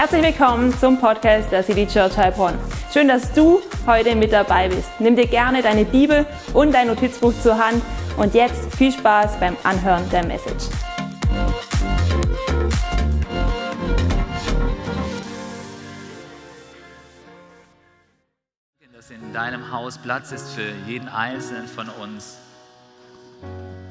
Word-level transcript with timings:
Herzlich 0.00 0.22
willkommen 0.22 0.72
zum 0.78 1.00
Podcast 1.00 1.50
der 1.50 1.64
City 1.64 1.84
Church 1.84 2.16
Heilbronn. 2.16 2.54
Schön, 2.92 3.08
dass 3.08 3.32
du 3.32 3.60
heute 3.84 4.14
mit 4.14 4.32
dabei 4.32 4.68
bist. 4.68 4.88
Nimm 5.00 5.16
dir 5.16 5.26
gerne 5.26 5.60
deine 5.60 5.84
Bibel 5.84 6.24
und 6.54 6.72
dein 6.72 6.86
Notizbuch 6.86 7.32
zur 7.42 7.58
Hand 7.58 7.82
und 8.16 8.32
jetzt 8.32 8.72
viel 8.76 8.92
Spaß 8.92 9.40
beim 9.40 9.56
Anhören 9.64 10.08
der 10.10 10.24
Message. 10.24 10.66
Dass 18.92 19.10
in 19.10 19.32
deinem 19.32 19.72
Haus 19.72 19.98
Platz 19.98 20.30
ist 20.30 20.52
für 20.52 20.70
jeden 20.86 21.08
Einzelnen 21.08 21.66
von 21.66 21.88
uns. 21.88 22.38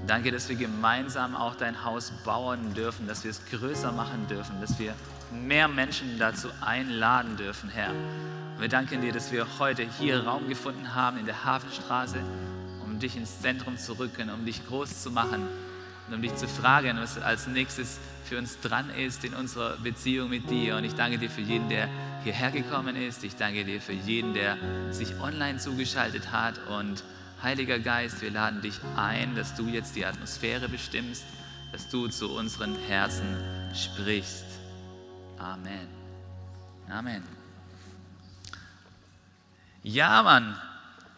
Danke, 0.08 0.32
dass 0.32 0.48
wir 0.48 0.55
gemeinsam 0.55 1.35
auch 1.35 1.55
dein 1.55 1.84
Haus 1.84 2.13
bauen 2.23 2.73
dürfen, 2.76 3.08
dass 3.08 3.26
wir 3.26 3.31
es 3.31 3.41
größer 3.52 3.91
machen 3.91 4.26
dürfen, 4.30 4.62
dass 4.62 4.80
wir 4.80 4.94
mehr 5.31 5.67
Menschen 5.67 6.17
dazu 6.20 6.49
einladen 6.62 7.38
dürfen, 7.38 7.70
Herr. 7.70 7.91
Wir 8.59 8.70
danken 8.70 9.02
dir, 9.02 9.12
dass 9.12 9.31
wir 9.31 9.45
heute 9.59 9.84
hier 10.00 10.26
Raum 10.26 10.48
gefunden 10.48 10.95
haben 10.95 11.17
in 11.20 11.26
der 11.26 11.45
Hafenstraße, 11.45 12.17
um 12.84 13.00
dich 13.00 13.16
ins 13.16 13.41
Zentrum 13.41 13.77
zu 13.77 13.94
rücken, 13.94 14.30
um 14.30 14.45
dich 14.45 14.66
groß 14.66 15.03
zu 15.03 15.12
machen 15.12 15.48
und 16.08 16.13
um 16.13 16.22
dich 16.22 16.36
zu 16.36 16.48
fragen, 16.48 16.98
was 16.98 17.17
als 17.20 17.48
nächstes 17.48 18.00
für 18.23 18.38
uns 18.38 18.59
dran 18.62 18.90
ist 18.90 19.23
in 19.23 19.34
unserer 19.34 19.77
Beziehung 19.77 20.30
mit 20.30 20.50
dir. 20.50 20.76
Und 20.77 20.84
ich 20.84 20.95
danke 20.95 21.17
dir 21.17 21.30
für 21.30 21.41
jeden, 21.41 21.70
der 21.70 21.88
hierher 22.23 22.52
gekommen 22.52 22.95
ist. 22.95 23.23
Ich 23.23 23.36
danke 23.36 23.64
dir 23.64 23.80
für 23.80 23.94
jeden, 23.94 24.34
der 24.34 24.58
sich 24.91 25.20
online 25.20 25.59
zugeschaltet 25.59 26.31
hat 26.31 26.59
und 26.67 27.03
Heiliger 27.44 27.78
Geist, 27.78 28.23
wir 28.23 28.31
laden 28.31 28.62
dich 28.62 28.80
ein, 28.95 29.36
dass 29.36 29.53
du 29.53 29.67
jetzt 29.67 29.95
die 29.95 30.05
Atmosphäre 30.05 30.67
bestimmst, 30.67 31.23
dass 31.72 31.88
du 31.88 32.08
zu 32.08 32.31
unseren 32.31 32.75
Herzen 32.88 33.38
sprichst. 33.75 34.47
Amen. 35.39 35.88
Amen. 36.89 37.23
Ja, 39.83 40.23
Mann. 40.23 40.59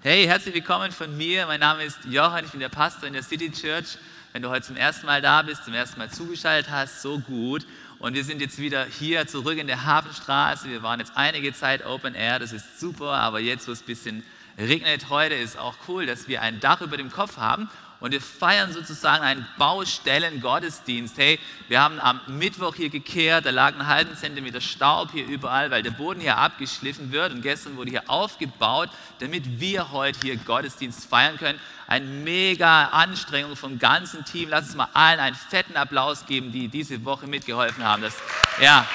Hey, 0.02 0.26
herzlich 0.26 0.54
willkommen 0.54 0.92
von 0.92 1.16
mir. 1.16 1.46
Mein 1.46 1.62
Name 1.62 1.84
ist 1.84 2.00
Johann, 2.04 2.44
ich 2.44 2.52
bin 2.52 2.60
der 2.60 2.68
Pastor 2.68 3.08
in 3.08 3.14
der 3.14 3.24
City 3.24 3.50
Church. 3.50 3.98
Wenn 4.34 4.42
du 4.42 4.50
heute 4.50 4.68
zum 4.68 4.76
ersten 4.76 5.06
Mal 5.06 5.22
da 5.22 5.42
bist, 5.42 5.64
zum 5.64 5.74
ersten 5.74 6.00
Mal 6.00 6.10
zugeschaltet 6.10 6.70
hast, 6.70 7.02
so 7.02 7.20
gut. 7.20 7.66
Und 8.00 8.14
wir 8.14 8.26
sind 8.26 8.42
jetzt 8.42 8.60
wieder 8.60 8.86
hier 8.86 9.26
zurück 9.26 9.58
in 9.58 9.68
der 9.68 9.86
Hafenstraße. 9.86 10.68
Wir 10.68 10.84
waren 10.84 11.00
jetzt 11.00 11.14
einige 11.16 11.54
Zeit 11.54 11.86
Open 11.86 12.14
Air, 12.14 12.40
das 12.40 12.52
ist 12.52 12.78
super, 12.78 13.14
aber 13.14 13.40
jetzt, 13.40 13.70
wo 13.70 13.72
es 13.72 13.82
ein 13.82 13.86
bisschen 13.86 14.24
regnet 14.58 15.10
heute, 15.10 15.36
ist 15.36 15.58
auch 15.58 15.76
cool, 15.88 16.06
dass 16.06 16.28
wir 16.28 16.42
ein 16.42 16.60
Dach 16.60 16.82
über 16.82 16.98
dem 16.98 17.10
Kopf 17.10 17.38
haben 17.38 17.70
und 18.00 18.12
wir 18.12 18.22
feiern 18.22 18.72
sozusagen 18.72 19.24
einen 19.24 19.46
Baustellen-Gottesdienst. 19.58 21.18
Hey, 21.18 21.40
wir 21.68 21.82
haben 21.82 22.00
am 22.00 22.22
Mittwoch 22.28 22.76
hier 22.76 22.90
gekehrt, 22.90 23.46
da 23.46 23.50
lag 23.50 23.74
einen 23.74 23.88
halben 23.88 24.16
Zentimeter 24.16 24.62
Staub 24.62 25.12
hier 25.12 25.26
überall, 25.26 25.70
weil 25.72 25.84
der 25.84 25.92
Boden 25.92 26.22
hier 26.22 26.38
abgeschliffen 26.38 27.12
wird 27.12 27.34
und 27.34 27.42
gestern 27.42 27.76
wurde 27.78 27.92
hier 27.92 28.10
aufgebaut, 28.10 28.90
damit 29.20 29.60
wir 29.60 29.92
heute 29.92 30.20
hier 30.22 30.38
Gottesdienst 30.38 31.10
feiern 31.10 31.38
können. 31.38 31.60
Eine 31.88 32.06
mega 32.06 32.86
Anstrengung 32.86 33.56
vom 33.56 33.80
ganzen 33.80 34.24
Team. 34.24 34.50
Lass 34.50 34.68
uns 34.68 34.76
mal 34.76 34.90
allen 34.94 35.20
einen 35.20 35.36
fetten 35.36 35.76
Applaus 35.76 36.26
geben, 36.26 36.52
die 36.52 36.68
diese 36.68 37.04
Woche 37.04 37.28
mitgeholfen 37.28 37.84
haben. 37.84 38.04
Das, 38.04 38.14
ja. 38.62 38.88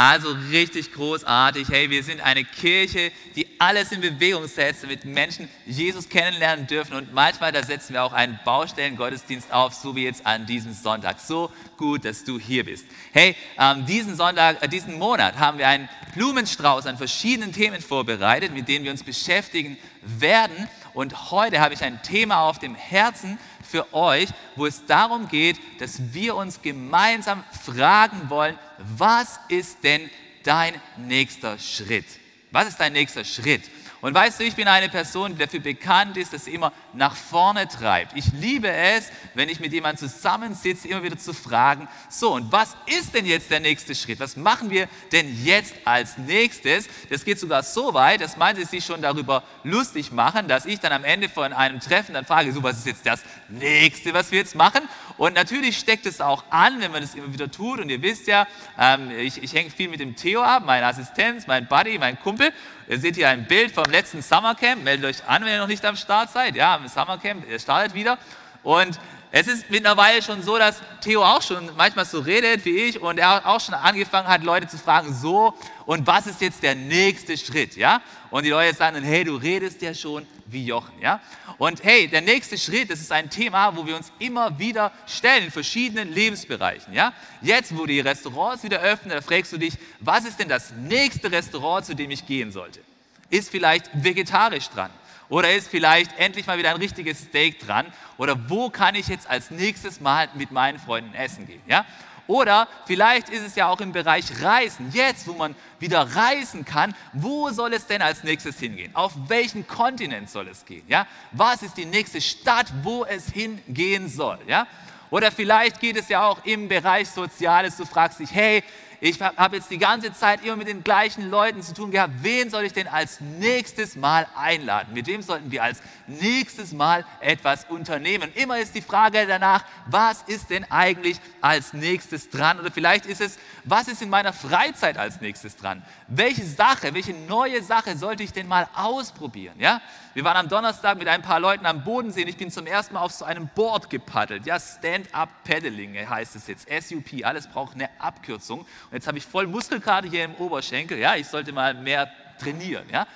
Also 0.00 0.30
richtig 0.52 0.92
großartig. 0.92 1.70
Hey, 1.70 1.90
wir 1.90 2.04
sind 2.04 2.20
eine 2.20 2.44
Kirche, 2.44 3.10
die 3.34 3.48
alles 3.58 3.90
in 3.90 4.00
Bewegung 4.00 4.46
setzt, 4.46 4.84
damit 4.84 5.04
Menschen 5.04 5.48
Jesus 5.66 6.08
kennenlernen 6.08 6.68
dürfen. 6.68 6.94
Und 6.94 7.12
manchmal, 7.12 7.50
da 7.50 7.64
setzen 7.64 7.94
wir 7.94 8.04
auch 8.04 8.12
einen 8.12 8.38
Baustellengottesdienst 8.44 9.52
auf, 9.52 9.74
so 9.74 9.96
wie 9.96 10.04
jetzt 10.04 10.24
an 10.24 10.46
diesem 10.46 10.72
Sonntag. 10.72 11.18
So 11.18 11.50
gut, 11.76 12.04
dass 12.04 12.22
du 12.22 12.38
hier 12.38 12.64
bist. 12.64 12.86
Hey, 13.10 13.34
ähm, 13.58 13.86
diesen 13.86 14.14
Sonntag, 14.14 14.62
äh, 14.62 14.68
diesen 14.68 15.00
Monat 15.00 15.36
haben 15.36 15.58
wir 15.58 15.66
einen 15.66 15.88
Blumenstrauß 16.14 16.86
an 16.86 16.96
verschiedenen 16.96 17.52
Themen 17.52 17.80
vorbereitet, 17.80 18.54
mit 18.54 18.68
denen 18.68 18.84
wir 18.84 18.92
uns 18.92 19.02
beschäftigen 19.02 19.78
werden. 20.02 20.68
Und 20.94 21.32
heute 21.32 21.58
habe 21.58 21.74
ich 21.74 21.82
ein 21.82 22.00
Thema 22.04 22.42
auf 22.42 22.60
dem 22.60 22.76
Herzen, 22.76 23.36
für 23.68 23.92
euch, 23.92 24.28
wo 24.56 24.66
es 24.66 24.84
darum 24.86 25.28
geht, 25.28 25.58
dass 25.80 26.12
wir 26.12 26.34
uns 26.34 26.62
gemeinsam 26.62 27.44
fragen 27.64 28.30
wollen, 28.30 28.58
was 28.78 29.38
ist 29.48 29.84
denn 29.84 30.10
dein 30.42 30.80
nächster 30.96 31.58
Schritt? 31.58 32.06
Was 32.50 32.68
ist 32.68 32.80
dein 32.80 32.94
nächster 32.94 33.24
Schritt? 33.24 33.62
Und 34.00 34.14
weißt 34.14 34.38
du, 34.38 34.44
ich 34.44 34.54
bin 34.54 34.68
eine 34.68 34.88
Person, 34.88 35.32
die 35.32 35.38
dafür 35.38 35.60
bekannt 35.60 36.16
ist, 36.16 36.32
dass 36.32 36.44
sie 36.44 36.54
immer 36.54 36.72
nach 36.92 37.16
vorne 37.16 37.66
treibt. 37.66 38.16
Ich 38.16 38.32
liebe 38.32 38.70
es, 38.70 39.10
wenn 39.34 39.48
ich 39.48 39.58
mit 39.58 39.72
jemandem 39.72 40.08
zusammensitze, 40.08 40.88
immer 40.88 41.02
wieder 41.02 41.18
zu 41.18 41.32
fragen, 41.32 41.88
so, 42.08 42.34
und 42.34 42.52
was 42.52 42.76
ist 42.86 43.14
denn 43.14 43.26
jetzt 43.26 43.50
der 43.50 43.60
nächste 43.60 43.94
Schritt? 43.94 44.20
Was 44.20 44.36
machen 44.36 44.70
wir 44.70 44.88
denn 45.10 45.44
jetzt 45.44 45.74
als 45.84 46.16
nächstes? 46.16 46.88
Das 47.10 47.24
geht 47.24 47.40
sogar 47.40 47.62
so 47.64 47.92
weit, 47.92 48.20
dass 48.20 48.36
manche 48.36 48.66
sich 48.66 48.84
schon 48.84 49.02
darüber 49.02 49.42
lustig 49.64 50.12
machen, 50.12 50.46
dass 50.46 50.64
ich 50.64 50.78
dann 50.78 50.92
am 50.92 51.04
Ende 51.04 51.28
von 51.28 51.52
einem 51.52 51.80
Treffen 51.80 52.14
dann 52.14 52.24
frage, 52.24 52.52
so, 52.52 52.62
was 52.62 52.78
ist 52.78 52.86
jetzt 52.86 53.06
das 53.06 53.22
nächste, 53.48 54.14
was 54.14 54.30
wir 54.30 54.38
jetzt 54.38 54.54
machen? 54.54 54.82
Und 55.16 55.34
natürlich 55.34 55.76
steckt 55.76 56.06
es 56.06 56.20
auch 56.20 56.44
an, 56.50 56.80
wenn 56.80 56.92
man 56.92 57.02
das 57.02 57.16
immer 57.16 57.32
wieder 57.32 57.50
tut. 57.50 57.80
Und 57.80 57.90
ihr 57.90 58.00
wisst 58.00 58.28
ja, 58.28 58.46
ähm, 58.78 59.10
ich, 59.10 59.42
ich 59.42 59.52
hänge 59.52 59.70
viel 59.70 59.88
mit 59.88 59.98
dem 59.98 60.14
Theo 60.14 60.42
ab, 60.42 60.62
mein 60.64 60.84
Assistenz, 60.84 61.48
mein 61.48 61.66
Buddy, 61.66 61.98
mein 61.98 62.18
Kumpel. 62.20 62.52
Ihr 62.88 62.98
seht 62.98 63.16
hier 63.16 63.28
ein 63.28 63.46
Bild 63.46 63.70
vom 63.70 63.84
letzten 63.84 64.22
Summercamp. 64.22 64.82
Meldet 64.82 65.04
euch 65.04 65.28
an, 65.28 65.44
wenn 65.44 65.52
ihr 65.52 65.58
noch 65.58 65.66
nicht 65.66 65.84
am 65.84 65.94
Start 65.94 66.30
seid. 66.30 66.56
Ja, 66.56 66.76
im 66.76 66.88
Summercamp, 66.88 67.46
ihr 67.46 67.58
startet 67.58 67.92
wieder. 67.92 68.16
Und 68.62 68.98
es 69.30 69.46
ist 69.46 69.70
mittlerweile 69.70 70.22
schon 70.22 70.42
so, 70.42 70.56
dass 70.58 70.80
Theo 71.02 71.22
auch 71.22 71.42
schon 71.42 71.70
manchmal 71.76 72.04
so 72.06 72.20
redet 72.20 72.64
wie 72.64 72.76
ich 72.76 73.00
und 73.00 73.18
er 73.18 73.46
auch 73.46 73.60
schon 73.60 73.74
angefangen 73.74 74.26
hat, 74.26 74.42
Leute 74.42 74.68
zu 74.68 74.78
fragen, 74.78 75.14
so, 75.14 75.54
und 75.84 76.06
was 76.06 76.26
ist 76.26 76.40
jetzt 76.40 76.62
der 76.62 76.74
nächste 76.74 77.36
Schritt, 77.36 77.76
ja? 77.76 78.00
Und 78.30 78.44
die 78.44 78.50
Leute 78.50 78.74
sagen 78.74 78.94
dann, 78.94 79.04
hey, 79.04 79.24
du 79.24 79.36
redest 79.36 79.82
ja 79.82 79.92
schon 79.92 80.26
wie 80.46 80.64
Jochen, 80.64 80.98
ja? 81.00 81.20
Und 81.58 81.84
hey, 81.84 82.08
der 82.08 82.22
nächste 82.22 82.56
Schritt, 82.56 82.90
das 82.90 83.00
ist 83.00 83.12
ein 83.12 83.28
Thema, 83.28 83.76
wo 83.76 83.86
wir 83.86 83.96
uns 83.96 84.10
immer 84.18 84.58
wieder 84.58 84.92
stellen 85.06 85.44
in 85.44 85.50
verschiedenen 85.50 86.12
Lebensbereichen, 86.12 86.94
ja? 86.94 87.12
Jetzt, 87.42 87.76
wo 87.76 87.84
die 87.84 88.00
Restaurants 88.00 88.62
wieder 88.62 88.80
öffnen, 88.80 89.10
da 89.10 89.20
fragst 89.20 89.52
du 89.52 89.58
dich, 89.58 89.74
was 90.00 90.24
ist 90.24 90.38
denn 90.38 90.48
das 90.48 90.72
nächste 90.72 91.30
Restaurant, 91.30 91.84
zu 91.84 91.94
dem 91.94 92.10
ich 92.10 92.26
gehen 92.26 92.50
sollte? 92.50 92.80
Ist 93.28 93.50
vielleicht 93.50 93.90
vegetarisch 93.92 94.70
dran? 94.70 94.90
Oder 95.28 95.52
ist 95.52 95.68
vielleicht 95.68 96.18
endlich 96.18 96.46
mal 96.46 96.58
wieder 96.58 96.70
ein 96.70 96.76
richtiges 96.76 97.18
Steak 97.18 97.60
dran? 97.60 97.86
Oder 98.16 98.48
wo 98.48 98.70
kann 98.70 98.94
ich 98.94 99.08
jetzt 99.08 99.28
als 99.28 99.50
nächstes 99.50 100.00
Mal 100.00 100.28
mit 100.34 100.50
meinen 100.50 100.78
Freunden 100.78 101.14
essen 101.14 101.46
gehen? 101.46 101.60
Ja? 101.66 101.84
Oder 102.26 102.68
vielleicht 102.86 103.30
ist 103.30 103.42
es 103.42 103.54
ja 103.54 103.68
auch 103.68 103.80
im 103.80 103.92
Bereich 103.92 104.42
Reisen. 104.42 104.90
Jetzt, 104.92 105.26
wo 105.26 105.32
man 105.32 105.54
wieder 105.80 106.02
reisen 106.14 106.64
kann, 106.64 106.94
wo 107.14 107.50
soll 107.50 107.72
es 107.72 107.86
denn 107.86 108.02
als 108.02 108.22
nächstes 108.22 108.58
hingehen? 108.58 108.94
Auf 108.94 109.12
welchen 109.28 109.66
Kontinent 109.66 110.28
soll 110.28 110.48
es 110.48 110.64
gehen? 110.64 110.84
Ja? 110.88 111.06
Was 111.32 111.62
ist 111.62 111.76
die 111.76 111.86
nächste 111.86 112.20
Stadt, 112.20 112.66
wo 112.82 113.04
es 113.04 113.30
hingehen 113.30 114.08
soll? 114.08 114.38
Ja? 114.46 114.66
Oder 115.10 115.32
vielleicht 115.32 115.80
geht 115.80 115.96
es 115.96 116.08
ja 116.10 116.26
auch 116.26 116.44
im 116.44 116.68
Bereich 116.68 117.08
Soziales. 117.08 117.78
Du 117.78 117.86
fragst 117.86 118.20
dich, 118.20 118.30
hey, 118.30 118.62
ich 119.00 119.20
habe 119.20 119.56
jetzt 119.56 119.70
die 119.70 119.78
ganze 119.78 120.12
Zeit 120.12 120.44
immer 120.44 120.56
mit 120.56 120.66
den 120.66 120.82
gleichen 120.82 121.30
Leuten 121.30 121.62
zu 121.62 121.72
tun 121.72 121.90
gehabt. 121.90 122.14
Wen 122.22 122.50
soll 122.50 122.64
ich 122.64 122.72
denn 122.72 122.88
als 122.88 123.20
nächstes 123.20 123.94
Mal 123.94 124.26
einladen? 124.36 124.92
Mit 124.92 125.06
wem 125.06 125.22
sollten 125.22 125.50
wir 125.52 125.62
als 125.62 125.80
nächstes 126.08 126.72
Mal 126.72 127.04
etwas 127.20 127.66
unternehmen? 127.66 128.32
Immer 128.34 128.58
ist 128.58 128.74
die 128.74 128.82
Frage 128.82 129.24
danach, 129.26 129.64
was 129.86 130.22
ist 130.22 130.50
denn 130.50 130.64
eigentlich 130.70 131.20
als 131.40 131.72
nächstes 131.72 132.28
dran? 132.30 132.58
Oder 132.58 132.72
vielleicht 132.72 133.06
ist 133.06 133.20
es, 133.20 133.38
was 133.64 133.86
ist 133.86 134.02
in 134.02 134.10
meiner 134.10 134.32
Freizeit 134.32 134.98
als 134.98 135.20
nächstes 135.20 135.56
dran? 135.56 135.84
Welche 136.08 136.44
Sache, 136.44 136.92
welche 136.94 137.14
neue 137.14 137.62
Sache 137.62 137.96
sollte 137.96 138.22
ich 138.22 138.32
denn 138.32 138.48
mal 138.48 138.68
ausprobieren? 138.74 139.54
Ja? 139.60 139.80
Wir 140.14 140.24
waren 140.24 140.36
am 140.36 140.48
Donnerstag 140.48 140.98
mit 140.98 141.06
ein 141.06 141.22
paar 141.22 141.38
Leuten 141.38 141.64
am 141.66 141.84
Bodensee 141.84 142.22
und 142.22 142.28
ich 142.28 142.36
bin 142.36 142.50
zum 142.50 142.66
ersten 142.66 142.94
Mal 142.94 143.02
auf 143.02 143.12
so 143.12 143.24
einem 143.24 143.48
Board 143.54 143.88
gepaddelt. 143.88 144.46
Ja, 144.46 144.58
Stand-up 144.58 145.28
Paddling 145.44 145.96
heißt 145.96 146.34
es 146.34 146.48
jetzt, 146.48 146.66
SUP. 146.68 147.24
Alles 147.24 147.46
braucht 147.46 147.74
eine 147.74 147.88
Abkürzung. 148.00 148.66
Und 148.90 148.94
jetzt 148.94 149.06
habe 149.06 149.18
ich 149.18 149.26
voll 149.26 149.46
Muskelkater 149.46 150.08
hier 150.08 150.24
im 150.24 150.34
Oberschenkel. 150.34 150.98
Ja, 150.98 151.16
ich 151.16 151.26
sollte 151.26 151.52
mal 151.52 151.74
mehr 151.74 152.10
trainieren. 152.38 152.84
Ja, 152.90 153.06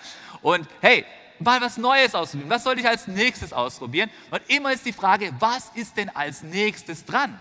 und 0.42 0.66
hey, 0.80 1.04
mal 1.38 1.60
was 1.60 1.76
Neues 1.76 2.14
ausprobieren. 2.14 2.50
Was 2.50 2.64
sollte 2.64 2.80
ich 2.80 2.88
als 2.88 3.06
nächstes 3.06 3.52
ausprobieren? 3.52 4.10
Und 4.30 4.42
immer 4.48 4.72
ist 4.72 4.84
die 4.84 4.92
Frage, 4.92 5.32
was 5.38 5.70
ist 5.74 5.96
denn 5.96 6.08
als 6.14 6.42
nächstes 6.42 7.04
dran? 7.04 7.40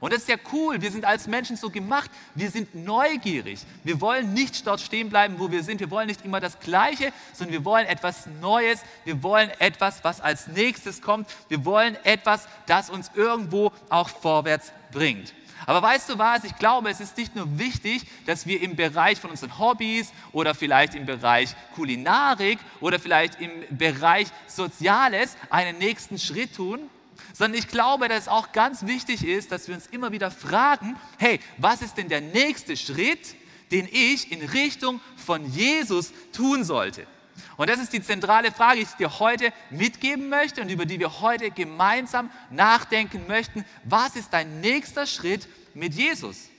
Und 0.00 0.14
das 0.14 0.20
ist 0.20 0.28
ja 0.28 0.36
cool. 0.52 0.80
Wir 0.80 0.90
sind 0.90 1.04
als 1.04 1.26
Menschen 1.26 1.56
so 1.56 1.68
gemacht. 1.68 2.10
Wir 2.34 2.50
sind 2.50 2.74
neugierig. 2.74 3.60
Wir 3.84 4.00
wollen 4.00 4.32
nicht 4.32 4.66
dort 4.66 4.80
stehen 4.80 5.10
bleiben, 5.10 5.38
wo 5.38 5.50
wir 5.50 5.62
sind. 5.62 5.78
Wir 5.78 5.90
wollen 5.90 6.06
nicht 6.06 6.24
immer 6.24 6.40
das 6.40 6.58
Gleiche, 6.58 7.12
sondern 7.34 7.52
wir 7.52 7.64
wollen 7.66 7.86
etwas 7.86 8.26
Neues. 8.40 8.80
Wir 9.04 9.22
wollen 9.22 9.50
etwas, 9.58 10.02
was 10.02 10.22
als 10.22 10.48
nächstes 10.48 11.02
kommt. 11.02 11.28
Wir 11.48 11.66
wollen 11.66 11.96
etwas, 12.04 12.48
das 12.66 12.88
uns 12.88 13.10
irgendwo 13.14 13.72
auch 13.90 14.08
vorwärts 14.08 14.72
bringt. 14.90 15.34
Aber 15.66 15.82
weißt 15.82 16.08
du 16.08 16.18
was? 16.18 16.44
Ich 16.44 16.56
glaube, 16.56 16.90
es 16.90 17.00
ist 17.00 17.16
nicht 17.16 17.36
nur 17.36 17.58
wichtig, 17.58 18.02
dass 18.26 18.46
wir 18.46 18.62
im 18.62 18.76
Bereich 18.76 19.18
von 19.18 19.30
unseren 19.30 19.58
Hobbys 19.58 20.12
oder 20.32 20.54
vielleicht 20.54 20.94
im 20.94 21.06
Bereich 21.06 21.54
Kulinarik 21.74 22.58
oder 22.80 22.98
vielleicht 22.98 23.40
im 23.40 23.50
Bereich 23.70 24.28
Soziales 24.46 25.36
einen 25.50 25.78
nächsten 25.78 26.18
Schritt 26.18 26.56
tun, 26.56 26.80
sondern 27.32 27.58
ich 27.58 27.68
glaube, 27.68 28.08
dass 28.08 28.22
es 28.22 28.28
auch 28.28 28.52
ganz 28.52 28.86
wichtig 28.86 29.24
ist, 29.24 29.52
dass 29.52 29.68
wir 29.68 29.74
uns 29.74 29.86
immer 29.86 30.12
wieder 30.12 30.30
fragen, 30.30 30.96
hey, 31.18 31.40
was 31.58 31.82
ist 31.82 31.96
denn 31.96 32.08
der 32.08 32.20
nächste 32.20 32.76
Schritt, 32.76 33.34
den 33.70 33.88
ich 33.90 34.32
in 34.32 34.42
Richtung 34.42 35.00
von 35.16 35.50
Jesus 35.52 36.12
tun 36.32 36.64
sollte? 36.64 37.06
Und 37.56 37.70
das 37.70 37.80
ist 37.80 37.92
die 37.92 38.02
zentrale 38.02 38.52
Frage, 38.52 38.76
die 38.76 38.82
ich 38.82 38.90
dir 38.90 39.18
heute 39.18 39.52
mitgeben 39.70 40.28
möchte 40.28 40.60
und 40.60 40.68
über 40.68 40.86
die 40.86 40.98
wir 40.98 41.20
heute 41.20 41.50
gemeinsam 41.50 42.30
nachdenken 42.50 43.26
möchten. 43.26 43.64
Was 43.84 44.16
ist 44.16 44.32
dein 44.32 44.60
nächster 44.60 45.06
Schritt 45.06 45.48
mit 45.74 45.94
Jesus? 45.94 46.50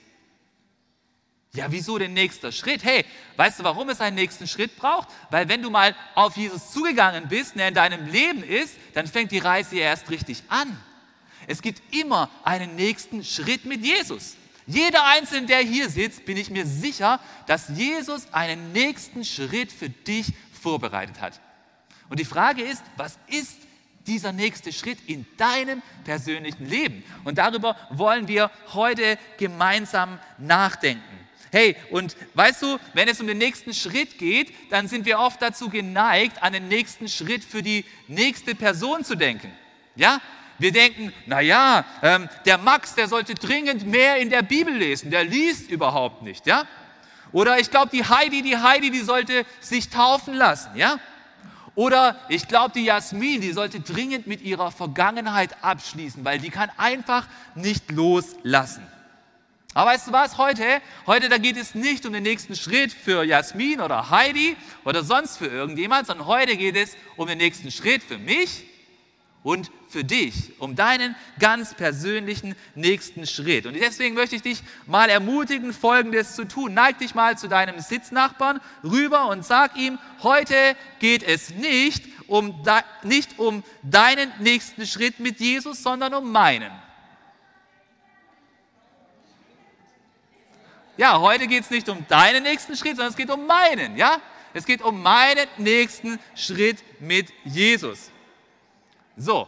Ja, 1.54 1.66
wieso 1.68 1.98
den 1.98 2.14
nächster 2.14 2.50
Schritt? 2.50 2.82
Hey, 2.82 3.04
weißt 3.36 3.60
du, 3.60 3.64
warum 3.64 3.90
es 3.90 4.00
einen 4.00 4.16
nächsten 4.16 4.46
Schritt 4.46 4.76
braucht? 4.76 5.08
Weil 5.30 5.48
wenn 5.50 5.60
du 5.60 5.68
mal 5.68 5.94
auf 6.14 6.36
Jesus 6.36 6.70
zugegangen 6.70 7.28
bist, 7.28 7.56
der 7.56 7.68
in 7.68 7.74
deinem 7.74 8.06
Leben 8.06 8.42
ist, 8.42 8.74
dann 8.94 9.06
fängt 9.06 9.32
die 9.32 9.38
Reise 9.38 9.76
erst 9.76 10.08
richtig 10.08 10.42
an. 10.48 10.74
Es 11.46 11.60
gibt 11.60 11.82
immer 11.94 12.30
einen 12.42 12.74
nächsten 12.76 13.22
Schritt 13.22 13.66
mit 13.66 13.84
Jesus. 13.84 14.36
Jeder 14.66 15.04
Einzelne, 15.04 15.46
der 15.46 15.58
hier 15.58 15.90
sitzt, 15.90 16.24
bin 16.24 16.36
ich 16.36 16.48
mir 16.48 16.64
sicher, 16.64 17.20
dass 17.46 17.68
Jesus 17.68 18.32
einen 18.32 18.72
nächsten 18.72 19.24
Schritt 19.24 19.72
für 19.72 19.90
dich 19.90 20.32
vorbereitet 20.62 21.20
hat. 21.20 21.40
Und 22.08 22.20
die 22.20 22.24
Frage 22.24 22.62
ist, 22.62 22.82
was 22.96 23.18
ist 23.26 23.58
dieser 24.06 24.32
nächste 24.32 24.72
Schritt 24.72 24.98
in 25.06 25.26
deinem 25.36 25.82
persönlichen 26.04 26.66
Leben? 26.66 27.04
Und 27.24 27.38
darüber 27.38 27.76
wollen 27.90 28.28
wir 28.28 28.50
heute 28.72 29.18
gemeinsam 29.38 30.18
nachdenken. 30.38 31.02
Hey, 31.50 31.76
und 31.90 32.16
weißt 32.32 32.62
du, 32.62 32.78
wenn 32.94 33.08
es 33.08 33.20
um 33.20 33.26
den 33.26 33.36
nächsten 33.36 33.74
Schritt 33.74 34.18
geht, 34.18 34.54
dann 34.70 34.88
sind 34.88 35.04
wir 35.04 35.18
oft 35.18 35.42
dazu 35.42 35.68
geneigt, 35.68 36.42
an 36.42 36.54
den 36.54 36.68
nächsten 36.68 37.08
Schritt 37.08 37.44
für 37.44 37.62
die 37.62 37.84
nächste 38.08 38.54
Person 38.54 39.04
zu 39.04 39.16
denken. 39.16 39.52
Ja? 39.94 40.20
Wir 40.58 40.72
denken, 40.72 41.12
naja, 41.26 41.84
ähm, 42.02 42.28
der 42.46 42.56
Max, 42.56 42.94
der 42.94 43.08
sollte 43.08 43.34
dringend 43.34 43.86
mehr 43.86 44.16
in 44.16 44.30
der 44.30 44.42
Bibel 44.42 44.74
lesen, 44.74 45.10
der 45.10 45.24
liest 45.24 45.70
überhaupt 45.70 46.22
nicht, 46.22 46.46
ja? 46.46 46.66
Oder 47.32 47.58
ich 47.58 47.70
glaube, 47.70 47.90
die 47.90 48.04
Heidi, 48.04 48.42
die 48.42 48.56
Heidi, 48.56 48.90
die 48.90 49.00
sollte 49.00 49.44
sich 49.60 49.88
taufen 49.88 50.34
lassen, 50.34 50.76
ja? 50.76 50.98
Oder 51.74 52.16
ich 52.28 52.48
glaube, 52.48 52.72
die 52.74 52.84
Jasmin, 52.84 53.40
die 53.40 53.52
sollte 53.52 53.80
dringend 53.80 54.26
mit 54.26 54.42
ihrer 54.42 54.70
Vergangenheit 54.70 55.56
abschließen, 55.62 56.22
weil 56.24 56.38
die 56.38 56.50
kann 56.50 56.70
einfach 56.76 57.26
nicht 57.54 57.90
loslassen. 57.90 58.86
Aber 59.74 59.90
weißt 59.90 60.08
du 60.08 60.12
was, 60.12 60.36
heute, 60.36 60.82
heute, 61.06 61.30
da 61.30 61.38
geht 61.38 61.56
es 61.56 61.74
nicht 61.74 62.04
um 62.04 62.12
den 62.12 62.24
nächsten 62.24 62.54
Schritt 62.56 62.92
für 62.92 63.24
Jasmin 63.24 63.80
oder 63.80 64.10
Heidi 64.10 64.54
oder 64.84 65.02
sonst 65.02 65.38
für 65.38 65.46
irgendjemand, 65.46 66.06
sondern 66.08 66.26
heute 66.26 66.58
geht 66.58 66.76
es 66.76 66.94
um 67.16 67.26
den 67.26 67.38
nächsten 67.38 67.70
Schritt 67.70 68.02
für 68.02 68.18
mich 68.18 68.64
und 69.42 69.70
für 69.88 70.04
dich, 70.04 70.52
um 70.60 70.76
deinen 70.76 71.16
ganz 71.38 71.74
persönlichen 71.74 72.54
nächsten 72.74 73.26
Schritt. 73.26 73.66
Und 73.66 73.74
deswegen 73.74 74.14
möchte 74.14 74.36
ich 74.36 74.42
dich 74.42 74.62
mal 74.86 75.08
ermutigen, 75.08 75.72
Folgendes 75.72 76.36
zu 76.36 76.46
tun. 76.46 76.74
Neig 76.74 76.98
dich 76.98 77.14
mal 77.14 77.36
zu 77.36 77.48
deinem 77.48 77.80
Sitznachbarn 77.80 78.60
rüber 78.84 79.28
und 79.28 79.44
sag 79.44 79.76
ihm, 79.76 79.98
heute 80.22 80.54
geht 81.00 81.22
es 81.22 81.50
nicht 81.50 82.04
um, 82.28 82.64
nicht 83.02 83.38
um 83.38 83.62
deinen 83.82 84.32
nächsten 84.38 84.86
Schritt 84.86 85.18
mit 85.18 85.40
Jesus, 85.40 85.82
sondern 85.82 86.14
um 86.14 86.30
meinen. 86.30 86.70
Ja, 90.96 91.20
heute 91.20 91.46
geht 91.46 91.64
es 91.64 91.70
nicht 91.70 91.88
um 91.88 92.06
deinen 92.08 92.42
nächsten 92.44 92.76
Schritt, 92.76 92.96
sondern 92.96 93.10
es 93.10 93.16
geht 93.16 93.30
um 93.30 93.46
meinen. 93.46 93.96
Ja? 93.96 94.18
Es 94.54 94.66
geht 94.66 94.82
um 94.82 95.02
meinen 95.02 95.48
nächsten 95.56 96.18
Schritt 96.36 96.78
mit 97.00 97.28
Jesus. 97.44 98.10
So, 99.16 99.46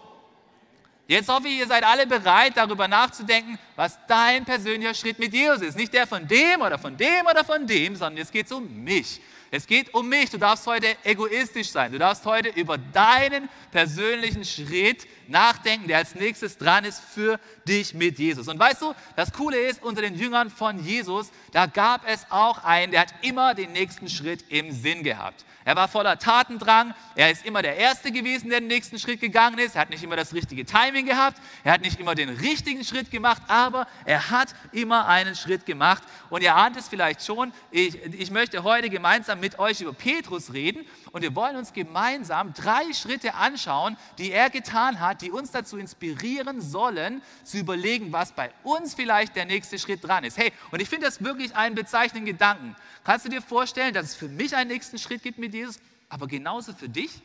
jetzt 1.06 1.28
hoffe 1.28 1.49
ich, 1.49 1.58
ihr 1.58 1.66
seid 1.66 1.84
alle 1.84 2.06
bereit, 2.06 2.56
darüber 2.56 2.87
nachzudenken, 2.88 3.58
was 3.76 3.99
dein 4.06 4.44
persönlicher 4.44 4.94
Schritt 4.94 5.19
mit 5.19 5.32
Jesus 5.32 5.62
ist. 5.62 5.76
Nicht 5.76 5.93
der 5.93 6.06
von 6.06 6.26
dem 6.26 6.61
oder 6.61 6.78
von 6.78 6.96
dem 6.96 7.26
oder 7.26 7.44
von 7.44 7.66
dem, 7.66 7.96
sondern 7.96 8.19
jetzt 8.19 8.32
geht 8.32 8.46
es 8.46 8.52
um 8.52 8.84
mich. 8.84 9.20
Es 9.50 9.69
geht 9.69 9.94
um 9.94 10.08
mich. 10.08 10.31
Du 10.31 10.38
darfst 10.38 10.66
heute 10.66 10.96
egoistisch 11.05 11.70
sein. 11.70 11.93
Du 11.93 11.99
darfst 11.99 12.26
heute 12.26 12.49
über 12.49 12.76
deinen 12.76 13.49
persönlichen 13.70 14.44
Schritt 14.44 15.06
nachdenken, 15.28 15.87
der 15.87 15.99
als 15.99 16.17
nächstes 16.17 16.58
dran 16.58 16.84
ist 16.84 17.00
für 17.00 17.38
dich 17.67 17.94
mit 17.94 18.19
Jesus. 18.19 18.49
Und 18.49 18.58
weißt 18.58 18.82
du, 18.82 18.94
das 19.14 19.32
Coole 19.32 19.58
ist, 19.58 19.81
unter 19.82 20.02
den 20.02 20.17
Jüngern 20.17 20.50
von 20.50 20.84
Jesus, 20.84 21.31
da 21.52 21.67
gab 21.67 22.00
es 22.08 22.26
auch 22.31 22.64
einen, 22.64 22.90
der 22.90 23.02
hat 23.02 23.14
immer 23.22 23.55
den 23.55 23.70
nächsten 23.70 24.08
Schritt 24.08 24.44
im 24.49 24.72
Sinn 24.72 25.05
gehabt. 25.05 25.44
Er 25.64 25.76
war 25.76 25.88
voller 25.88 26.19
Tatendrang. 26.19 26.94
Er 27.14 27.31
ist 27.31 27.44
immer 27.46 27.62
der 27.62 27.76
Erste 27.76 28.12
gewesen, 28.12 28.50
der 28.50 28.61
den 28.61 28.69
nächsten 28.69 28.99
Schritt 28.99 29.20
gegangen 29.20 29.58
ist. 29.58 29.76
Er 29.76 29.82
hat 29.82 29.90
nicht 29.90 30.02
immer 30.02 30.16
das 30.16 30.34
richtige 30.34 30.66
Timing 30.66 31.06
gehabt. 31.06 31.40
Er 31.64 31.72
hat 31.72 31.81
nicht 31.81 31.99
immer 31.99 32.14
den 32.14 32.28
richtigen 32.28 32.84
Schritt 32.84 33.11
gemacht, 33.11 33.43
aber 33.49 33.87
er 34.05 34.31
hat 34.31 34.55
immer 34.72 35.06
einen 35.08 35.34
Schritt 35.34 35.64
gemacht. 35.64 36.02
Und 36.28 36.43
ihr 36.43 36.55
ahnt 36.55 36.76
es 36.76 36.88
vielleicht 36.88 37.25
schon, 37.25 37.52
ich, 37.70 38.02
ich 38.05 38.31
möchte 38.31 38.62
heute 38.62 38.90
gemeinsam 38.90 39.40
mit 39.40 39.58
euch 39.58 39.81
über 39.81 39.94
Petrus 39.94 40.52
reden. 40.52 40.84
Und 41.14 41.22
wir 41.22 41.37
wollen 41.37 41.55
uns 41.55 41.72
gemeinsam 41.72 42.52
drei 42.55 42.93
Schritte 42.93 43.34
anschauen, 43.34 43.96
die 44.19 44.32
er 44.32 44.50
getan 44.50 44.99
hat, 44.99 45.22
die 45.22 45.31
uns 45.31 45.52
dazu 45.52 45.78
inspirieren 45.78 46.61
sollen, 46.61 47.22
zu 47.44 47.58
überlegen, 47.58 48.12
was 48.12 48.32
bei 48.32 48.50
uns 48.64 48.94
vielleicht 48.94 49.37
der 49.37 49.44
nächste 49.44 49.78
Schritt 49.78 50.02
dran 50.02 50.25
ist. 50.25 50.37
Hey, 50.37 50.52
und 50.72 50.82
ich 50.82 50.88
finde 50.88 51.06
das 51.06 51.22
wirklich 51.22 51.55
einen 51.55 51.76
bezeichnenden 51.76 52.25
Gedanken. 52.25 52.75
Kannst 53.05 53.25
du 53.25 53.28
dir 53.28 53.43
vorstellen, 53.43 53.94
dass 53.94 54.06
es 54.06 54.14
für 54.16 54.26
mich 54.26 54.56
einen 54.56 54.70
nächsten 54.70 54.99
Schritt 54.99 55.22
gibt 55.22 55.38
mit 55.38 55.55
Jesus, 55.55 55.78
aber 56.08 56.26
genauso 56.26 56.72
für 56.72 56.88
dich? 56.88 57.22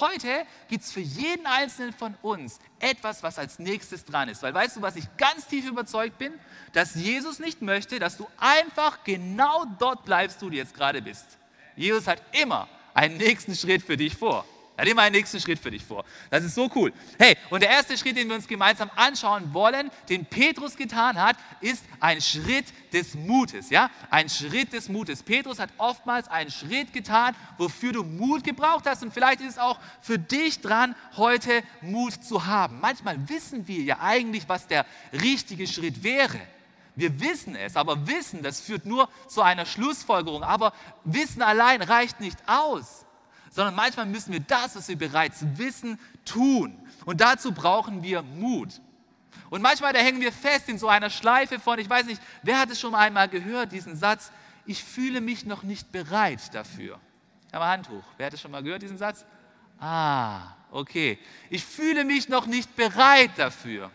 Heute 0.00 0.46
gibt 0.68 0.84
es 0.84 0.90
für 0.90 1.00
jeden 1.00 1.44
Einzelnen 1.44 1.92
von 1.92 2.14
uns 2.22 2.60
etwas, 2.80 3.22
was 3.22 3.38
als 3.38 3.58
nächstes 3.58 4.06
dran 4.06 4.30
ist. 4.30 4.42
Weil 4.42 4.54
weißt 4.54 4.78
du, 4.78 4.80
was 4.80 4.96
ich 4.96 5.04
ganz 5.18 5.46
tief 5.46 5.68
überzeugt 5.68 6.16
bin? 6.16 6.32
Dass 6.72 6.94
Jesus 6.94 7.40
nicht 7.40 7.60
möchte, 7.60 7.98
dass 7.98 8.16
du 8.16 8.26
einfach 8.38 9.04
genau 9.04 9.66
dort 9.78 10.06
bleibst, 10.06 10.40
wo 10.40 10.48
du 10.48 10.56
jetzt 10.56 10.72
gerade 10.72 11.02
bist. 11.02 11.36
Jesus 11.76 12.06
hat 12.06 12.22
immer 12.32 12.68
einen 12.98 13.16
nächsten 13.16 13.54
Schritt 13.54 13.82
für 13.82 13.96
dich 13.96 14.16
vor. 14.16 14.44
Er 14.76 14.82
hat 14.82 14.90
immer 14.90 15.02
einen 15.02 15.14
nächsten 15.14 15.40
Schritt 15.40 15.58
für 15.58 15.70
dich 15.70 15.84
vor. 15.84 16.04
Das 16.30 16.44
ist 16.44 16.54
so 16.54 16.70
cool. 16.74 16.92
Hey, 17.18 17.36
und 17.50 17.62
der 17.62 17.70
erste 17.70 17.96
Schritt, 17.98 18.16
den 18.16 18.28
wir 18.28 18.36
uns 18.36 18.46
gemeinsam 18.46 18.90
anschauen 18.94 19.52
wollen, 19.52 19.90
den 20.08 20.24
Petrus 20.24 20.76
getan 20.76 21.20
hat, 21.20 21.36
ist 21.60 21.84
ein 21.98 22.20
Schritt 22.20 22.66
des 22.92 23.14
Mutes. 23.14 23.70
Ja, 23.70 23.90
ein 24.10 24.28
Schritt 24.28 24.72
des 24.72 24.88
Mutes. 24.88 25.22
Petrus 25.22 25.58
hat 25.58 25.70
oftmals 25.78 26.28
einen 26.28 26.50
Schritt 26.50 26.92
getan, 26.92 27.34
wofür 27.56 27.92
du 27.92 28.04
Mut 28.04 28.44
gebraucht 28.44 28.84
hast. 28.86 29.02
Und 29.02 29.12
vielleicht 29.12 29.40
ist 29.40 29.54
es 29.54 29.58
auch 29.58 29.78
für 30.00 30.18
dich 30.18 30.60
dran, 30.60 30.94
heute 31.16 31.62
Mut 31.80 32.12
zu 32.24 32.46
haben. 32.46 32.80
Manchmal 32.80 33.28
wissen 33.28 33.66
wir 33.66 33.82
ja 33.82 33.98
eigentlich, 34.00 34.48
was 34.48 34.68
der 34.68 34.86
richtige 35.12 35.66
Schritt 35.66 36.04
wäre. 36.04 36.40
Wir 36.98 37.20
wissen 37.20 37.54
es, 37.56 37.76
aber 37.76 38.06
Wissen, 38.06 38.42
das 38.42 38.60
führt 38.60 38.84
nur 38.84 39.08
zu 39.28 39.42
einer 39.42 39.66
Schlussfolgerung. 39.66 40.42
Aber 40.42 40.72
Wissen 41.04 41.42
allein 41.42 41.80
reicht 41.80 42.20
nicht 42.20 42.38
aus 42.46 43.06
sondern 43.50 43.74
manchmal 43.74 44.06
müssen 44.06 44.32
wir 44.32 44.40
das, 44.40 44.76
was 44.76 44.88
wir 44.88 44.96
bereits 44.96 45.44
wissen, 45.56 45.98
tun. 46.24 46.78
Und 47.04 47.20
dazu 47.20 47.52
brauchen 47.52 48.02
wir 48.02 48.22
Mut. 48.22 48.80
Und 49.50 49.62
manchmal, 49.62 49.92
da 49.92 50.00
hängen 50.00 50.20
wir 50.20 50.32
fest 50.32 50.68
in 50.68 50.78
so 50.78 50.88
einer 50.88 51.10
Schleife 51.10 51.58
von, 51.58 51.78
ich 51.78 51.88
weiß 51.88 52.06
nicht, 52.06 52.20
wer 52.42 52.58
hat 52.58 52.70
es 52.70 52.78
schon 52.78 52.94
einmal 52.94 53.28
gehört, 53.28 53.72
diesen 53.72 53.96
Satz, 53.96 54.30
ich 54.66 54.84
fühle 54.84 55.20
mich 55.20 55.46
noch 55.46 55.62
nicht 55.62 55.90
bereit 55.90 56.54
dafür. 56.54 57.00
Ja, 57.52 57.58
mal 57.58 57.72
Hand 57.72 57.88
hoch. 57.88 58.04
Wer 58.18 58.26
hat 58.26 58.34
es 58.34 58.40
schon 58.40 58.50
mal 58.50 58.62
gehört, 58.62 58.82
diesen 58.82 58.98
Satz? 58.98 59.24
Ah, 59.80 60.54
okay. 60.70 61.18
Ich 61.48 61.64
fühle 61.64 62.04
mich 62.04 62.28
noch 62.28 62.46
nicht 62.46 62.76
bereit 62.76 63.30
dafür. 63.36 63.90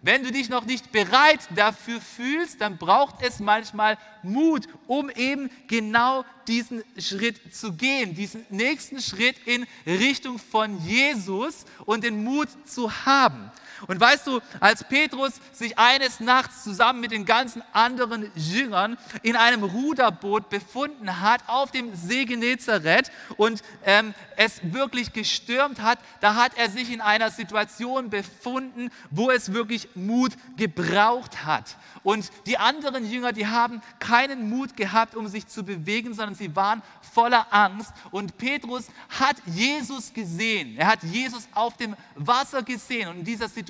Wenn 0.00 0.22
du 0.22 0.30
dich 0.30 0.48
noch 0.48 0.64
nicht 0.64 0.92
bereit 0.92 1.40
dafür 1.56 2.00
fühlst, 2.00 2.60
dann 2.60 2.78
braucht 2.78 3.16
es 3.22 3.40
manchmal 3.40 3.98
Mut, 4.22 4.68
um 4.86 5.10
eben 5.10 5.50
genau 5.66 6.24
diesen 6.46 6.84
Schritt 6.96 7.54
zu 7.54 7.72
gehen, 7.72 8.14
diesen 8.14 8.46
nächsten 8.48 9.00
Schritt 9.00 9.36
in 9.44 9.66
Richtung 9.86 10.38
von 10.38 10.80
Jesus 10.86 11.64
und 11.84 12.04
den 12.04 12.22
Mut 12.22 12.48
zu 12.64 13.04
haben. 13.06 13.50
Und 13.86 14.00
weißt 14.00 14.26
du, 14.26 14.40
als 14.60 14.84
Petrus 14.84 15.34
sich 15.52 15.78
eines 15.78 16.20
Nachts 16.20 16.64
zusammen 16.64 17.00
mit 17.00 17.12
den 17.12 17.24
ganzen 17.24 17.62
anderen 17.72 18.30
Jüngern 18.34 18.98
in 19.22 19.36
einem 19.36 19.62
Ruderboot 19.62 20.48
befunden 20.48 21.20
hat 21.20 21.42
auf 21.46 21.70
dem 21.70 21.94
See 21.94 22.24
Genezareth 22.24 23.10
und 23.36 23.62
ähm, 23.84 24.14
es 24.36 24.60
wirklich 24.72 25.12
gestürmt 25.12 25.80
hat, 25.80 25.98
da 26.20 26.34
hat 26.34 26.52
er 26.56 26.70
sich 26.70 26.92
in 26.92 27.00
einer 27.00 27.30
Situation 27.30 28.10
befunden, 28.10 28.90
wo 29.10 29.30
es 29.30 29.52
wirklich 29.52 29.88
Mut 29.94 30.32
gebraucht 30.56 31.44
hat. 31.44 31.76
Und 32.02 32.30
die 32.46 32.58
anderen 32.58 33.08
Jünger, 33.10 33.32
die 33.32 33.46
haben 33.46 33.82
keinen 33.98 34.48
Mut 34.48 34.76
gehabt, 34.76 35.14
um 35.14 35.28
sich 35.28 35.46
zu 35.46 35.64
bewegen, 35.64 36.14
sondern 36.14 36.34
sie 36.34 36.54
waren 36.56 36.82
voller 37.12 37.46
Angst. 37.50 37.92
Und 38.10 38.38
Petrus 38.38 38.86
hat 39.18 39.36
Jesus 39.46 40.12
gesehen. 40.12 40.76
Er 40.76 40.86
hat 40.86 41.02
Jesus 41.02 41.48
auf 41.52 41.76
dem 41.76 41.96
Wasser 42.14 42.62
gesehen. 42.62 43.08
Und 43.08 43.18
in 43.18 43.24
dieser 43.24 43.48
Situation 43.48 43.67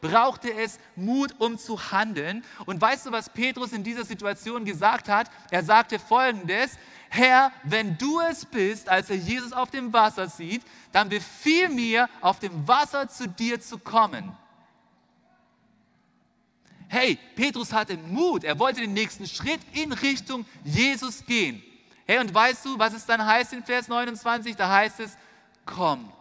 brauchte 0.00 0.52
es 0.52 0.78
Mut, 0.96 1.34
um 1.38 1.58
zu 1.58 1.92
handeln. 1.92 2.44
Und 2.66 2.80
weißt 2.80 3.06
du, 3.06 3.12
was 3.12 3.28
Petrus 3.28 3.72
in 3.72 3.82
dieser 3.82 4.04
Situation 4.04 4.64
gesagt 4.64 5.08
hat? 5.08 5.30
Er 5.50 5.62
sagte 5.62 5.98
folgendes, 5.98 6.78
Herr, 7.08 7.52
wenn 7.62 7.96
du 7.96 8.20
es 8.20 8.44
bist, 8.44 8.88
als 8.88 9.10
er 9.10 9.16
Jesus 9.16 9.52
auf 9.52 9.70
dem 9.70 9.92
Wasser 9.92 10.28
sieht, 10.28 10.62
dann 10.92 11.08
befiehl 11.08 11.68
mir, 11.68 12.08
auf 12.20 12.38
dem 12.40 12.66
Wasser 12.66 13.08
zu 13.08 13.28
dir 13.28 13.60
zu 13.60 13.78
kommen. 13.78 14.36
Hey, 16.88 17.18
Petrus 17.34 17.72
hatte 17.72 17.96
Mut, 17.96 18.44
er 18.44 18.58
wollte 18.58 18.80
den 18.80 18.92
nächsten 18.92 19.26
Schritt 19.26 19.60
in 19.72 19.92
Richtung 19.92 20.44
Jesus 20.62 21.24
gehen. 21.24 21.62
Hey, 22.06 22.18
und 22.18 22.32
weißt 22.34 22.64
du, 22.66 22.78
was 22.78 22.92
es 22.92 23.06
dann 23.06 23.24
heißt 23.24 23.52
in 23.52 23.64
Vers 23.64 23.88
29? 23.88 24.54
Da 24.56 24.68
heißt 24.68 25.00
es, 25.00 25.16
komm. 25.64 26.12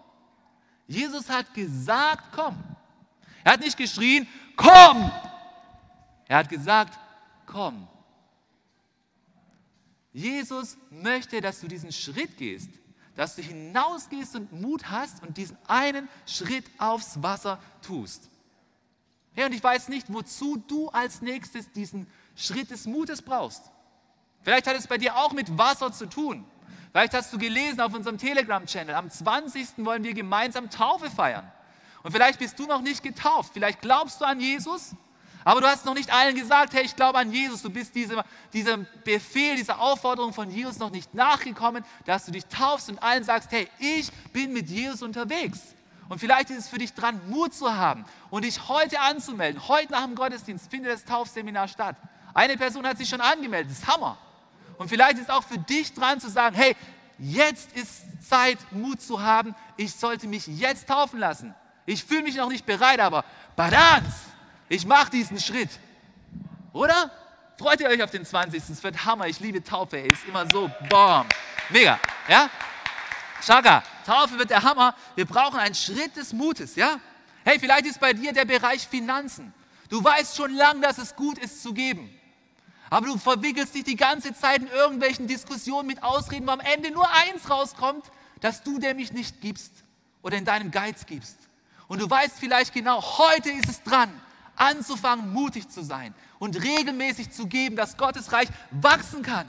Jesus 0.87 1.29
hat 1.29 1.53
gesagt, 1.53 2.23
komm. 2.35 2.55
Er 3.43 3.53
hat 3.53 3.59
nicht 3.59 3.77
geschrien, 3.77 4.27
komm. 4.55 5.11
Er 6.27 6.37
hat 6.37 6.49
gesagt, 6.49 6.97
komm. 7.45 7.87
Jesus 10.13 10.77
möchte, 10.89 11.41
dass 11.41 11.59
du 11.59 11.67
diesen 11.67 11.91
Schritt 11.91 12.37
gehst, 12.37 12.69
dass 13.15 13.35
du 13.35 13.41
hinausgehst 13.41 14.35
und 14.35 14.51
Mut 14.51 14.89
hast 14.89 15.21
und 15.23 15.37
diesen 15.37 15.57
einen 15.67 16.07
Schritt 16.25 16.65
aufs 16.77 17.21
Wasser 17.21 17.59
tust. 17.81 18.29
Hey, 19.33 19.45
und 19.45 19.53
ich 19.53 19.63
weiß 19.63 19.89
nicht, 19.89 20.13
wozu 20.13 20.57
du 20.67 20.89
als 20.89 21.21
nächstes 21.21 21.71
diesen 21.71 22.07
Schritt 22.35 22.69
des 22.69 22.85
Mutes 22.85 23.21
brauchst. 23.21 23.63
Vielleicht 24.41 24.67
hat 24.67 24.75
es 24.75 24.87
bei 24.87 24.97
dir 24.97 25.15
auch 25.15 25.33
mit 25.33 25.57
Wasser 25.57 25.91
zu 25.91 26.05
tun. 26.07 26.45
Vielleicht 26.91 27.15
hast 27.15 27.33
du 27.33 27.39
gelesen 27.39 27.81
auf 27.81 27.93
unserem 27.93 28.19
Telegram-Channel, 28.19 28.93
am 28.93 29.09
20. 29.09 29.67
wollen 29.77 30.03
wir 30.03 30.13
gemeinsam 30.13 30.69
Taufe 30.69 31.09
feiern. 31.09 31.51
Und 32.03 32.11
vielleicht 32.11 32.39
bist 32.39 32.59
du 32.59 32.65
noch 32.65 32.81
nicht 32.81 33.01
getauft. 33.01 33.51
Vielleicht 33.53 33.81
glaubst 33.81 34.21
du 34.21 34.25
an 34.25 34.39
Jesus 34.39 34.95
aber 35.45 35.61
du 35.61 35.67
hast 35.67 35.85
noch 35.85 35.93
nicht 35.93 36.11
allen 36.13 36.35
gesagt, 36.35 36.73
hey, 36.73 36.83
ich 36.83 36.95
glaube 36.95 37.17
an 37.19 37.31
Jesus. 37.31 37.61
Du 37.61 37.69
bist 37.69 37.93
diesem, 37.95 38.21
diesem 38.53 38.87
Befehl, 39.03 39.55
dieser 39.55 39.79
Aufforderung 39.79 40.33
von 40.33 40.49
Jesus 40.49 40.79
noch 40.79 40.91
nicht 40.91 41.13
nachgekommen, 41.13 41.83
dass 42.05 42.25
du 42.25 42.31
dich 42.31 42.45
taufst 42.45 42.89
und 42.89 43.01
allen 43.03 43.23
sagst, 43.23 43.51
hey, 43.51 43.67
ich 43.79 44.11
bin 44.31 44.53
mit 44.53 44.69
Jesus 44.69 45.01
unterwegs. 45.01 45.59
Und 46.09 46.19
vielleicht 46.19 46.49
ist 46.49 46.59
es 46.59 46.67
für 46.69 46.77
dich 46.77 46.93
dran, 46.93 47.19
Mut 47.29 47.53
zu 47.53 47.75
haben 47.75 48.05
und 48.29 48.45
dich 48.45 48.67
heute 48.67 48.99
anzumelden. 48.99 49.67
Heute 49.67 49.91
nach 49.91 50.05
dem 50.05 50.15
Gottesdienst 50.15 50.69
findet 50.69 50.93
das 50.93 51.05
Taufseminar 51.05 51.67
statt. 51.67 51.95
Eine 52.33 52.57
Person 52.57 52.85
hat 52.85 52.97
sich 52.97 53.09
schon 53.09 53.21
angemeldet, 53.21 53.71
das 53.71 53.79
ist 53.79 53.87
Hammer. 53.87 54.17
Und 54.77 54.89
vielleicht 54.89 55.17
ist 55.17 55.23
es 55.23 55.29
auch 55.29 55.43
für 55.43 55.57
dich 55.57 55.93
dran 55.93 56.19
zu 56.19 56.29
sagen, 56.29 56.55
hey, 56.55 56.75
jetzt 57.19 57.71
ist 57.73 58.03
Zeit, 58.27 58.57
Mut 58.71 59.01
zu 59.01 59.21
haben. 59.21 59.55
Ich 59.77 59.93
sollte 59.93 60.27
mich 60.27 60.47
jetzt 60.47 60.87
taufen 60.87 61.19
lassen. 61.19 61.53
Ich 61.85 62.03
fühle 62.03 62.23
mich 62.23 62.35
noch 62.35 62.49
nicht 62.49 62.65
bereit, 62.65 62.99
aber 62.99 63.25
Badans! 63.55 64.13
Ich 64.69 64.85
mache 64.85 65.11
diesen 65.11 65.39
Schritt. 65.39 65.69
Oder? 66.71 67.11
Freut 67.57 67.79
ihr 67.81 67.89
euch 67.89 68.01
auf 68.01 68.09
den 68.09 68.25
20. 68.25 68.69
Es 68.69 68.83
wird 68.83 69.05
Hammer. 69.05 69.27
Ich 69.27 69.39
liebe 69.39 69.63
Taufe. 69.63 69.97
Ey. 69.97 70.11
Ist 70.11 70.25
immer 70.27 70.49
so, 70.49 70.71
boom. 70.89 71.25
Mega. 71.69 71.99
Ja? 72.27 72.49
Chaka, 73.45 73.83
Taufe 74.05 74.39
wird 74.39 74.49
der 74.49 74.63
Hammer. 74.63 74.95
Wir 75.15 75.25
brauchen 75.25 75.59
einen 75.59 75.75
Schritt 75.75 76.15
des 76.15 76.33
Mutes. 76.33 76.75
Ja? 76.75 76.99
Hey, 77.45 77.59
vielleicht 77.59 77.85
ist 77.85 77.99
bei 77.99 78.13
dir 78.13 78.33
der 78.33 78.45
Bereich 78.45 78.87
Finanzen. 78.87 79.53
Du 79.89 80.03
weißt 80.03 80.35
schon 80.35 80.53
lange, 80.55 80.81
dass 80.81 80.97
es 80.97 81.15
gut 81.15 81.37
ist 81.37 81.61
zu 81.61 81.73
geben. 81.73 82.09
Aber 82.89 83.07
du 83.07 83.17
verwickelst 83.17 83.75
dich 83.75 83.83
die 83.83 83.95
ganze 83.95 84.33
Zeit 84.33 84.61
in 84.61 84.67
irgendwelchen 84.67 85.27
Diskussionen 85.27 85.87
mit 85.87 86.01
Ausreden, 86.01 86.47
wo 86.47 86.51
am 86.51 86.59
Ende 86.59 86.91
nur 86.91 87.07
eins 87.11 87.49
rauskommt, 87.49 88.05
dass 88.39 88.63
du 88.63 88.79
mich 88.95 89.11
nicht 89.13 89.41
gibst 89.41 89.71
oder 90.21 90.37
in 90.37 90.45
deinem 90.45 90.71
Geiz 90.71 91.05
gibst. 91.05 91.37
Und 91.87 92.01
du 92.01 92.09
weißt 92.09 92.37
vielleicht 92.39 92.73
genau, 92.73 93.01
heute 93.01 93.49
ist 93.49 93.69
es 93.69 93.83
dran, 93.83 94.09
anzufangen, 94.55 95.31
mutig 95.31 95.69
zu 95.69 95.83
sein 95.83 96.13
und 96.39 96.61
regelmäßig 96.61 97.31
zu 97.31 97.47
geben, 97.47 97.75
dass 97.75 97.97
Gottes 97.97 98.31
Reich 98.31 98.49
wachsen 98.71 99.23
kann, 99.23 99.47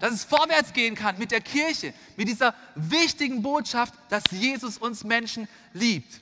dass 0.00 0.12
es 0.12 0.24
vorwärts 0.24 0.72
gehen 0.72 0.94
kann 0.94 1.18
mit 1.18 1.30
der 1.30 1.40
Kirche, 1.40 1.94
mit 2.16 2.28
dieser 2.28 2.54
wichtigen 2.74 3.42
Botschaft, 3.42 3.94
dass 4.08 4.24
Jesus 4.30 4.78
uns 4.78 5.04
Menschen 5.04 5.48
liebt. 5.72 6.20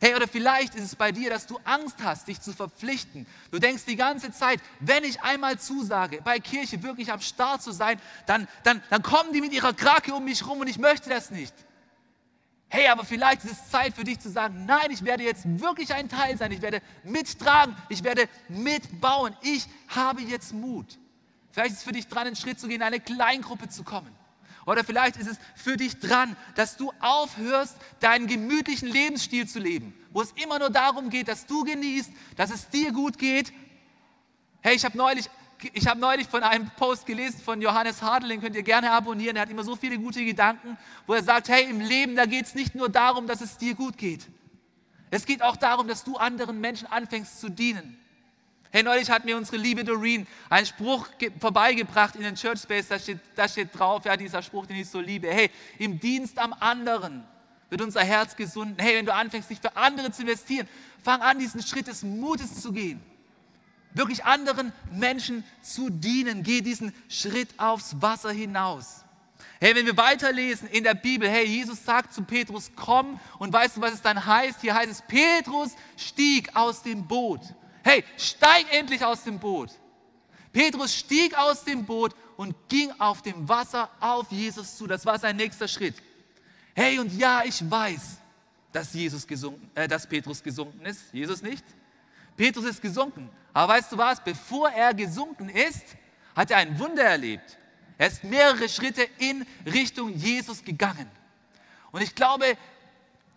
Hey, 0.00 0.14
oder 0.14 0.28
vielleicht 0.28 0.76
ist 0.76 0.84
es 0.84 0.94
bei 0.94 1.10
dir, 1.10 1.28
dass 1.28 1.46
du 1.46 1.58
Angst 1.64 1.96
hast, 2.04 2.28
dich 2.28 2.40
zu 2.40 2.52
verpflichten. 2.52 3.26
Du 3.50 3.58
denkst 3.58 3.84
die 3.84 3.96
ganze 3.96 4.30
Zeit, 4.30 4.60
wenn 4.78 5.02
ich 5.02 5.20
einmal 5.22 5.58
zusage, 5.58 6.20
bei 6.22 6.38
Kirche 6.38 6.82
wirklich 6.84 7.10
am 7.10 7.20
Start 7.20 7.62
zu 7.62 7.72
sein, 7.72 8.00
dann, 8.26 8.46
dann, 8.62 8.80
dann 8.90 9.02
kommen 9.02 9.32
die 9.32 9.40
mit 9.40 9.52
ihrer 9.52 9.72
Krake 9.72 10.14
um 10.14 10.24
mich 10.24 10.46
rum 10.46 10.60
und 10.60 10.68
ich 10.68 10.78
möchte 10.78 11.10
das 11.10 11.30
nicht. 11.32 11.52
Hey, 12.70 12.86
aber 12.88 13.04
vielleicht 13.04 13.44
ist 13.44 13.52
es 13.52 13.70
Zeit 13.70 13.94
für 13.94 14.04
dich 14.04 14.20
zu 14.20 14.30
sagen, 14.30 14.66
nein, 14.66 14.90
ich 14.90 15.02
werde 15.02 15.24
jetzt 15.24 15.44
wirklich 15.60 15.94
ein 15.94 16.08
Teil 16.08 16.36
sein, 16.36 16.52
ich 16.52 16.60
werde 16.60 16.82
mittragen, 17.02 17.74
ich 17.88 18.04
werde 18.04 18.28
mitbauen, 18.48 19.34
ich 19.40 19.66
habe 19.88 20.20
jetzt 20.20 20.52
Mut. 20.52 20.98
Vielleicht 21.50 21.72
ist 21.72 21.78
es 21.78 21.84
für 21.84 21.92
dich 21.92 22.08
dran, 22.08 22.26
einen 22.26 22.36
Schritt 22.36 22.60
zu 22.60 22.68
gehen, 22.68 22.76
in 22.76 22.82
eine 22.82 23.00
Kleingruppe 23.00 23.70
zu 23.70 23.84
kommen. 23.84 24.14
Oder 24.66 24.84
vielleicht 24.84 25.16
ist 25.16 25.28
es 25.28 25.38
für 25.54 25.78
dich 25.78 25.98
dran, 25.98 26.36
dass 26.56 26.76
du 26.76 26.92
aufhörst, 27.00 27.74
deinen 28.00 28.26
gemütlichen 28.26 28.88
Lebensstil 28.88 29.48
zu 29.48 29.60
leben, 29.60 29.94
wo 30.10 30.20
es 30.20 30.32
immer 30.32 30.58
nur 30.58 30.68
darum 30.68 31.08
geht, 31.08 31.28
dass 31.28 31.46
du 31.46 31.64
genießt, 31.64 32.12
dass 32.36 32.50
es 32.50 32.68
dir 32.68 32.92
gut 32.92 33.16
geht. 33.16 33.50
Hey, 34.60 34.76
ich 34.76 34.84
habe 34.84 34.98
neulich 34.98 35.30
ich 35.72 35.86
habe 35.88 35.98
neulich 35.98 36.28
von 36.28 36.42
einem 36.42 36.70
Post 36.76 37.06
gelesen 37.06 37.40
von 37.40 37.60
Johannes 37.60 38.00
Hadel, 38.02 38.28
den 38.28 38.40
könnt 38.40 38.54
ihr 38.54 38.62
gerne 38.62 38.92
abonnieren. 38.92 39.36
Er 39.36 39.42
hat 39.42 39.50
immer 39.50 39.64
so 39.64 39.74
viele 39.74 39.98
gute 39.98 40.24
Gedanken, 40.24 40.78
wo 41.06 41.14
er 41.14 41.22
sagt, 41.22 41.48
hey, 41.48 41.68
im 41.68 41.80
Leben, 41.80 42.14
da 42.14 42.26
geht 42.26 42.46
es 42.46 42.54
nicht 42.54 42.74
nur 42.74 42.88
darum, 42.88 43.26
dass 43.26 43.40
es 43.40 43.56
dir 43.58 43.74
gut 43.74 43.98
geht. 43.98 44.28
Es 45.10 45.26
geht 45.26 45.42
auch 45.42 45.56
darum, 45.56 45.88
dass 45.88 46.04
du 46.04 46.16
anderen 46.16 46.60
Menschen 46.60 46.86
anfängst 46.86 47.40
zu 47.40 47.48
dienen. 47.48 47.98
Hey, 48.70 48.82
neulich 48.82 49.10
hat 49.10 49.24
mir 49.24 49.36
unsere 49.36 49.56
liebe 49.56 49.82
Doreen 49.82 50.26
einen 50.50 50.66
Spruch 50.66 51.08
vorbeigebracht 51.40 52.14
in 52.16 52.22
den 52.22 52.34
Church 52.34 52.60
Space, 52.60 52.88
da 52.88 52.98
steht, 52.98 53.18
da 53.34 53.48
steht 53.48 53.76
drauf, 53.76 54.04
ja, 54.04 54.16
dieser 54.16 54.42
Spruch, 54.42 54.66
den 54.66 54.76
ich 54.76 54.88
so 54.88 55.00
liebe. 55.00 55.28
Hey, 55.28 55.50
im 55.78 55.98
Dienst 55.98 56.38
am 56.38 56.52
anderen 56.52 57.24
wird 57.70 57.80
unser 57.80 58.04
Herz 58.04 58.36
gesund. 58.36 58.80
Hey, 58.80 58.96
wenn 58.96 59.06
du 59.06 59.14
anfängst, 59.14 59.48
dich 59.48 59.60
für 59.60 59.74
andere 59.74 60.12
zu 60.12 60.22
investieren, 60.22 60.68
fang 61.02 61.22
an, 61.22 61.38
diesen 61.38 61.62
Schritt 61.62 61.86
des 61.86 62.02
Mutes 62.02 62.60
zu 62.60 62.72
gehen 62.72 63.00
wirklich 63.94 64.24
anderen 64.24 64.72
Menschen 64.92 65.44
zu 65.62 65.90
dienen. 65.90 66.42
Geh 66.42 66.60
diesen 66.60 66.94
Schritt 67.08 67.48
aufs 67.58 68.00
Wasser 68.00 68.30
hinaus. 68.30 69.04
Hey, 69.60 69.74
wenn 69.74 69.86
wir 69.86 69.96
weiterlesen 69.96 70.68
in 70.68 70.84
der 70.84 70.94
Bibel, 70.94 71.28
hey, 71.28 71.44
Jesus 71.44 71.84
sagt 71.84 72.14
zu 72.14 72.22
Petrus, 72.22 72.70
komm, 72.76 73.18
und 73.38 73.52
weißt 73.52 73.76
du, 73.76 73.80
was 73.80 73.94
es 73.94 74.02
dann 74.02 74.24
heißt? 74.24 74.60
Hier 74.60 74.74
heißt 74.74 74.90
es, 74.90 75.02
Petrus 75.02 75.72
stieg 75.96 76.54
aus 76.54 76.82
dem 76.82 77.06
Boot. 77.06 77.40
Hey, 77.82 78.04
steig 78.16 78.66
endlich 78.72 79.04
aus 79.04 79.24
dem 79.24 79.38
Boot. 79.38 79.70
Petrus 80.52 80.94
stieg 80.94 81.36
aus 81.36 81.64
dem 81.64 81.84
Boot 81.84 82.14
und 82.36 82.54
ging 82.68 82.92
auf 82.98 83.22
dem 83.22 83.48
Wasser 83.48 83.90
auf 83.98 84.30
Jesus 84.30 84.76
zu. 84.76 84.86
Das 84.86 85.04
war 85.04 85.18
sein 85.18 85.36
nächster 85.36 85.66
Schritt. 85.66 85.96
Hey, 86.74 87.00
und 87.00 87.12
ja, 87.18 87.42
ich 87.44 87.68
weiß, 87.68 88.18
dass, 88.70 88.94
Jesus 88.94 89.26
gesunken, 89.26 89.68
äh, 89.74 89.88
dass 89.88 90.06
Petrus 90.06 90.42
gesunken 90.42 90.86
ist. 90.86 91.12
Jesus 91.12 91.42
nicht. 91.42 91.64
Petrus 92.38 92.64
ist 92.64 92.80
gesunken. 92.80 93.28
Aber 93.52 93.74
weißt 93.74 93.92
du 93.92 93.98
was? 93.98 94.22
Bevor 94.22 94.70
er 94.70 94.94
gesunken 94.94 95.50
ist, 95.50 95.84
hat 96.34 96.50
er 96.50 96.58
ein 96.58 96.78
Wunder 96.78 97.02
erlebt. 97.02 97.58
Er 97.98 98.06
ist 98.06 98.22
mehrere 98.24 98.68
Schritte 98.68 99.06
in 99.18 99.44
Richtung 99.66 100.14
Jesus 100.14 100.64
gegangen. 100.64 101.10
Und 101.90 102.00
ich 102.00 102.14
glaube, 102.14 102.56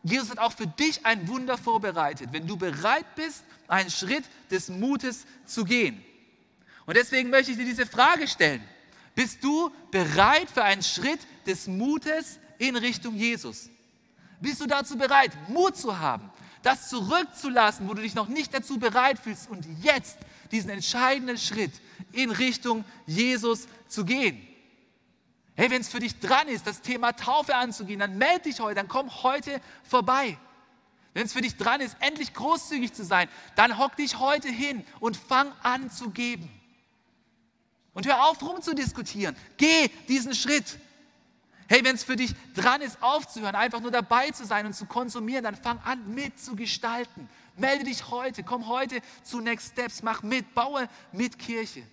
Jesus 0.04 0.30
hat 0.30 0.38
auch 0.38 0.52
für 0.52 0.68
dich 0.68 1.04
ein 1.04 1.28
Wunder 1.28 1.58
vorbereitet, 1.58 2.30
wenn 2.32 2.46
du 2.46 2.56
bereit 2.58 3.16
bist, 3.16 3.44
einen 3.68 3.90
Schritt 3.90 4.24
des 4.52 4.70
Mutes 4.70 5.26
zu 5.46 5.66
gehen. 5.66 6.04
Und 6.86 6.96
deswegen 6.96 7.30
möchte 7.32 7.52
ich 7.52 7.58
dir 7.58 7.66
diese 7.66 7.88
Frage 7.88 8.28
stellen. 8.28 8.64
Bist 9.16 9.44
du 9.44 9.72
bereit 9.90 10.50
für 10.52 10.64
einen 10.64 10.84
Schritt 10.84 11.20
des 11.48 11.66
Mutes 11.68 12.40
in 12.60 12.76
Richtung 12.76 13.16
Jesus? 13.16 13.70
Bist 14.40 14.62
du 14.62 14.68
dazu 14.68 14.96
bereit, 14.96 15.32
Mut 15.48 15.76
zu 15.76 15.98
haben? 15.98 16.30
Das 16.64 16.90
zurückzulassen, 16.90 17.88
wo 17.90 17.94
du 17.94 18.02
dich 18.02 18.16
noch 18.16 18.28
nicht 18.28 18.54
dazu 18.54 18.80
bereit 18.80 19.20
fühlst 19.20 19.50
und 19.50 19.66
jetzt 19.82 20.18
diesen 20.52 20.70
entscheidenden 20.70 21.38
Schritt 21.38 21.72
in 22.12 22.32
Richtung 22.32 22.86
Jesus 23.06 23.68
zu 23.88 24.06
gehen. 24.06 24.48
Hey, 25.56 25.70
wenn 25.70 25.82
es 25.82 25.90
für 25.90 26.00
dich 26.00 26.20
dran 26.20 26.48
ist, 26.48 26.66
das 26.66 26.82
Thema 26.82 27.14
Taufe 27.14 27.56
anzugehen, 27.56 28.00
dann 28.00 28.18
melde 28.18 28.44
dich 28.44 28.60
heute, 28.60 28.76
dann 28.76 28.88
komm 28.88 29.12
heute 29.24 29.62
vorbei. 29.84 30.38
Wenn 31.14 31.26
es 31.26 31.34
für 31.34 31.42
dich 31.42 31.58
dran 31.58 31.82
ist, 31.82 31.98
endlich 32.00 32.34
großzügig 32.34 32.94
zu 32.94 33.04
sein, 33.04 33.28
dann 33.56 33.78
hock 33.78 33.96
dich 33.98 34.20
heute 34.20 34.48
hin 34.48 34.86
und 35.00 35.18
fang 35.18 35.52
an 35.62 35.92
zu 35.92 36.10
geben. 36.10 36.50
Und 37.94 38.08
hör 38.08 38.30
auf, 38.30 38.42
rumzudiskutieren. 38.42 39.36
Geh 39.58 39.90
diesen 40.08 40.34
Schritt. 40.34 40.78
Hey, 41.72 41.86
wenn 41.86 41.96
es 41.96 42.04
für 42.04 42.18
dich 42.18 42.36
dran 42.54 42.82
ist, 42.82 43.02
aufzuhören, 43.02 43.56
einfach 43.56 43.80
nur 43.80 43.92
dabei 43.92 44.30
zu 44.32 44.46
sein 44.46 44.66
und 44.66 44.74
zu 44.74 44.88
konsumieren, 44.88 45.46
dann 45.46 45.56
fang 45.56 45.80
an 45.86 46.14
mitzugestalten, 46.14 47.30
Melde 47.56 47.86
dich 47.86 48.10
heute, 48.10 48.44
komm 48.44 48.68
heute 48.68 49.00
zu 49.24 49.40
Next 49.40 49.72
Steps, 49.72 50.04
mach 50.04 50.22
mit, 50.22 50.54
baue 50.54 50.90
mit 51.14 51.40
Kirche. 51.40 51.84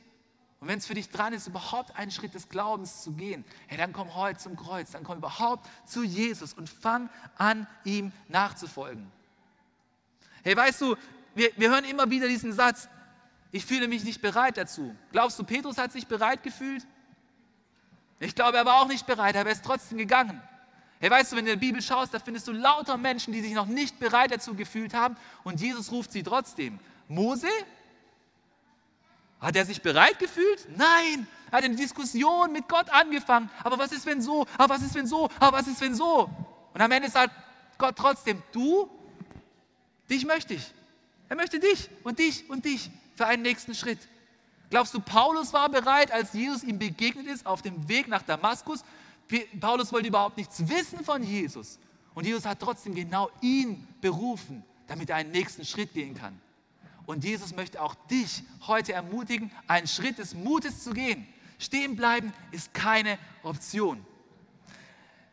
Und 0.59 0.67
wenn 0.67 0.79
es 0.79 0.87
für 0.89 0.95
dich 0.95 1.11
dran 1.11 1.33
ist, 1.33 1.47
überhaupt 1.47 1.95
einen 1.97 2.11
Schritt 2.11 2.35
des 2.35 2.49
Glaubens 2.49 3.05
zu 3.05 3.13
gehen, 3.13 3.45
hey, 3.69 3.79
dann 3.79 3.93
komm 3.93 4.17
heute 4.17 4.41
zum 4.41 4.57
Kreuz, 4.57 4.91
dann 4.91 5.05
komm 5.05 5.19
überhaupt 5.19 5.69
zu 5.87 6.03
Jesus 6.03 6.55
und 6.55 6.69
fang 6.69 7.09
an, 7.37 7.69
ihm 7.85 8.11
nachzufolgen. 8.27 9.13
Hey, 10.43 10.57
weißt 10.57 10.81
du, 10.81 10.97
wir, 11.37 11.53
wir 11.57 11.71
hören 11.71 11.85
immer 11.85 12.11
wieder 12.11 12.27
diesen 12.27 12.53
Satz, 12.53 12.89
ich 13.53 13.65
fühle 13.65 13.87
mich 13.87 14.03
nicht 14.03 14.23
bereit 14.23 14.57
dazu. 14.57 14.93
Glaubst 15.13 15.39
du, 15.39 15.45
Petrus 15.45 15.79
hat 15.79 15.93
sich 15.93 16.09
bereit 16.09 16.43
gefühlt? 16.43 16.85
Ich 18.21 18.35
glaube, 18.35 18.57
er 18.57 18.67
war 18.67 18.81
auch 18.81 18.89
nicht 18.89 19.07
bereit, 19.07 19.37
aber 19.37 19.51
er 19.51 19.53
ist 19.55 19.65
trotzdem 19.65 19.99
gegangen. 19.99 20.43
Hey, 21.01 21.11
weißt 21.11 21.31
du, 21.31 21.37
wenn 21.37 21.45
du 21.45 21.53
in 21.53 21.61
der 21.61 21.67
Bibel 21.67 21.81
schaust, 21.81 22.13
da 22.13 22.19
findest 22.19 22.49
du 22.49 22.53
lauter 22.53 22.97
Menschen, 22.97 23.33
die 23.33 23.41
sich 23.41 23.53
noch 23.53 23.67
nicht 23.67 24.01
bereit 24.01 24.33
dazu 24.33 24.55
gefühlt 24.55 24.95
haben 24.95 25.17
und 25.45 25.61
Jesus 25.61 25.93
ruft 25.93 26.11
sie 26.11 26.25
trotzdem. 26.25 26.81
Mose 27.07 27.49
hat 29.41 29.55
er 29.55 29.65
sich 29.65 29.81
bereit 29.81 30.19
gefühlt? 30.19 30.67
Nein. 30.77 31.29
Er 31.51 31.59
hat 31.59 31.65
eine 31.65 31.77
Diskussion 31.77 32.53
mit 32.53 32.69
Gott 32.69 32.91
angefangen. 32.91 33.49
Aber 33.63 33.79
was 33.79 33.93
ist, 33.93 34.05
wenn 34.07 34.21
so? 34.21 34.47
Aber 34.59 34.75
was 34.75 34.83
ist, 34.83 34.95
wenn 34.95 35.07
so? 35.07 35.31
Aber 35.39 35.59
was 35.59 35.69
ist, 35.69 35.81
wenn 35.81 35.95
so? 35.95 36.29
Und 36.75 36.81
am 36.81 36.91
Ende 36.91 37.09
sagt 37.09 37.33
Gott 37.79 37.97
trotzdem, 37.97 38.43
du, 38.53 38.91
dich 40.11 40.27
möchte 40.27 40.55
ich. 40.55 40.75
Er 41.29 41.37
möchte 41.37 41.61
dich 41.61 41.89
und 42.03 42.19
dich 42.19 42.51
und 42.51 42.65
dich 42.65 42.91
für 43.15 43.27
einen 43.27 43.43
nächsten 43.43 43.75
Schritt. 43.75 44.01
Glaubst 44.71 44.93
du, 44.93 45.01
Paulus 45.01 45.53
war 45.53 45.69
bereit, 45.69 46.13
als 46.13 46.33
Jesus 46.33 46.63
ihm 46.63 46.79
begegnet 46.79 47.27
ist 47.27 47.47
auf 47.47 47.63
dem 47.63 47.89
Weg 47.89 48.09
nach 48.09 48.23
Damaskus? 48.23 48.85
Paulus 49.61 49.93
wollte 49.93 50.09
überhaupt 50.09 50.37
nichts 50.37 50.69
wissen 50.69 51.05
von 51.05 51.23
Jesus. 51.23 51.79
Und 52.15 52.27
Jesus 52.27 52.45
hat 52.45 52.61
trotzdem 52.61 52.95
genau 52.95 53.31
ihn 53.41 53.87
berufen, 54.01 54.65
damit 54.87 55.11
er 55.11 55.17
einen 55.17 55.31
nächsten 55.31 55.65
Schritt 55.65 55.93
gehen 55.95 56.15
kann. 56.15 56.39
Und 57.07 57.25
Jesus 57.25 57.55
möchte 57.55 57.81
auch 57.81 57.95
dich 58.11 58.43
heute 58.67 58.93
ermutigen, 58.93 59.51
einen 59.67 59.87
Schritt 59.87 60.19
des 60.19 60.35
Mutes 60.35 60.85
zu 60.85 60.93
gehen. 60.93 61.27
Stehen 61.59 61.97
bleiben 61.97 62.33
ist 62.51 62.75
keine 62.75 63.19
Option. 63.43 64.05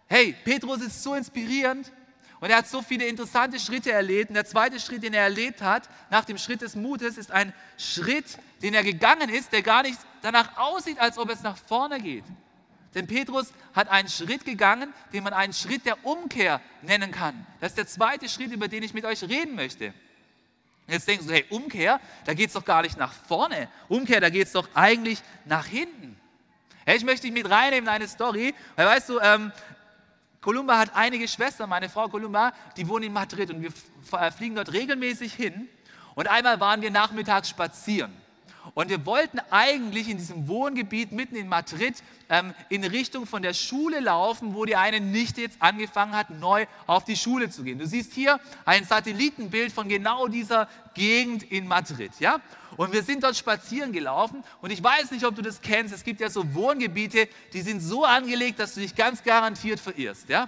Hey, 0.07 0.33
Petrus 0.45 0.81
ist 0.81 1.03
so 1.03 1.15
inspirierend 1.15 1.91
und 2.39 2.49
er 2.49 2.57
hat 2.57 2.67
so 2.67 2.81
viele 2.81 3.05
interessante 3.05 3.59
Schritte 3.59 3.91
erlebt. 3.91 4.29
Und 4.29 4.35
der 4.35 4.45
zweite 4.45 4.79
Schritt, 4.79 5.03
den 5.03 5.13
er 5.13 5.23
erlebt 5.23 5.61
hat, 5.61 5.89
nach 6.09 6.25
dem 6.25 6.37
Schritt 6.37 6.61
des 6.61 6.75
Mutes, 6.75 7.17
ist 7.17 7.31
ein 7.31 7.53
Schritt, 7.77 8.37
den 8.61 8.73
er 8.73 8.83
gegangen 8.83 9.29
ist, 9.29 9.51
der 9.51 9.61
gar 9.61 9.83
nicht 9.83 9.99
danach 10.21 10.57
aussieht, 10.57 10.99
als 10.99 11.17
ob 11.17 11.29
es 11.29 11.43
nach 11.43 11.57
vorne 11.57 11.99
geht. 11.99 12.25
Denn 12.93 13.07
Petrus 13.07 13.51
hat 13.73 13.89
einen 13.89 14.07
Schritt 14.07 14.45
gegangen, 14.45 14.93
den 15.11 15.23
man 15.23 15.33
einen 15.33 15.53
Schritt 15.53 15.85
der 15.85 16.05
Umkehr 16.05 16.61
nennen 16.81 17.11
kann. 17.11 17.45
Das 17.59 17.71
ist 17.71 17.77
der 17.77 17.87
zweite 17.87 18.29
Schritt, 18.29 18.51
über 18.51 18.67
den 18.67 18.83
ich 18.83 18.93
mit 18.93 19.05
euch 19.05 19.23
reden 19.23 19.55
möchte. 19.55 19.93
Jetzt 20.87 21.07
denkst 21.07 21.25
du, 21.25 21.33
hey, 21.33 21.45
Umkehr, 21.49 21.99
da 22.25 22.33
geht 22.33 22.47
es 22.47 22.53
doch 22.53 22.63
gar 22.63 22.83
nicht 22.83 22.97
nach 22.97 23.11
vorne. 23.11 23.69
Umkehr, 23.89 24.21
da 24.21 24.29
geht 24.29 24.47
es 24.47 24.53
doch 24.53 24.69
eigentlich 24.75 25.21
nach 25.45 25.65
hinten. 25.65 26.15
Hey, 26.85 26.97
ich 26.97 27.03
möchte 27.03 27.23
dich 27.23 27.33
mit 27.33 27.49
reinnehmen 27.49 27.85
in 27.85 27.89
eine 27.89 28.07
Story, 28.07 28.53
weil 28.75 28.85
weißt 28.85 29.09
du, 29.09 29.19
ähm, 29.19 29.51
Columba 30.45 30.77
hat 30.77 30.91
einige 30.93 31.27
Schwestern, 31.27 31.67
meine 31.71 31.89
Frau 31.89 32.07
Columba, 32.07 32.53
die 32.77 32.87
wohnen 32.87 33.05
in 33.05 33.13
Madrid 33.13 33.49
und 33.49 33.63
wir 33.63 33.71
fliegen 34.31 34.53
dort 34.53 34.71
regelmäßig 34.73 35.33
hin. 35.33 35.67
Und 36.13 36.27
einmal 36.27 36.59
waren 36.59 36.83
wir 36.83 36.91
nachmittags 36.91 37.49
spazieren. 37.49 38.13
Und 38.73 38.89
wir 38.89 39.05
wollten 39.05 39.39
eigentlich 39.51 40.09
in 40.09 40.17
diesem 40.17 40.47
Wohngebiet 40.47 41.11
mitten 41.11 41.35
in 41.35 41.47
Madrid 41.47 41.95
ähm, 42.29 42.53
in 42.69 42.83
Richtung 42.83 43.25
von 43.25 43.41
der 43.41 43.53
Schule 43.53 43.99
laufen, 43.99 44.55
wo 44.55 44.65
die 44.65 44.75
eine 44.75 44.99
Nichte 44.99 45.41
jetzt 45.41 45.61
angefangen 45.61 46.13
hat, 46.13 46.29
neu 46.31 46.65
auf 46.87 47.05
die 47.05 47.15
Schule 47.15 47.49
zu 47.49 47.63
gehen. 47.63 47.77
Du 47.77 47.85
siehst 47.85 48.13
hier 48.13 48.39
ein 48.65 48.83
Satellitenbild 48.83 49.71
von 49.71 49.87
genau 49.87 50.27
dieser 50.27 50.67
Gegend 50.93 51.43
in 51.43 51.67
Madrid. 51.67 52.11
Ja? 52.19 52.39
Und 52.77 52.91
wir 52.91 53.03
sind 53.03 53.23
dort 53.23 53.37
spazieren 53.37 53.91
gelaufen 53.91 54.43
und 54.61 54.71
ich 54.71 54.83
weiß 54.83 55.11
nicht, 55.11 55.25
ob 55.25 55.35
du 55.35 55.41
das 55.41 55.61
kennst. 55.61 55.93
Es 55.93 56.03
gibt 56.03 56.19
ja 56.19 56.29
so 56.29 56.53
Wohngebiete, 56.53 57.27
die 57.53 57.61
sind 57.61 57.81
so 57.81 58.03
angelegt, 58.03 58.59
dass 58.59 58.73
du 58.73 58.81
dich 58.81 58.95
ganz 58.95 59.23
garantiert 59.23 59.79
verirrst. 59.79 60.29
Ja? 60.29 60.47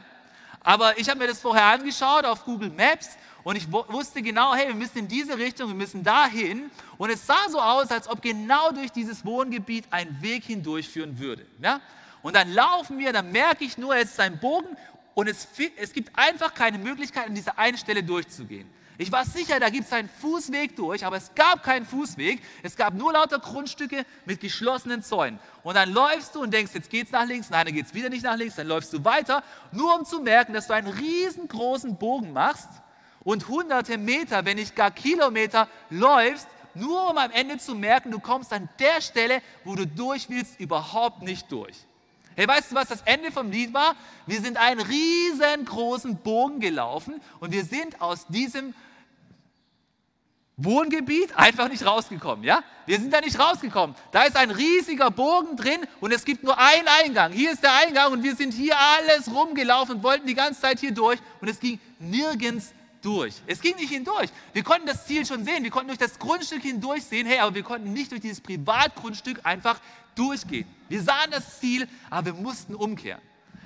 Aber 0.67 0.99
ich 0.99 1.07
habe 1.07 1.19
mir 1.19 1.27
das 1.27 1.39
vorher 1.39 1.63
angeschaut 1.63 2.25
auf 2.25 2.43
Google 2.43 2.69
Maps 2.69 3.11
und 3.45 3.55
ich 3.55 3.71
wusste 3.71 4.21
genau, 4.21 4.53
hey, 4.53 4.67
wir 4.67 4.75
müssen 4.75 4.97
in 4.97 5.07
diese 5.07 5.37
Richtung, 5.37 5.69
wir 5.69 5.75
müssen 5.77 6.03
dahin. 6.03 6.69
Und 6.97 7.09
es 7.09 7.25
sah 7.25 7.47
so 7.49 7.61
aus, 7.61 7.89
als 7.89 8.09
ob 8.09 8.21
genau 8.21 8.73
durch 8.73 8.91
dieses 8.91 9.23
Wohngebiet 9.23 9.85
ein 9.91 10.21
Weg 10.21 10.43
hindurchführen 10.43 11.17
würde. 11.19 11.45
Ja? 11.61 11.79
Und 12.21 12.35
dann 12.35 12.51
laufen 12.51 12.99
wir, 12.99 13.13
dann 13.13 13.31
merke 13.31 13.63
ich 13.63 13.77
nur, 13.77 13.95
es 13.95 14.11
ist 14.11 14.19
ein 14.19 14.41
Bogen 14.41 14.75
und 15.15 15.29
es, 15.29 15.47
es 15.77 15.93
gibt 15.93 16.11
einfach 16.19 16.53
keine 16.53 16.79
Möglichkeit, 16.79 17.27
an 17.27 17.35
dieser 17.35 17.57
einen 17.57 17.77
Stelle 17.77 18.03
durchzugehen. 18.03 18.69
Ich 18.99 19.11
war 19.11 19.25
sicher, 19.25 19.59
da 19.59 19.69
gibt 19.69 19.85
es 19.85 19.93
einen 19.93 20.09
Fußweg 20.09 20.75
durch, 20.75 21.05
aber 21.05 21.17
es 21.17 21.35
gab 21.35 21.61
keinen 21.61 21.85
Fußweg. 21.85 22.41
Es 22.63 22.75
gab 22.75 22.95
nur 22.95 23.13
lauter 23.13 23.37
Grundstücke 23.37 24.05
mit 24.25 24.39
geschlossenen 24.39 25.03
Zäunen. 25.03 25.39
Und 25.63 25.75
dann 25.75 25.93
läufst 25.93 26.33
du 26.33 26.41
und 26.41 26.51
denkst, 26.51 26.71
jetzt 26.73 26.89
geht 26.89 27.05
es 27.05 27.11
nach 27.11 27.25
links. 27.25 27.51
Nein, 27.51 27.65
dann 27.67 27.75
geht 27.75 27.85
es 27.85 27.93
wieder 27.93 28.09
nicht 28.09 28.23
nach 28.23 28.35
links. 28.35 28.55
Dann 28.55 28.67
läufst 28.67 28.91
du 28.93 29.05
weiter, 29.05 29.43
nur 29.71 29.95
um 29.99 30.03
zu 30.03 30.19
merken, 30.19 30.53
dass 30.53 30.67
du 30.67 30.73
einen 30.73 30.87
riesengroßen 30.87 31.97
Bogen 31.97 32.33
machst 32.33 32.69
und 33.23 33.47
hunderte 33.47 33.99
Meter, 33.99 34.45
wenn 34.45 34.57
nicht 34.57 34.75
gar 34.75 34.89
Kilometer 34.89 35.67
läufst, 35.91 36.47
nur 36.73 37.11
um 37.11 37.17
am 37.17 37.31
Ende 37.31 37.57
zu 37.57 37.75
merken, 37.75 38.11
du 38.11 38.19
kommst 38.19 38.53
an 38.53 38.69
der 38.79 39.01
Stelle, 39.01 39.41
wo 39.63 39.75
du 39.75 39.85
durch 39.85 40.29
willst, 40.29 40.59
überhaupt 40.59 41.21
nicht 41.21 41.51
durch. 41.51 41.86
Hey, 42.37 42.47
weißt 42.47 42.69
du, 42.71 42.75
was 42.75 42.89
das 42.89 43.01
Ende 43.01 43.31
vom 43.31 43.49
Lied 43.49 43.73
war? 43.73 43.95
Wir 44.27 44.39
sind 44.39 44.57
einen 44.57 44.79
riesengroßen 44.79 46.17
Bogen 46.17 46.59
gelaufen 46.59 47.19
und 47.39 47.51
wir 47.51 47.65
sind 47.65 47.99
aus 47.99 48.27
diesem 48.27 48.75
Wohngebiet 50.55 51.35
einfach 51.35 51.67
nicht 51.67 51.83
rausgekommen, 51.83 52.43
ja? 52.43 52.63
Wir 52.85 52.99
sind 52.99 53.11
da 53.11 53.21
nicht 53.21 53.39
rausgekommen. 53.39 53.95
Da 54.11 54.21
ist 54.25 54.35
ein 54.35 54.51
riesiger 54.51 55.09
Bogen 55.09 55.57
drin 55.57 55.79
und 55.99 56.13
es 56.13 56.25
gibt 56.25 56.43
nur 56.43 56.59
einen 56.59 56.87
Eingang. 57.03 57.31
Hier 57.31 57.51
ist 57.51 57.63
der 57.63 57.73
Eingang 57.73 58.11
und 58.11 58.21
wir 58.21 58.35
sind 58.35 58.53
hier 58.53 58.75
alles 58.77 59.33
rumgelaufen 59.33 59.95
und 59.95 60.03
wollten 60.03 60.27
die 60.27 60.35
ganze 60.35 60.61
Zeit 60.61 60.79
hier 60.79 60.91
durch 60.91 61.17
und 61.41 61.47
es 61.47 61.59
ging 61.59 61.79
nirgends 61.97 62.71
durch. 63.01 63.33
Es 63.47 63.61
ging 63.61 63.75
nicht 63.77 63.89
hindurch. 63.89 64.29
Wir 64.53 64.63
konnten 64.63 64.85
das 64.85 65.07
Ziel 65.07 65.25
schon 65.25 65.43
sehen, 65.43 65.63
wir 65.63 65.71
konnten 65.71 65.87
durch 65.87 65.97
das 65.97 66.19
Grundstück 66.19 66.61
hindurch 66.61 67.03
sehen, 67.03 67.25
hey, 67.25 67.39
aber 67.39 67.55
wir 67.55 67.63
konnten 67.63 67.93
nicht 67.93 68.11
durch 68.11 68.21
dieses 68.21 68.41
Privatgrundstück 68.41 69.39
einfach 69.43 69.79
durchgehen. 70.17 70.67
Wir 70.89 71.01
sahen 71.01 71.31
das 71.31 71.59
Ziel, 71.59 71.87
aber 72.09 72.27
wir 72.27 72.33
mussten 72.33 72.75
umkehren. 72.75 73.21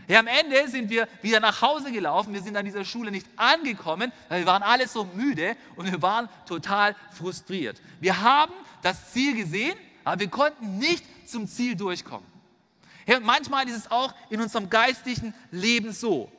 Ja, 0.08 0.20
am 0.20 0.28
Ende 0.28 0.68
sind 0.68 0.90
wir 0.90 1.08
wieder 1.22 1.40
nach 1.40 1.62
Hause 1.62 1.92
gelaufen. 1.92 2.34
Wir 2.34 2.42
sind 2.42 2.58
an 2.58 2.66
dieser 2.66 2.84
Schule 2.84 3.12
nicht 3.12 3.28
angekommen, 3.38 4.12
weil 4.28 4.42
wir 4.42 4.46
waren 4.46 4.64
alle 4.64 4.88
so 4.88 5.06
müde 5.06 5.56
und 5.76 5.90
wir 5.90 6.02
waren 6.02 6.28
total 6.46 6.96
frustriert. 7.12 7.82
Wir 8.00 8.20
haben 8.22 8.52
das 8.82 9.12
Ziel 9.14 9.36
gesehen, 9.36 9.78
aber 10.04 10.20
wir 10.20 10.30
konnten 10.30 10.80
nicht 10.80 11.06
zum 11.30 11.48
Ziel 11.48 11.76
durchkommen. 11.76 12.28
Ja, 13.08 13.18
und 13.18 13.26
manchmal 13.26 13.68
ist 13.68 13.78
es 13.78 13.92
auch 13.92 14.14
in 14.30 14.42
unserem 14.42 14.70
geistlichen 14.70 15.34
Leben 15.52 15.92
so. 15.92 16.32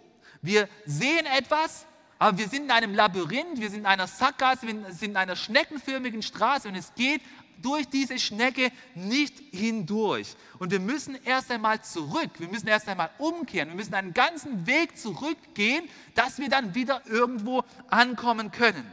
Wir 0.43 0.69
sehen 0.85 1.27
etwas, 1.27 1.87
aber 2.19 2.39
wir 2.39 2.49
sind 2.49 2.65
in 2.65 2.71
einem 2.71 2.95
Labyrinth, 2.95 3.61
wir 3.61 3.71
sind 3.71 3.81
in 3.81 3.87
einer 3.87 4.07
Sackgasse, 4.07 4.67
wir 4.67 4.93
sind 4.93 5.11
in 5.11 5.17
einer 5.17 5.35
schneckenförmigen 5.35 6.23
Straße 6.23 6.69
und 6.69 6.75
es 6.75 6.93
geht 6.95 7.21
durch 7.63 7.89
diese 7.89 8.19
Schnecke 8.19 8.71
nicht 8.95 9.35
hindurch. 9.51 10.35
Und 10.59 10.71
wir 10.71 10.81
müssen 10.81 11.17
erst 11.25 11.51
einmal 11.51 11.83
zurück, 11.83 12.31
wir 12.39 12.49
müssen 12.49 12.69
erst 12.69 12.89
einmal 12.89 13.11
umkehren, 13.19 13.69
wir 13.71 13.77
müssen 13.77 13.95
einen 13.95 14.15
ganzen 14.15 14.67
Weg 14.67 14.99
zurückgehen, 14.99 15.89
dass 16.15 16.39
wir 16.39 16.49
dann 16.49 16.75
wieder 16.75 17.03
irgendwo 17.07 17.63
ankommen 17.89 18.51
können. 18.51 18.87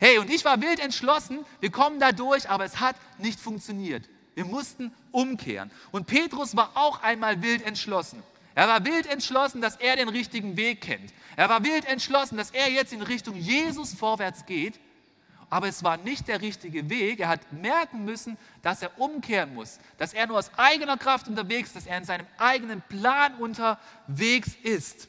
Hey, 0.00 0.18
und 0.18 0.30
ich 0.30 0.44
war 0.44 0.60
wild 0.60 0.80
entschlossen, 0.80 1.38
wir 1.60 1.70
kommen 1.70 1.98
da 1.98 2.12
durch, 2.12 2.48
aber 2.48 2.64
es 2.64 2.80
hat 2.80 2.96
nicht 3.18 3.40
funktioniert. 3.40 4.08
Wir 4.34 4.44
mussten 4.44 4.92
umkehren. 5.12 5.70
Und 5.92 6.06
Petrus 6.06 6.56
war 6.56 6.72
auch 6.74 7.02
einmal 7.02 7.42
wild 7.42 7.62
entschlossen. 7.62 8.22
Er 8.56 8.68
war 8.68 8.84
wild 8.84 9.06
entschlossen, 9.06 9.60
dass 9.60 9.76
er 9.76 9.96
den 9.96 10.08
richtigen 10.08 10.56
Weg 10.56 10.82
kennt. 10.82 11.12
Er 11.36 11.48
war 11.48 11.64
wild 11.64 11.86
entschlossen, 11.86 12.36
dass 12.36 12.50
er 12.50 12.70
jetzt 12.70 12.92
in 12.92 13.02
Richtung 13.02 13.36
Jesus 13.36 13.94
vorwärts 13.94 14.46
geht 14.46 14.78
aber 15.54 15.68
es 15.68 15.84
war 15.84 15.98
nicht 15.98 16.26
der 16.26 16.40
richtige 16.40 16.90
Weg. 16.90 17.20
Er 17.20 17.28
hat 17.28 17.52
merken 17.52 18.04
müssen, 18.04 18.36
dass 18.60 18.82
er 18.82 18.98
umkehren 18.98 19.54
muss, 19.54 19.78
dass 19.98 20.12
er 20.12 20.26
nur 20.26 20.36
aus 20.36 20.50
eigener 20.56 20.96
Kraft 20.96 21.28
unterwegs 21.28 21.68
ist, 21.68 21.76
dass 21.76 21.86
er 21.86 21.96
in 21.96 22.04
seinem 22.04 22.26
eigenen 22.38 22.82
Plan 22.82 23.36
unterwegs 23.36 24.50
ist. 24.64 25.06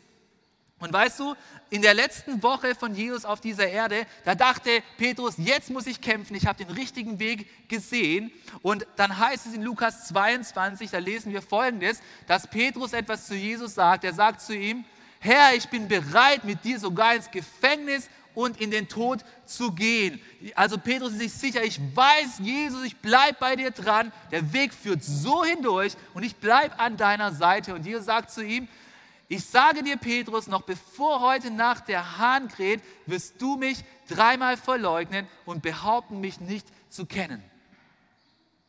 Und 0.77 0.93
weißt 0.93 1.19
du, 1.19 1.33
in 1.71 1.81
der 1.81 1.95
letzten 1.95 2.43
Woche 2.43 2.75
von 2.75 2.93
Jesus 2.93 3.25
auf 3.25 3.41
dieser 3.41 3.67
Erde, 3.67 4.05
da 4.23 4.35
dachte 4.35 4.83
Petrus, 4.99 5.33
jetzt 5.37 5.71
muss 5.71 5.87
ich 5.87 5.99
kämpfen, 5.99 6.35
ich 6.35 6.45
habe 6.45 6.63
den 6.63 6.75
richtigen 6.75 7.17
Weg 7.17 7.67
gesehen. 7.67 8.31
Und 8.61 8.85
dann 8.97 9.17
heißt 9.17 9.47
es 9.47 9.55
in 9.55 9.63
Lukas 9.63 10.09
22, 10.09 10.91
da 10.91 10.99
lesen 10.99 11.33
wir 11.33 11.41
folgendes, 11.41 12.01
dass 12.27 12.45
Petrus 12.45 12.93
etwas 12.93 13.25
zu 13.25 13.33
Jesus 13.33 13.73
sagt. 13.73 14.03
Er 14.03 14.13
sagt 14.13 14.41
zu 14.41 14.55
ihm, 14.55 14.85
Herr, 15.19 15.55
ich 15.55 15.67
bin 15.69 15.87
bereit, 15.87 16.43
mit 16.43 16.63
dir 16.63 16.77
sogar 16.77 17.15
ins 17.15 17.31
Gefängnis 17.31 18.11
und 18.35 18.61
in 18.61 18.71
den 18.71 18.87
Tod 18.87 19.23
zu 19.45 19.71
gehen. 19.71 20.21
Also 20.55 20.77
Petrus 20.77 21.13
ist 21.13 21.19
sich 21.19 21.33
sicher, 21.33 21.63
ich 21.63 21.79
weiß, 21.95 22.39
Jesus, 22.39 22.83
ich 22.83 22.97
bleibe 22.97 23.37
bei 23.39 23.55
dir 23.55 23.71
dran. 23.71 24.11
Der 24.31 24.53
Weg 24.53 24.73
führt 24.73 25.03
so 25.03 25.43
hindurch 25.43 25.93
und 26.13 26.23
ich 26.23 26.35
bleibe 26.35 26.79
an 26.79 26.97
deiner 26.97 27.33
Seite. 27.33 27.73
Und 27.73 27.85
Jesus 27.85 28.05
sagt 28.05 28.31
zu 28.31 28.43
ihm, 28.43 28.67
ich 29.27 29.43
sage 29.43 29.81
dir, 29.81 29.97
Petrus, 29.97 30.47
noch 30.47 30.61
bevor 30.61 31.21
heute 31.21 31.49
Nacht 31.49 31.87
der 31.87 32.17
Hahn 32.19 32.47
kräht, 32.47 32.81
wirst 33.07 33.41
du 33.41 33.55
mich 33.55 33.83
dreimal 34.07 34.55
verleugnen 34.55 35.27
und 35.45 35.63
behaupten, 35.63 36.19
mich 36.19 36.39
nicht 36.39 36.67
zu 36.89 37.05
kennen. 37.05 37.43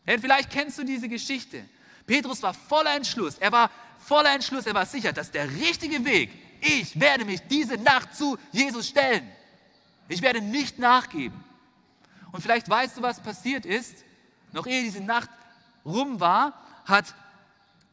Denn 0.07 0.21
vielleicht 0.21 0.51
kennst 0.51 0.79
du 0.79 0.85
diese 0.85 1.09
Geschichte. 1.09 1.69
Petrus 2.07 2.43
war 2.43 2.55
voller 2.55 2.95
Entschluss. 2.95 3.37
Er 3.39 3.53
war 3.53 3.71
voller 3.99 4.33
Entschluss. 4.33 4.67
Er 4.67 4.75
war 4.75 4.87
sicher, 4.87 5.13
dass 5.13 5.31
der 5.31 5.51
richtige 5.51 6.05
Weg, 6.05 6.31
ich 6.61 6.99
werde 6.99 7.25
mich 7.25 7.41
diese 7.49 7.77
Nacht 7.77 8.15
zu 8.15 8.39
Jesus 8.53 8.89
stellen. 8.89 9.29
Ich 10.09 10.23
werde 10.23 10.41
nicht 10.41 10.79
nachgeben. 10.79 11.43
Und 12.33 12.41
vielleicht 12.41 12.69
weißt 12.69 12.97
du, 12.97 13.03
was 13.03 13.21
passiert 13.21 13.67
ist. 13.67 14.05
Noch 14.53 14.67
ehe 14.67 14.83
diese 14.83 15.03
Nacht 15.03 15.31
rum 15.85 16.21
war, 16.21 16.53
hat 16.85 17.15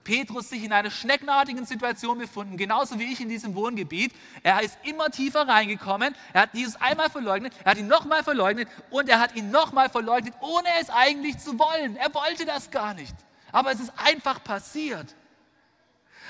Petrus 0.03 0.49
sich 0.49 0.63
in 0.63 0.73
einer 0.73 0.91
schneckenartigen 0.91 1.65
Situation 1.65 2.17
befunden, 2.17 2.57
genauso 2.57 2.99
wie 2.99 3.11
ich 3.11 3.21
in 3.21 3.29
diesem 3.29 3.55
Wohngebiet. 3.55 4.13
Er 4.43 4.61
ist 4.61 4.77
immer 4.83 5.09
tiefer 5.09 5.47
reingekommen. 5.47 6.13
Er 6.33 6.41
hat 6.41 6.53
Jesus 6.53 6.75
einmal 6.75 7.09
verleugnet, 7.09 7.53
er 7.63 7.71
hat 7.71 7.77
ihn 7.77 7.87
nochmal 7.87 8.23
verleugnet 8.23 8.67
und 8.89 9.07
er 9.07 9.19
hat 9.19 9.35
ihn 9.35 9.49
nochmal 9.49 9.89
verleugnet, 9.89 10.33
ohne 10.41 10.67
es 10.81 10.89
eigentlich 10.89 11.37
zu 11.39 11.57
wollen. 11.57 11.95
Er 11.95 12.13
wollte 12.13 12.45
das 12.45 12.69
gar 12.69 12.93
nicht. 12.93 13.15
Aber 13.51 13.71
es 13.71 13.79
ist 13.79 13.93
einfach 13.95 14.43
passiert. 14.43 15.15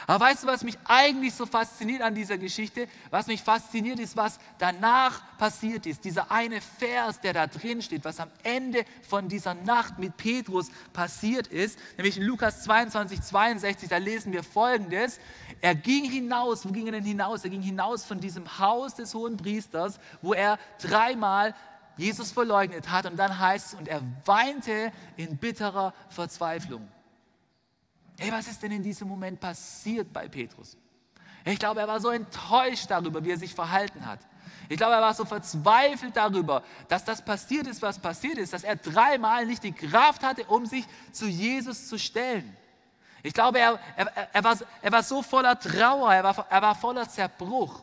Aber 0.07 0.25
weißt 0.25 0.43
du, 0.43 0.47
was 0.47 0.63
mich 0.63 0.77
eigentlich 0.85 1.33
so 1.33 1.45
fasziniert 1.45 2.01
an 2.01 2.13
dieser 2.13 2.37
Geschichte? 2.37 2.87
Was 3.09 3.27
mich 3.27 3.41
fasziniert 3.41 3.99
ist, 3.99 4.17
was 4.17 4.39
danach 4.57 5.21
passiert 5.37 5.85
ist. 5.85 6.03
Dieser 6.03 6.31
eine 6.31 6.61
Vers, 6.61 7.21
der 7.21 7.33
da 7.33 7.47
drin 7.47 7.81
steht, 7.81 8.03
was 8.03 8.19
am 8.19 8.29
Ende 8.43 8.85
von 9.07 9.29
dieser 9.29 9.53
Nacht 9.53 9.99
mit 9.99 10.17
Petrus 10.17 10.69
passiert 10.91 11.47
ist, 11.47 11.79
nämlich 11.97 12.17
in 12.17 12.23
Lukas 12.23 12.63
22, 12.63 13.21
62, 13.21 13.89
da 13.89 13.97
lesen 13.97 14.33
wir 14.33 14.43
folgendes. 14.43 15.19
Er 15.61 15.75
ging 15.75 16.09
hinaus, 16.09 16.65
wo 16.65 16.71
ging 16.71 16.87
er 16.87 16.93
denn 16.93 17.03
hinaus? 17.03 17.43
Er 17.43 17.49
ging 17.49 17.61
hinaus 17.61 18.03
von 18.03 18.19
diesem 18.19 18.59
Haus 18.59 18.95
des 18.95 19.13
hohen 19.13 19.37
Priesters, 19.37 19.99
wo 20.21 20.33
er 20.33 20.59
dreimal 20.81 21.55
Jesus 21.97 22.31
verleugnet 22.31 22.89
hat. 22.89 23.05
Und 23.05 23.17
dann 23.17 23.39
heißt 23.39 23.67
es, 23.67 23.73
und 23.79 23.87
er 23.87 24.01
weinte 24.25 24.91
in 25.15 25.37
bitterer 25.37 25.93
Verzweiflung. 26.09 26.87
Hey, 28.23 28.31
was 28.31 28.47
ist 28.47 28.63
denn 28.63 28.71
in 28.71 28.81
diesem 28.81 29.09
Moment 29.09 29.37
passiert 29.37 30.13
bei 30.13 30.29
Petrus? 30.29 30.77
Ich 31.43 31.59
glaube, 31.59 31.81
er 31.81 31.89
war 31.89 31.99
so 31.99 32.09
enttäuscht 32.09 32.85
darüber, 32.87 33.21
wie 33.21 33.31
er 33.31 33.37
sich 33.37 33.53
verhalten 33.53 34.05
hat. 34.05 34.21
Ich 34.69 34.77
glaube, 34.77 34.93
er 34.93 35.01
war 35.01 35.13
so 35.13 35.25
verzweifelt 35.25 36.15
darüber, 36.15 36.63
dass 36.87 37.03
das 37.03 37.21
passiert 37.21 37.67
ist, 37.67 37.81
was 37.81 37.99
passiert 37.99 38.37
ist, 38.37 38.53
dass 38.53 38.63
er 38.63 38.77
dreimal 38.77 39.45
nicht 39.45 39.61
die 39.61 39.73
Kraft 39.73 40.23
hatte, 40.23 40.45
um 40.45 40.65
sich 40.65 40.85
zu 41.11 41.25
Jesus 41.25 41.89
zu 41.89 41.99
stellen. 41.99 42.55
Ich 43.23 43.33
glaube, 43.33 43.59
er, 43.59 43.77
er, 43.97 44.07
er, 44.31 44.43
war, 44.45 44.57
er 44.81 44.91
war 44.93 45.03
so 45.03 45.21
voller 45.21 45.59
Trauer, 45.59 46.13
er 46.13 46.23
war, 46.23 46.47
er 46.49 46.61
war 46.61 46.75
voller 46.75 47.09
Zerbruch. 47.09 47.81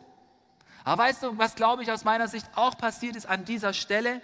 Aber 0.83 1.03
weißt 1.03 1.21
du, 1.21 1.37
was 1.37 1.53
glaube 1.53 1.83
ich 1.83 1.91
aus 1.91 2.03
meiner 2.03 2.27
Sicht 2.27 2.47
auch 2.55 2.75
passiert 2.75 3.15
ist 3.15 3.27
an 3.27 3.45
dieser 3.45 3.73
Stelle? 3.73 4.23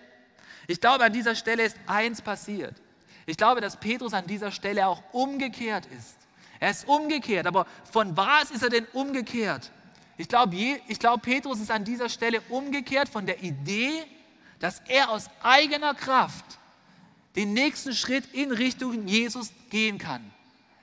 Ich 0.66 0.82
glaube, 0.82 1.04
an 1.04 1.14
dieser 1.14 1.36
Stelle 1.36 1.62
ist 1.62 1.78
eins 1.86 2.24
passiert. 2.24 2.82
Ich 3.28 3.36
glaube, 3.36 3.60
dass 3.60 3.78
Petrus 3.78 4.14
an 4.14 4.26
dieser 4.26 4.52
Stelle 4.52 4.88
auch 4.88 5.04
umgekehrt 5.12 5.86
ist. 5.88 6.16
Er 6.60 6.72
ist 6.72 6.88
umgekehrt, 6.88 7.46
aber 7.46 7.68
von 7.92 8.16
was 8.16 8.52
ist 8.52 8.64
er 8.64 8.70
denn 8.70 8.88
umgekehrt? 8.94 9.70
Ich 10.18 10.30
glaube, 10.30 10.56
ich 10.56 10.98
glaube, 10.98 11.22
Petrus 11.22 11.60
ist 11.60 11.70
an 11.70 11.84
dieser 11.84 12.10
Stelle 12.10 12.42
umgekehrt 12.50 13.10
von 13.10 13.26
der 13.26 13.44
Idee, 13.44 13.92
dass 14.60 14.82
er 14.88 15.12
aus 15.12 15.30
eigener 15.44 15.94
Kraft 15.94 16.58
den 17.36 17.54
nächsten 17.54 17.94
Schritt 17.94 18.34
in 18.34 18.52
Richtung 18.52 19.08
Jesus 19.08 19.52
gehen 19.70 20.00
kann. 20.00 20.32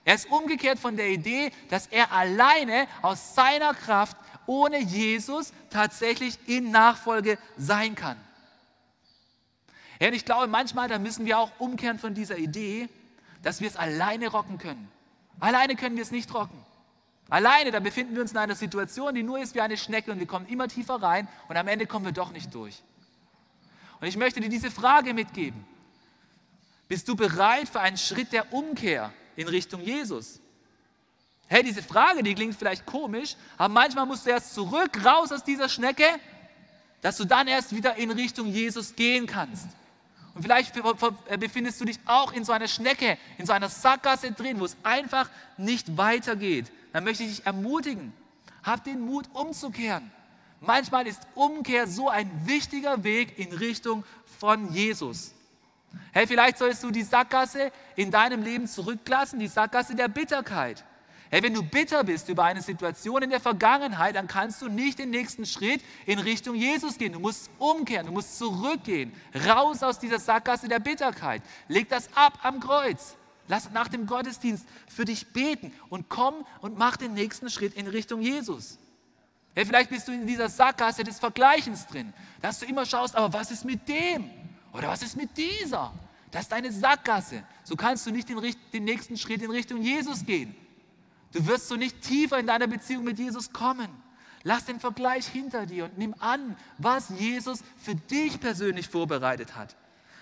Er 0.05 0.15
ist 0.15 0.31
umgekehrt 0.31 0.79
von 0.79 0.97
der 0.97 1.09
Idee, 1.09 1.51
dass 1.71 1.87
er 1.87 2.13
alleine 2.13 2.87
aus 3.01 3.35
seiner 3.35 3.73
Kraft 3.73 4.19
ohne 4.47 4.79
Jesus 4.79 5.55
tatsächlich 5.71 6.39
in 6.47 6.71
Nachfolge 6.71 7.39
sein 7.57 7.95
kann. 7.95 8.19
Ja, 10.01 10.09
und 10.09 10.15
ich 10.15 10.25
glaube, 10.25 10.47
manchmal, 10.47 10.89
da 10.89 10.99
müssen 10.99 11.27
wir 11.27 11.39
auch 11.39 11.51
umkehren 11.59 11.99
von 11.99 12.15
dieser 12.15 12.37
Idee, 12.39 12.89
dass 13.43 13.61
wir 13.61 13.69
es 13.69 13.77
alleine 13.77 14.29
rocken 14.29 14.59
können. 14.59 14.89
Alleine 15.41 15.77
können 15.77 15.97
wir 15.97 16.03
es 16.03 16.11
nicht 16.11 16.33
rocken. 16.35 16.59
Alleine, 17.31 17.71
da 17.71 17.81
befinden 17.81 18.15
wir 18.15 18.23
uns 18.23 18.33
in 18.33 18.39
einer 18.39 18.55
Situation, 18.55 19.15
die 19.15 19.23
nur 19.23 19.39
ist 19.39 19.55
wie 19.55 19.61
eine 19.61 19.77
Schnecke 19.77 20.13
und 20.13 20.19
wir 20.19 20.27
kommen 20.27 20.47
immer 20.47 20.69
tiefer 20.69 21.03
rein 21.03 21.27
und 21.49 21.57
am 21.57 21.69
Ende 21.69 21.87
kommen 21.87 22.05
wir 22.05 22.13
doch 22.13 22.33
nicht 22.33 22.55
durch. 22.55 22.83
Und 24.01 24.07
ich 24.07 24.17
möchte 24.17 24.41
dir 24.41 24.51
diese 24.51 24.71
Frage 24.71 25.15
mitgeben. 25.15 25.65
Bist 26.89 27.09
du 27.09 27.17
bereit 27.17 27.69
für 27.69 27.81
einen 27.81 27.97
Schritt 27.97 28.33
der 28.33 28.53
Umkehr 28.53 29.13
in 29.37 29.49
Richtung 29.49 29.81
Jesus? 29.81 30.41
Hey, 31.47 31.63
diese 31.63 31.83
Frage, 31.83 32.23
die 32.23 32.35
klingt 32.35 32.57
vielleicht 32.57 32.85
komisch, 32.85 33.37
aber 33.57 33.73
manchmal 33.73 34.07
musst 34.07 34.27
du 34.27 34.31
erst 34.31 34.55
zurück, 34.55 35.05
raus 35.05 35.33
aus 35.33 35.45
dieser 35.45 35.69
Schnecke, 35.69 36.07
dass 37.01 37.17
du 37.17 37.25
dann 37.25 37.49
erst 37.49 37.75
wieder 37.75 37.97
in 37.97 38.11
Richtung 38.11 38.49
Jesus 38.49 38.95
gehen 38.97 39.27
kannst. 39.27 39.69
Und 40.35 40.43
vielleicht 40.43 40.77
äh, 40.77 41.39
befindest 41.39 41.81
du 41.81 41.85
dich 41.85 41.99
auch 42.07 42.33
in 42.33 42.45
so 42.45 42.53
einer 42.53 42.69
Schnecke, 42.69 43.19
in 43.39 43.47
so 43.47 43.53
einer 43.53 43.69
Sackgasse 43.69 44.33
drin, 44.33 44.59
wo 44.59 44.65
es 44.65 44.77
einfach 44.83 45.31
nicht 45.57 45.97
weitergeht. 45.97 46.73
Dann 46.93 47.05
möchte 47.05 47.23
ich 47.23 47.37
dich 47.37 47.47
ermutigen, 47.47 48.13
hab 48.63 48.85
den 48.85 49.01
Mut 49.01 49.27
umzukehren. 49.33 50.11
Manchmal 50.61 51.07
ist 51.07 51.21
Umkehr 51.35 51.87
so 51.87 52.09
ein 52.09 52.31
wichtiger 52.47 53.05
Weg 53.05 53.39
in 53.39 53.53
Richtung 53.53 54.05
von 54.39 54.73
Jesus. 54.73 55.35
Hey, 56.13 56.27
vielleicht 56.27 56.59
solltest 56.59 56.83
du 56.83 56.91
die 56.91 57.03
Sackgasse 57.03 57.71
in 57.95 58.11
deinem 58.11 58.43
Leben 58.43 58.67
zurücklassen, 58.67 59.39
die 59.39 59.47
Sackgasse 59.47 59.95
der 59.95 60.09
Bitterkeit. 60.09 60.85
Hey, 61.35 61.43
wenn 61.43 61.53
du 61.53 61.65
bitter 61.65 62.05
bist 62.05 62.29
über 62.29 62.45
eine 62.45 62.63
Situation 62.63 63.21
in 63.25 63.31
der 63.31 63.41
Vergangenheit, 63.41 64.15
dann 64.15 64.29
kannst 64.29 64.63
du 64.63 64.69
nicht 64.69 65.01
den 65.01 65.11
nächsten 65.11 65.45
Schritt 65.47 65.83
in 66.07 66.21
Richtung 66.21 66.55
Jesus 66.55 66.97
gehen. 66.97 67.13
Du 67.13 67.19
musst 67.19 67.51
umkehren, 67.59 68.07
du 68.07 68.13
musst 68.13 68.39
zurückgehen, 68.39 69.13
raus 69.45 69.83
aus 69.83 69.99
dieser 69.99 70.21
Sackgasse 70.21 70.69
der 70.69 70.79
Bitterkeit. 70.79 71.43
Leg 71.67 71.89
das 71.89 72.09
ab 72.15 72.39
am 72.45 72.61
Kreuz. 72.61 73.17
Lass 73.49 73.69
nach 73.73 73.89
dem 73.89 74.07
Gottesdienst 74.07 74.65
für 74.87 75.05
dich 75.05 75.33
beten 75.33 75.73
und 75.89 76.09
komm 76.09 76.47
und 76.61 76.79
mach 76.79 76.97
den 76.97 77.15
nächsten 77.15 77.51
Schritt 77.51 77.75
in 77.75 77.89
Richtung 77.89 78.21
Jesus. 78.21 78.79
Hey, 79.57 79.67
vielleicht 79.67 79.91
bist 79.91 80.07
du 80.07 80.13
in 80.13 80.29
dieser 80.29 80.49
Sackgasse 80.49 81.03
des 81.03 81.19
Vergleichens 81.19 81.89
drin, 81.89 82.13
dass 82.43 82.61
du 82.61 82.67
immer 82.67 82.87
schaust, 82.87 83.17
aber 83.17 83.37
was 83.37 83.51
ist 83.51 83.65
mit 83.65 83.89
dem? 83.89 84.31
Oder 84.73 84.87
was 84.87 85.03
ist 85.03 85.17
mit 85.17 85.37
dieser? 85.37 85.93
Das 86.31 86.43
ist 86.43 86.53
deine 86.53 86.71
Sackgasse. 86.71 87.43
So 87.65 87.75
kannst 87.75 88.07
du 88.07 88.13
nicht 88.13 88.29
den, 88.29 88.39
den 88.73 88.85
nächsten 88.85 89.17
Schritt 89.17 89.43
in 89.43 89.51
Richtung 89.51 89.83
Jesus 89.83 90.25
gehen. 90.25 90.55
Du 91.35 91.47
wirst 91.47 91.69
so 91.69 91.75
nicht 91.75 92.01
tiefer 92.01 92.39
in 92.39 92.47
deiner 92.47 92.69
Beziehung 92.69 93.05
mit 93.05 93.19
Jesus 93.19 93.53
kommen. 93.53 93.89
Lass 94.45 94.67
den 94.67 94.79
Vergleich 94.79 95.27
hinter 95.27 95.67
dir 95.67 95.87
und 95.87 95.99
nimm 95.99 96.15
an, 96.21 96.57
was 96.79 97.09
Jesus 97.09 97.61
für 97.77 97.95
dich 97.95 98.41
persönlich 98.41 98.89
vorbereitet 98.89 99.57
hat. 99.57 99.75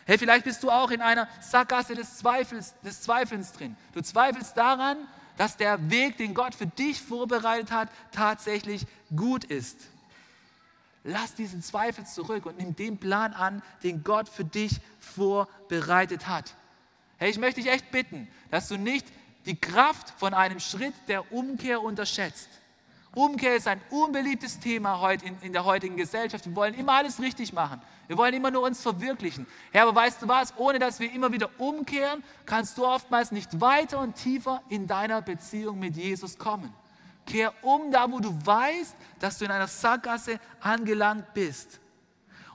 Hey, 0.07 0.17
vielleicht 0.17 0.45
bist 0.45 0.63
du 0.63 0.71
auch 0.71 0.91
in 0.91 1.01
einer 1.01 1.29
Sackgasse 1.41 1.95
des 1.95 2.17
Zweifels, 2.17 2.75
des 2.81 3.03
Zweifelns 3.03 3.53
drin. 3.53 3.77
Du 3.93 4.01
zweifelst 4.01 4.57
daran, 4.57 4.97
dass 5.37 5.57
der 5.57 5.91
Weg, 5.91 6.17
den 6.17 6.35
Gott 6.35 6.55
für 6.55 6.67
dich 6.67 7.01
vorbereitet 7.01 7.71
hat, 7.71 7.89
tatsächlich 8.11 8.87
gut 9.15 9.45
ist. 9.45 9.79
Lass 11.05 11.35
diesen 11.35 11.63
Zweifel 11.63 12.07
zurück 12.07 12.47
und 12.47 12.59
nimm 12.59 12.75
den 12.75 12.99
Plan 12.99 13.33
an, 13.35 13.63
den 13.83 14.03
Gott 14.03 14.29
für 14.29 14.45
dich 14.45 14.81
vorbereitet 15.01 16.29
hat. 16.29 16.55
Hey, 17.19 17.31
ich 17.31 17.39
möchte 17.39 17.61
dich 17.61 17.71
echt 17.71 17.91
bitten, 17.91 18.29
dass 18.51 18.69
du 18.69 18.77
nicht 18.77 19.07
die 19.47 19.57
Kraft 19.57 20.11
von 20.17 20.35
einem 20.35 20.61
Schritt 20.61 20.95
der 21.09 21.33
Umkehr 21.33 21.83
unterschätzt. 21.83 22.49
Umkehr 23.15 23.57
ist 23.57 23.69
ein 23.69 23.81
unbeliebtes 23.91 24.59
Thema 24.59 25.01
heute 25.01 25.27
in, 25.27 25.37
in, 25.43 25.53
der 25.53 25.65
heutigen 25.65 25.97
Gesellschaft. 25.97 26.47
Wir 26.47 26.57
wollen 26.57 26.73
immer 26.73 26.93
alles 26.93 27.21
richtig 27.21 27.53
machen. 27.53 27.83
Wir 28.07 28.17
wollen 28.17 28.33
immer 28.33 28.51
nur 28.51 28.63
uns 28.63 28.81
verwirklichen. 28.81 29.47
Ja, 29.75 29.83
aber 29.83 29.95
weißt 29.95 30.23
du 30.23 30.29
was? 30.29 30.55
Ohne 30.57 30.79
dass 30.79 30.99
wir 30.99 31.13
immer 31.13 31.31
wieder 31.31 31.51
umkehren, 31.59 32.25
kannst 32.47 32.79
du 32.79 32.87
oftmals 32.87 33.31
nicht 33.31 33.61
weiter 33.61 34.01
und 34.01 34.15
tiefer 34.15 34.63
in 34.71 34.87
deiner 34.87 35.21
Beziehung 35.21 35.79
mit 35.79 35.95
Jesus 35.95 36.39
kommen. 36.39 36.73
Kehr 37.27 37.53
um 37.63 37.91
da, 37.91 38.11
wo 38.11 38.19
du 38.19 38.35
weißt, 38.45 38.97
dass 39.21 39.39
du 39.39 39.45
in 39.45 39.51
einer 39.51 39.69
Sackgasse 39.69 40.41
angelangt 40.61 41.35
bist. 41.35 41.81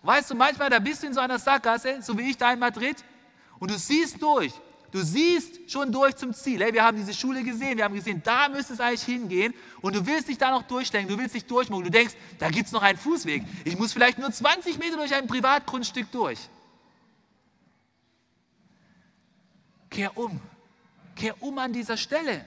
Und 0.02 0.08
weißt 0.08 0.32
du, 0.32 0.36
manchmal 0.36 0.72
da 0.72 0.80
bist 0.80 1.04
du 1.04 1.08
in 1.08 1.14
so 1.14 1.20
einer 1.20 1.38
Sackgasse, 1.38 2.02
so 2.02 2.18
wie 2.18 2.32
ich 2.32 2.38
da 2.38 2.52
in 2.52 2.60
Madrid, 2.60 2.98
und 3.60 3.70
du 3.70 3.78
siehst 3.78 4.20
durch. 4.22 4.54
Du 4.92 5.02
siehst 5.02 5.70
schon 5.70 5.92
durch 5.92 6.16
zum 6.16 6.34
Ziel. 6.34 6.64
Hey, 6.64 6.74
wir 6.74 6.84
haben 6.84 6.98
diese 6.98 7.14
Schule 7.14 7.44
gesehen, 7.44 7.78
wir 7.78 7.84
haben 7.84 7.96
gesehen, 7.96 8.22
da 8.24 8.48
müsste 8.48 8.74
es 8.74 8.80
eigentlich 8.80 9.04
hingehen 9.04 9.54
und 9.82 9.96
du 9.96 10.06
willst 10.06 10.30
dich 10.30 10.38
da 10.38 10.50
noch 10.50 10.64
durchdenken, 10.64 11.14
du 11.14 11.22
willst 11.22 11.36
dich 11.36 11.46
durchmogen. 11.46 11.86
Du 11.86 11.92
denkst, 11.92 12.14
da 12.40 12.50
gibt 12.50 12.68
es 12.68 12.72
noch 12.72 12.82
einen 12.82 12.98
Fußweg. 12.98 13.44
Ich 13.66 13.78
muss 13.78 13.92
vielleicht 13.92 14.18
nur 14.18 14.32
20 14.32 14.80
Meter 14.80 14.96
durch 14.96 15.14
ein 15.14 15.28
Privatgrundstück 15.28 16.10
durch. 16.12 16.40
Kehr 19.90 20.18
um. 20.18 20.40
Kehr 21.16 21.42
um 21.42 21.58
an 21.58 21.74
dieser 21.74 21.98
Stelle. 21.98 22.46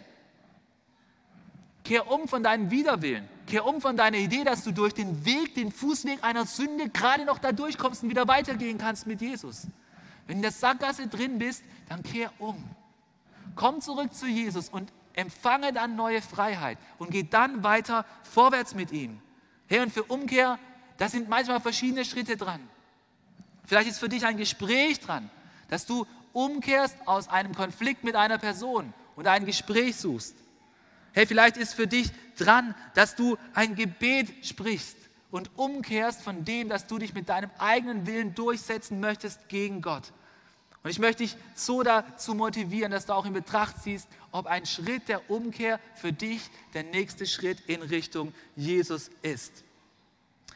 Kehr 1.85 2.11
um 2.11 2.27
von 2.27 2.43
deinem 2.43 2.71
Widerwillen. 2.71 3.29
Kehr 3.47 3.67
um 3.67 3.81
von 3.81 3.97
deiner 3.97 4.19
Idee, 4.19 4.45
dass 4.45 4.65
du 4.65 4.71
durch 4.71 4.95
den 4.95 5.25
Weg, 5.25 5.55
den 5.57 5.73
Fußweg 5.73 6.23
einer 6.23 6.47
Sünde 6.47 6.89
gerade 6.89 7.25
noch 7.25 7.39
da 7.39 7.53
durchkommst 7.53 8.03
und 8.03 8.11
wieder 8.11 8.29
weitergehen 8.29 8.79
kannst 8.79 9.07
mit 9.07 9.21
Jesus. 9.21 9.67
Wenn 10.27 10.37
du 10.37 10.39
in 10.39 10.43
der 10.43 10.53
Sackgasse 10.53 11.07
drin 11.07 11.39
bist, 11.39 11.63
dann 11.89 12.03
kehr 12.03 12.33
um. 12.39 12.63
Komm 13.55 13.81
zurück 13.81 14.15
zu 14.15 14.27
Jesus 14.27 14.69
und 14.69 14.93
empfange 15.15 15.73
dann 15.73 15.97
neue 15.97 16.23
Freiheit 16.23 16.79
und 16.99 17.11
geh 17.11 17.25
dann 17.25 17.65
weiter 17.65 18.05
vorwärts 18.23 18.75
mit 18.75 18.93
ihm. 18.93 19.21
Hey, 19.67 19.81
und 19.81 19.93
für 19.93 20.05
Umkehr, 20.05 20.59
da 20.99 21.09
sind 21.09 21.29
manchmal 21.29 21.61
verschiedene 21.61 22.05
Schritte 22.05 22.37
dran. 22.37 22.61
Vielleicht 23.65 23.89
ist 23.89 23.99
für 23.99 24.09
dich 24.09 24.25
ein 24.25 24.37
Gespräch 24.37 25.01
dran, 25.01 25.31
dass 25.69 25.87
du 25.87 26.07
umkehrst 26.33 26.97
aus 27.07 27.29
einem 27.29 27.55
Konflikt 27.55 28.05
mit 28.05 28.17
einer 28.17 28.39
Person 28.39 28.93
und 29.17 29.27
ein 29.27 29.47
Gespräch 29.47 29.97
suchst. 29.97 30.37
Hey, 31.13 31.27
vielleicht 31.27 31.57
ist 31.57 31.75
für 31.75 31.87
dich 31.87 32.11
dran, 32.37 32.75
dass 32.95 33.17
du 33.17 33.37
ein 33.53 33.75
Gebet 33.75 34.47
sprichst 34.47 34.97
und 35.31 35.51
umkehrst 35.57 36.23
von 36.23 36.45
dem, 36.45 36.69
dass 36.69 36.87
du 36.87 36.99
dich 36.99 37.15
mit 37.15 37.29
deinem 37.29 37.51
eigenen 37.59 38.07
Willen 38.07 38.35
durchsetzen 38.35 39.01
möchtest 39.01 39.49
gegen 39.49 39.83
Gott. 39.83 40.13
Und 40.83 40.91
ich 40.91 40.99
möchte 40.99 41.23
dich 41.23 41.37
so 41.55 41.83
dazu 41.83 42.35
motivieren, 42.35 42.91
dass 42.91 43.07
du 43.07 43.13
auch 43.13 43.27
in 43.27 43.35
Betracht 43.35 43.83
ziehst, 43.83 44.09
ob 44.33 44.47
ein 44.47 44.65
Schritt 44.65 45.09
der 45.09 45.31
Umkehr 45.31 45.79
für 45.95 46.13
dich 46.13 46.41
der 46.73 46.85
nächste 46.85 47.27
Schritt 47.27 47.61
in 47.67 47.83
Richtung 47.83 48.33
Jesus 48.57 49.11
ist. 49.23 49.65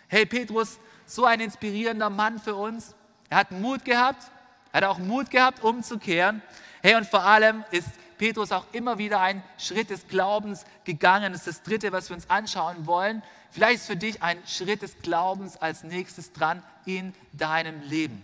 Hey 0.08 0.24
Petrus, 0.24 0.78
so 1.06 1.24
ein 1.24 1.40
inspirierender 1.40 2.08
Mann 2.08 2.38
für 2.38 2.54
uns. 2.54 2.94
Er 3.28 3.38
hat 3.38 3.50
Mut 3.50 3.84
gehabt, 3.84 4.30
er 4.72 4.78
hat 4.78 4.84
auch 4.84 4.98
Mut 4.98 5.30
gehabt, 5.30 5.62
umzukehren. 5.62 6.42
Hey, 6.82 6.96
und 6.96 7.06
vor 7.06 7.22
allem 7.22 7.64
ist 7.70 7.88
Petrus 8.18 8.53
auch 8.53 8.64
immer 8.72 8.98
wieder 8.98 9.20
einen 9.20 9.42
Schritt 9.59 9.90
des 9.90 10.09
Glaubens 10.09 10.64
gegangen. 10.85 11.33
Das 11.33 11.46
ist 11.46 11.59
das 11.59 11.62
Dritte, 11.62 11.92
was 11.92 12.09
wir 12.09 12.16
uns 12.16 12.31
anschauen 12.31 12.87
wollen. 12.87 13.22
Vielleicht 13.50 13.77
ist 13.77 13.87
für 13.87 13.96
dich 13.96 14.22
ein 14.22 14.38
Schritt 14.46 14.83
des 14.83 14.98
Glaubens 15.03 15.57
als 15.57 15.85
nächstes 15.85 16.33
dran 16.33 16.62
in 16.87 17.14
deinem 17.33 17.81
Leben. 17.83 18.22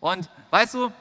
Und 0.00 0.28
weißt 0.50 0.74
du, 0.74 0.92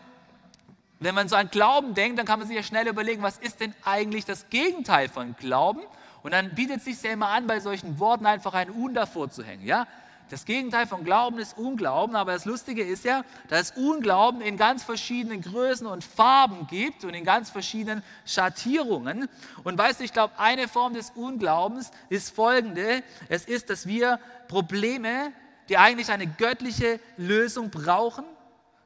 wenn 0.99 1.13
man 1.13 1.29
so 1.29 1.35
an 1.35 1.49
Glauben 1.49 1.93
denkt, 1.93 2.17
dann 2.17 2.25
kann 2.25 2.39
man 2.39 2.47
sich 2.47 2.57
ja 2.57 2.63
schnell 2.63 2.87
überlegen, 2.87 3.21
was 3.21 3.37
ist 3.37 3.59
denn 3.59 3.73
eigentlich 3.83 4.25
das 4.25 4.49
Gegenteil 4.49 5.09
von 5.09 5.35
Glauben? 5.35 5.81
Und 6.23 6.31
dann 6.31 6.55
bietet 6.55 6.77
es 6.77 6.85
sich 6.85 7.01
ja 7.03 7.11
immer 7.11 7.29
an, 7.29 7.45
bei 7.45 7.59
solchen 7.59 7.99
Worten 7.99 8.25
einfach 8.25 8.53
ein 8.53 8.71
Un 8.71 8.93
davor 8.93 9.29
zu 9.29 9.43
hängen. 9.43 9.65
Ja? 9.65 9.87
Das 10.29 10.43
Gegenteil 10.43 10.87
von 10.87 11.05
Glauben 11.05 11.39
ist 11.39 11.57
Unglauben, 11.57 12.15
aber 12.15 12.33
das 12.33 12.43
Lustige 12.43 12.83
ist 12.83 13.05
ja, 13.05 13.23
dass 13.47 13.71
Unglauben 13.71 14.41
in 14.41 14.57
ganz 14.57 14.83
verschiedenen 14.83 15.41
Größen 15.41 15.87
und 15.87 16.03
Farben 16.03 16.67
gibt 16.67 17.05
und 17.05 17.13
in 17.13 17.23
ganz 17.23 17.49
verschiedenen 17.49 18.03
Schattierungen. 18.25 19.29
Und 19.63 19.77
weißt 19.77 20.01
du, 20.01 20.03
ich 20.03 20.11
glaube, 20.11 20.37
eine 20.37 20.67
Form 20.67 20.93
des 20.93 21.11
Unglaubens 21.15 21.91
ist 22.09 22.35
folgende. 22.35 23.03
Es 23.29 23.45
ist, 23.45 23.69
dass 23.69 23.87
wir 23.87 24.19
Probleme, 24.49 25.31
die 25.69 25.77
eigentlich 25.77 26.09
eine 26.09 26.27
göttliche 26.27 26.99
Lösung 27.15 27.69
brauchen, 27.69 28.25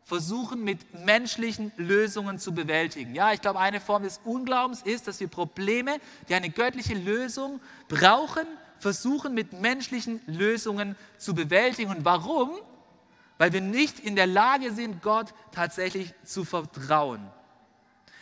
versuchen 0.04 0.63
mit 0.63 1.06
menschlichen 1.06 1.71
Lösungen 1.77 2.38
zu 2.38 2.54
bewältigen. 2.54 3.15
Ja, 3.15 3.32
ich 3.34 3.41
glaube, 3.41 3.60
eine 3.60 3.80
Form 3.80 4.04
des 4.04 4.19
Unglaubens 4.25 4.82
ist, 4.82 5.08
dass 5.08 5.19
wir 5.19 5.27
Probleme, 5.27 5.97
die 6.27 6.36
eine 6.36 6.49
göttliche 6.49 6.95
Lösung 6.95 7.62
brauchen, 7.88 8.45
versuchen 8.81 9.33
mit 9.33 9.53
menschlichen 9.53 10.21
Lösungen 10.25 10.95
zu 11.17 11.33
bewältigen. 11.33 11.91
Und 11.91 12.05
warum? 12.05 12.51
Weil 13.37 13.53
wir 13.53 13.61
nicht 13.61 13.99
in 13.99 14.15
der 14.15 14.27
Lage 14.27 14.71
sind, 14.71 15.01
Gott 15.01 15.33
tatsächlich 15.51 16.13
zu 16.23 16.43
vertrauen. 16.43 17.27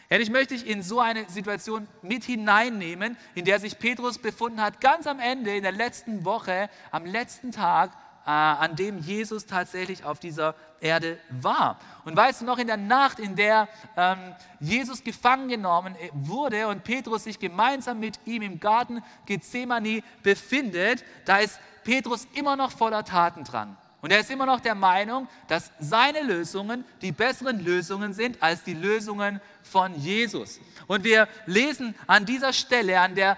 Ja, 0.09 0.17
ich 0.17 0.31
möchte 0.31 0.55
dich 0.55 0.65
in 0.65 0.81
so 0.81 0.99
eine 0.99 1.29
Situation 1.29 1.87
mit 2.01 2.23
hineinnehmen, 2.23 3.15
in 3.35 3.45
der 3.45 3.59
sich 3.59 3.77
Petrus 3.77 4.17
befunden 4.17 4.61
hat, 4.61 4.81
ganz 4.81 5.05
am 5.05 5.19
Ende, 5.19 5.55
in 5.55 5.61
der 5.61 5.71
letzten 5.71 6.25
Woche, 6.25 6.69
am 6.89 7.05
letzten 7.05 7.51
Tag 7.51 7.91
an 8.29 8.75
dem 8.75 8.99
Jesus 8.99 9.45
tatsächlich 9.45 10.03
auf 10.03 10.19
dieser 10.19 10.53
Erde 10.81 11.17
war. 11.29 11.79
Und 12.05 12.15
weißt 12.15 12.41
du 12.41 12.45
noch, 12.45 12.57
in 12.57 12.67
der 12.67 12.77
Nacht, 12.77 13.19
in 13.19 13.35
der 13.35 13.67
ähm, 13.97 14.17
Jesus 14.59 15.03
gefangen 15.03 15.49
genommen 15.49 15.95
äh, 15.95 16.09
wurde 16.13 16.67
und 16.67 16.83
Petrus 16.83 17.23
sich 17.23 17.39
gemeinsam 17.39 17.99
mit 17.99 18.19
ihm 18.25 18.41
im 18.41 18.59
Garten 18.59 19.03
Gethsemane 19.25 20.03
befindet, 20.21 21.03
da 21.25 21.37
ist 21.37 21.59
Petrus 21.83 22.27
immer 22.33 22.55
noch 22.55 22.71
voller 22.71 23.03
Taten 23.03 23.43
dran. 23.43 23.75
Und 24.01 24.11
er 24.11 24.19
ist 24.19 24.31
immer 24.31 24.45
noch 24.45 24.59
der 24.61 24.75
Meinung, 24.75 25.27
dass 25.47 25.71
seine 25.79 26.21
Lösungen 26.21 26.85
die 27.01 27.11
besseren 27.11 27.59
Lösungen 27.59 28.13
sind 28.13 28.41
als 28.41 28.63
die 28.63 28.73
Lösungen 28.73 29.41
von 29.63 29.93
Jesus. 29.95 30.59
Und 30.87 31.03
wir 31.03 31.27
lesen 31.45 31.95
an 32.07 32.25
dieser 32.25 32.53
Stelle, 32.53 32.99
an 32.99 33.15
der 33.15 33.37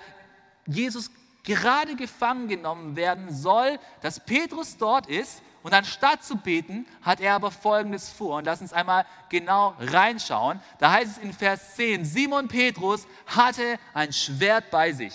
Jesus 0.68 1.10
gerade 1.44 1.96
gefangen 1.96 2.48
genommen 2.48 2.96
werden 2.96 3.34
soll, 3.34 3.80
dass 4.02 4.20
Petrus 4.20 4.78
dort 4.78 5.08
ist 5.08 5.42
und 5.64 5.74
anstatt 5.74 6.24
zu 6.24 6.38
beten, 6.38 6.88
hat 7.02 7.20
er 7.20 7.36
aber 7.36 7.52
Folgendes 7.52 8.10
vor. 8.10 8.38
Und 8.38 8.46
lass 8.46 8.62
uns 8.62 8.74
einmal 8.74 9.06
genau 9.30 9.76
reinschauen. 9.80 10.60
Da 10.80 10.92
heißt 10.92 11.18
es 11.18 11.18
in 11.20 11.34
Vers 11.34 11.76
10, 11.76 12.06
Simon 12.06 12.48
Petrus 12.48 13.08
hatte 13.28 13.78
ein 13.94 14.12
Schwert 14.12 14.72
bei 14.72 14.92
sich. 14.92 15.14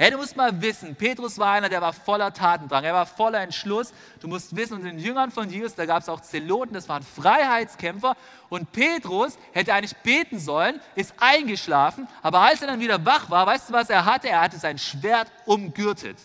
Hey, 0.00 0.10
du 0.10 0.16
musst 0.16 0.34
mal 0.34 0.62
wissen, 0.62 0.96
Petrus 0.96 1.36
war 1.36 1.52
einer, 1.52 1.68
der 1.68 1.82
war 1.82 1.92
voller 1.92 2.32
Tatendrang, 2.32 2.84
er 2.84 2.94
war 2.94 3.04
voller 3.04 3.42
Entschluss. 3.42 3.92
Du 4.20 4.28
musst 4.28 4.56
wissen, 4.56 4.72
unter 4.72 4.88
den 4.88 4.98
Jüngern 4.98 5.30
von 5.30 5.50
Jesus, 5.50 5.74
da 5.74 5.84
gab 5.84 6.00
es 6.00 6.08
auch 6.08 6.20
Zeloten, 6.20 6.72
das 6.72 6.88
waren 6.88 7.02
Freiheitskämpfer. 7.02 8.16
Und 8.48 8.72
Petrus 8.72 9.36
hätte 9.52 9.74
eigentlich 9.74 9.94
beten 9.98 10.38
sollen, 10.38 10.80
ist 10.94 11.12
eingeschlafen, 11.18 12.08
aber 12.22 12.38
als 12.38 12.62
er 12.62 12.68
dann 12.68 12.80
wieder 12.80 13.04
wach 13.04 13.28
war, 13.28 13.46
weißt 13.46 13.68
du, 13.68 13.74
was 13.74 13.90
er 13.90 14.06
hatte? 14.06 14.30
Er 14.30 14.40
hatte 14.40 14.56
sein 14.56 14.78
Schwert 14.78 15.30
umgürtet. 15.44 16.16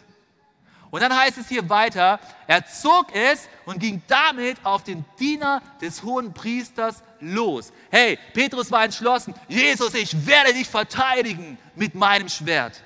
Und 0.89 1.01
dann 1.01 1.13
heißt 1.13 1.38
es 1.38 1.49
hier 1.49 1.69
weiter, 1.69 2.21
er 2.47 2.65
zog 2.65 3.13
es 3.13 3.49
und 3.65 3.79
ging 3.79 4.01
damit 4.07 4.57
auf 4.63 4.83
den 4.83 5.03
Diener 5.19 5.61
des 5.81 6.01
hohen 6.01 6.33
Priesters 6.33 7.03
los. 7.19 7.73
Hey, 7.91 8.17
Petrus 8.33 8.71
war 8.71 8.85
entschlossen, 8.85 9.33
Jesus, 9.49 9.93
ich 9.95 10.25
werde 10.25 10.53
dich 10.53 10.69
verteidigen 10.69 11.57
mit 11.75 11.93
meinem 11.93 12.29
Schwert 12.29 12.85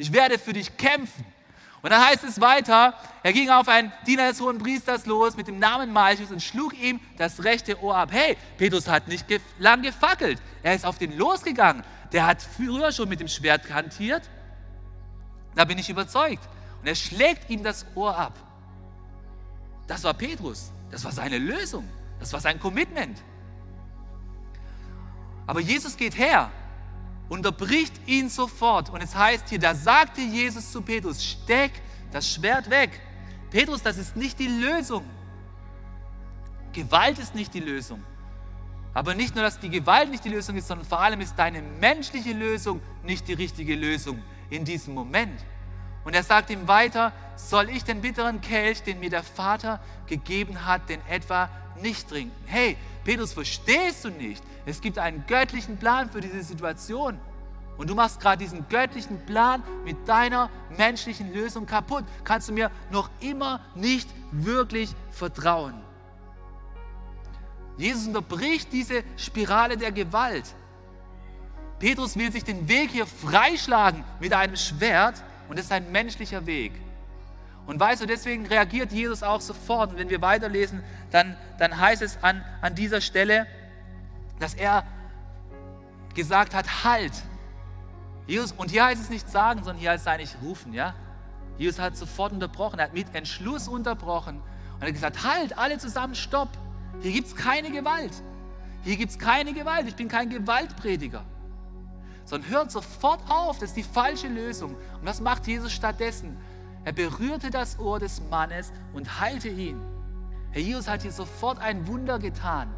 ich 0.00 0.14
werde 0.14 0.38
für 0.38 0.54
dich 0.54 0.78
kämpfen. 0.78 1.26
Und 1.82 1.90
dann 1.90 2.02
heißt 2.02 2.24
es 2.24 2.40
weiter, 2.40 2.94
er 3.22 3.32
ging 3.34 3.50
auf 3.50 3.68
einen 3.68 3.92
Diener 4.06 4.28
des 4.30 4.40
hohen 4.40 4.56
Priesters 4.56 5.04
los 5.04 5.36
mit 5.36 5.46
dem 5.46 5.58
Namen 5.58 5.92
Malchus 5.92 6.30
und 6.30 6.42
schlug 6.42 6.72
ihm 6.80 7.00
das 7.18 7.44
rechte 7.44 7.82
Ohr 7.82 7.96
ab. 7.96 8.08
Hey, 8.10 8.38
Petrus 8.56 8.88
hat 8.88 9.08
nicht 9.08 9.28
gef 9.28 9.42
lang 9.58 9.82
gefackelt. 9.82 10.40
Er 10.62 10.74
ist 10.74 10.86
auf 10.86 10.96
den 10.96 11.16
losgegangen. 11.18 11.82
Der 12.12 12.26
hat 12.26 12.40
früher 12.40 12.92
schon 12.92 13.10
mit 13.10 13.20
dem 13.20 13.28
Schwert 13.28 13.66
kantiert. 13.66 14.28
Da 15.54 15.66
bin 15.66 15.76
ich 15.76 15.90
überzeugt. 15.90 16.48
Und 16.80 16.86
er 16.86 16.94
schlägt 16.94 17.50
ihm 17.50 17.62
das 17.62 17.84
Ohr 17.94 18.16
ab. 18.16 18.38
Das 19.86 20.02
war 20.04 20.14
Petrus. 20.14 20.72
Das 20.90 21.04
war 21.04 21.12
seine 21.12 21.36
Lösung. 21.36 21.86
Das 22.18 22.32
war 22.32 22.40
sein 22.40 22.58
Commitment. 22.58 23.22
Aber 25.46 25.60
Jesus 25.60 25.94
geht 25.94 26.16
her 26.16 26.50
unterbricht 27.30 27.94
ihn 28.06 28.28
sofort. 28.28 28.90
Und 28.90 29.00
es 29.00 29.14
heißt 29.14 29.48
hier, 29.48 29.58
da 29.58 29.74
sagte 29.74 30.20
Jesus 30.20 30.70
zu 30.70 30.82
Petrus, 30.82 31.24
steck 31.24 31.70
das 32.12 32.28
Schwert 32.28 32.68
weg. 32.68 32.90
Petrus, 33.50 33.82
das 33.82 33.96
ist 33.96 34.16
nicht 34.16 34.38
die 34.38 34.48
Lösung. 34.48 35.04
Gewalt 36.72 37.18
ist 37.18 37.34
nicht 37.34 37.54
die 37.54 37.60
Lösung. 37.60 38.04
Aber 38.92 39.14
nicht 39.14 39.34
nur, 39.36 39.44
dass 39.44 39.60
die 39.60 39.70
Gewalt 39.70 40.10
nicht 40.10 40.24
die 40.24 40.28
Lösung 40.28 40.56
ist, 40.56 40.66
sondern 40.66 40.86
vor 40.86 41.00
allem 41.00 41.20
ist 41.20 41.38
deine 41.38 41.62
menschliche 41.62 42.32
Lösung 42.32 42.82
nicht 43.04 43.28
die 43.28 43.34
richtige 43.34 43.76
Lösung 43.76 44.22
in 44.50 44.64
diesem 44.64 44.94
Moment. 44.94 45.40
Und 46.04 46.14
er 46.14 46.24
sagt 46.24 46.50
ihm 46.50 46.66
weiter, 46.66 47.12
soll 47.36 47.70
ich 47.70 47.84
den 47.84 48.00
bitteren 48.00 48.40
Kelch, 48.40 48.82
den 48.82 48.98
mir 48.98 49.10
der 49.10 49.22
Vater 49.22 49.80
gegeben 50.06 50.66
hat, 50.66 50.88
denn 50.88 51.00
etwa 51.08 51.48
nicht 51.80 52.08
trinken? 52.08 52.32
Hey, 52.46 52.76
Petrus, 53.04 53.32
verstehst 53.32 54.04
du 54.04 54.10
nicht? 54.10 54.42
Es 54.66 54.80
gibt 54.80 54.98
einen 54.98 55.24
göttlichen 55.26 55.76
Plan 55.76 56.10
für 56.10 56.20
diese 56.20 56.42
Situation. 56.42 57.18
Und 57.76 57.88
du 57.88 57.94
machst 57.94 58.20
gerade 58.20 58.38
diesen 58.38 58.68
göttlichen 58.68 59.24
Plan 59.24 59.62
mit 59.84 60.06
deiner 60.06 60.50
menschlichen 60.76 61.32
Lösung 61.32 61.64
kaputt. 61.64 62.04
Kannst 62.24 62.48
du 62.48 62.52
mir 62.52 62.70
noch 62.90 63.08
immer 63.20 63.60
nicht 63.74 64.08
wirklich 64.32 64.90
vertrauen. 65.10 65.74
Jesus 67.78 68.06
unterbricht 68.06 68.70
diese 68.70 69.02
Spirale 69.16 69.78
der 69.78 69.92
Gewalt. 69.92 70.54
Petrus 71.78 72.16
will 72.16 72.30
sich 72.30 72.44
den 72.44 72.68
Weg 72.68 72.90
hier 72.90 73.06
freischlagen 73.06 74.04
mit 74.20 74.34
einem 74.34 74.56
Schwert 74.56 75.22
und 75.48 75.58
das 75.58 75.64
ist 75.64 75.72
ein 75.72 75.90
menschlicher 75.90 76.44
Weg. 76.44 76.72
Und 77.70 77.78
weißt 77.78 78.02
du, 78.02 78.06
deswegen 78.06 78.46
reagiert 78.46 78.90
Jesus 78.90 79.22
auch 79.22 79.40
sofort. 79.40 79.92
Und 79.92 79.98
wenn 79.98 80.10
wir 80.10 80.20
weiterlesen, 80.20 80.82
dann, 81.12 81.36
dann 81.60 81.78
heißt 81.78 82.02
es 82.02 82.20
an, 82.20 82.44
an 82.60 82.74
dieser 82.74 83.00
Stelle, 83.00 83.46
dass 84.40 84.54
er 84.54 84.82
gesagt 86.16 86.52
hat, 86.52 86.82
halt. 86.82 87.12
Jesus, 88.26 88.50
und 88.50 88.72
hier 88.72 88.86
heißt 88.86 89.00
es 89.00 89.08
nicht 89.08 89.30
sagen, 89.30 89.62
sondern 89.62 89.76
hier 89.76 89.90
heißt 89.90 90.04
es 90.04 90.08
eigentlich 90.08 90.34
rufen, 90.42 90.72
ja? 90.72 90.94
Jesus 91.58 91.78
hat 91.78 91.96
sofort 91.96 92.32
unterbrochen, 92.32 92.80
er 92.80 92.86
hat 92.86 92.92
mit 92.92 93.14
Entschluss 93.14 93.68
unterbrochen 93.68 94.42
und 94.74 94.82
hat 94.84 94.92
gesagt, 94.92 95.22
halt, 95.22 95.56
alle 95.56 95.78
zusammen, 95.78 96.16
stopp. 96.16 96.48
Hier 97.02 97.12
gibt 97.12 97.28
es 97.28 97.36
keine 97.36 97.70
Gewalt. 97.70 98.14
Hier 98.82 98.96
gibt 98.96 99.12
es 99.12 99.18
keine 99.18 99.52
Gewalt. 99.52 99.86
Ich 99.86 99.94
bin 99.94 100.08
kein 100.08 100.28
Gewaltprediger. 100.28 101.22
Sondern 102.24 102.50
hört 102.50 102.72
sofort 102.72 103.20
auf, 103.30 103.60
das 103.60 103.68
ist 103.68 103.76
die 103.76 103.84
falsche 103.84 104.26
Lösung. 104.26 104.74
Und 104.74 105.04
was 105.04 105.20
macht 105.20 105.46
Jesus 105.46 105.70
stattdessen? 105.70 106.36
Er 106.84 106.92
berührte 106.92 107.50
das 107.50 107.78
Ohr 107.78 107.98
des 107.98 108.22
Mannes 108.30 108.72
und 108.92 109.20
heilte 109.20 109.48
ihn. 109.48 109.80
Herr 110.50 110.62
Jesus 110.62 110.88
hat 110.88 111.02
hier 111.02 111.12
sofort 111.12 111.58
ein 111.58 111.86
Wunder 111.86 112.18
getan 112.18 112.72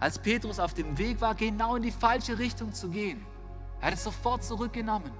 als 0.00 0.18
Petrus 0.18 0.58
auf 0.58 0.74
dem 0.74 0.98
Weg 0.98 1.20
war, 1.20 1.34
genau 1.34 1.76
in 1.76 1.82
die 1.82 1.90
falsche 1.90 2.38
Richtung 2.38 2.72
zu 2.72 2.88
gehen. 2.88 3.24
Er 3.80 3.88
hat 3.88 3.94
es 3.94 4.04
sofort 4.04 4.44
zurückgenommen. 4.44 5.10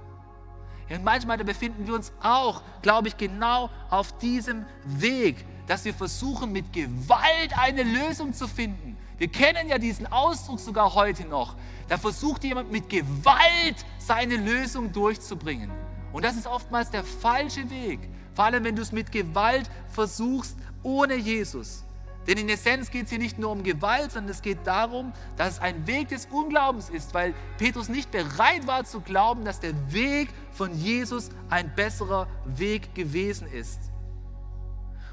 Und 0.89 1.03
manchmal 1.03 1.37
befinden 1.37 1.85
wir 1.85 1.95
uns 1.95 2.13
auch, 2.21 2.61
glaube 2.81 3.09
ich, 3.09 3.17
genau 3.17 3.69
auf 3.89 4.17
diesem 4.19 4.65
Weg, 4.85 5.45
dass 5.67 5.83
wir 5.83 5.93
versuchen, 5.93 6.51
mit 6.51 6.71
Gewalt 6.71 7.57
eine 7.57 7.83
Lösung 7.83 8.33
zu 8.33 8.47
finden. 8.47 8.97
Wir 9.17 9.27
kennen 9.27 9.67
ja 9.67 9.77
diesen 9.77 10.07
Ausdruck 10.07 10.59
sogar 10.59 10.93
heute 10.93 11.25
noch. 11.25 11.55
Da 11.89 11.97
versucht 11.97 12.43
jemand 12.43 12.71
mit 12.71 12.89
Gewalt 12.89 13.83
seine 13.97 14.37
Lösung 14.37 14.91
durchzubringen. 14.93 15.71
Und 16.17 16.23
das 16.23 16.35
ist 16.35 16.47
oftmals 16.47 16.89
der 16.89 17.03
falsche 17.03 17.69
Weg. 17.69 17.99
Vor 18.33 18.45
allem, 18.45 18.63
wenn 18.63 18.75
du 18.75 18.81
es 18.81 18.91
mit 18.91 19.11
Gewalt 19.11 19.69
versuchst, 19.89 20.57
ohne 20.81 21.13
Jesus. 21.13 21.83
Denn 22.25 22.39
in 22.39 22.49
Essenz 22.49 22.89
geht 22.89 23.03
es 23.03 23.11
hier 23.11 23.19
nicht 23.19 23.37
nur 23.37 23.51
um 23.51 23.61
Gewalt, 23.61 24.13
sondern 24.13 24.31
es 24.31 24.41
geht 24.41 24.65
darum, 24.65 25.13
dass 25.35 25.53
es 25.53 25.59
ein 25.59 25.85
Weg 25.85 26.07
des 26.07 26.27
Unglaubens 26.31 26.89
ist, 26.89 27.13
weil 27.13 27.35
Petrus 27.59 27.87
nicht 27.87 28.09
bereit 28.09 28.65
war 28.65 28.83
zu 28.83 29.01
glauben, 29.01 29.45
dass 29.45 29.59
der 29.59 29.75
Weg 29.93 30.29
von 30.53 30.73
Jesus 30.73 31.29
ein 31.51 31.71
besserer 31.75 32.27
Weg 32.45 32.95
gewesen 32.95 33.45
ist. 33.53 33.79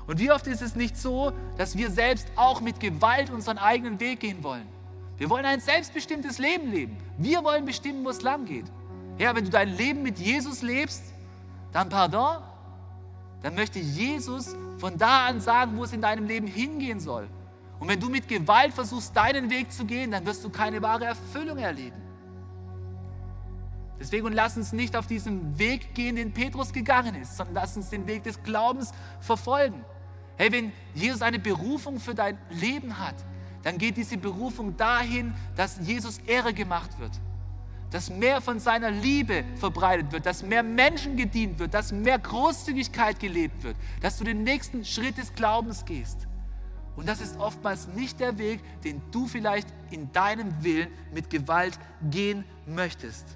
Und 0.07 0.21
wie 0.21 0.33
oft 0.33 0.47
ist 0.47 0.63
es 0.63 0.75
nicht 0.75 0.97
so, 0.97 1.35
dass 1.59 1.77
wir 1.77 1.91
selbst 1.91 2.29
auch 2.35 2.63
mit 2.63 2.81
Gewalt 2.81 3.29
unseren 3.29 3.59
eigenen 3.59 4.01
Weg 4.01 4.21
gehen 4.21 4.43
wollen? 4.43 4.67
Wir 5.19 5.29
wollen 5.29 5.45
ein 5.45 5.61
selbstbestimmtes 5.61 6.39
Leben 6.39 6.73
leben. 6.73 6.97
Wir 7.19 7.45
wollen 7.45 7.67
bestimmen, 7.67 8.07
wo 8.07 8.09
es 8.09 8.23
lang 8.23 8.47
geht. 8.47 8.73
Ja, 9.19 9.35
wenn 9.35 9.45
du 9.45 9.51
dein 9.51 9.77
Leben 9.77 10.03
mit 10.03 10.19
Jesus 10.19 10.63
lebst, 10.63 11.03
dann 11.73 11.89
pardon, 11.89 12.39
dann 13.43 13.55
möchte 13.55 13.79
Jesus 13.79 14.57
von 14.79 14.99
da 14.99 15.27
an 15.27 15.41
sagen, 15.41 15.77
wo 15.77 15.85
es 15.85 15.93
in 15.93 16.01
deinem 16.01 16.27
Leben 16.27 16.47
hingehen 16.47 16.99
soll. 16.99 17.29
Und 17.79 17.89
wenn 17.89 18.01
du 18.01 18.09
mit 18.09 18.27
Gewalt 18.27 18.73
versuchst, 18.73 19.17
deinen 19.17 19.51
Weg 19.51 19.71
zu 19.71 19.85
gehen, 19.85 20.11
dann 20.11 20.25
wirst 20.27 20.45
du 20.45 20.51
keine 20.51 20.81
wahre 20.83 21.05
Erfüllung 21.05 21.59
erleben. 21.59 22.01
Deswegen 24.01 24.33
lass 24.33 24.57
uns 24.57 24.73
nicht 24.73 24.97
auf 24.97 25.07
diesen 25.07 25.59
Weg 25.59 25.95
gehen, 25.95 26.17
den 26.17 26.33
Petrus 26.33 26.73
gegangen 26.73 27.15
ist, 27.15 27.37
sondern 27.37 27.55
lass 27.55 27.77
uns 27.77 27.91
den 27.91 28.07
Weg 28.07 28.25
des 28.25 28.43
Glaubens 28.43 28.93
verfolgen. 29.21 29.85
Hey, 30.37 30.51
wenn 30.51 30.73
Jesus 30.95 31.23
eine 31.23 31.39
Berufung 31.39 32.01
für 32.01 32.15
dein 32.15 32.37
Leben 32.51 32.99
hat, 32.99 33.15
dann 33.63 33.79
geht 33.79 33.97
diese 33.97 34.19
Berufung 34.19 34.77
dahin, 34.77 35.33
dass 35.57 35.79
Jesus 35.81 36.19
Ehre 36.27 36.53
gemacht 36.53 36.99
wird 36.99 37.13
dass 37.95 38.11
mehr 38.11 38.41
von 38.41 38.59
seiner 38.59 38.91
Liebe 38.91 39.45
verbreitet 39.55 40.11
wird, 40.11 40.27
dass 40.27 40.43
mehr 40.43 40.65
Menschen 40.65 41.17
gedient 41.17 41.61
wird, 41.61 41.75
dass 41.75 41.93
mehr 41.93 42.19
Großzügigkeit 42.19 43.21
gelebt 43.21 43.63
wird, 43.63 43.77
dass 44.01 44.19
du 44.19 44.25
den 44.25 44.43
nächsten 44.43 44.85
Schritt 44.85 45.17
des 45.17 45.33
Glaubens 45.33 45.85
gehst. 45.85 46.27
Und 46.97 47.09
das 47.09 47.21
ist 47.21 47.39
oftmals 47.39 47.87
nicht 47.87 48.19
der 48.19 48.37
Weg, 48.37 48.59
den 48.83 49.01
du 49.13 49.29
vielleicht 49.29 49.69
in 49.93 50.11
deinem 50.11 50.53
Willen 50.65 50.89
mit 51.13 51.31
Gewalt 51.31 51.79
gehen 52.11 52.45
möchtest. 52.67 53.27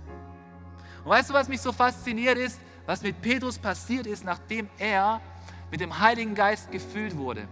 Und 1.05 1.11
weißt 1.11 1.31
du, 1.31 1.35
was 1.35 1.49
mich 1.49 1.61
so 1.61 1.71
fasziniert 1.71 2.37
ist, 2.37 2.59
was 2.85 3.01
mit 3.01 3.23
Petrus 3.23 3.61
passiert 3.61 4.09
ist, 4.09 4.25
nachdem 4.25 4.69
er 4.77 5.21
mit 5.71 5.81
dem 5.81 6.01
Heiligen 6.01 6.35
Geist 6.35 6.73
gefüllt 6.73 7.17
wurde? 7.17 7.47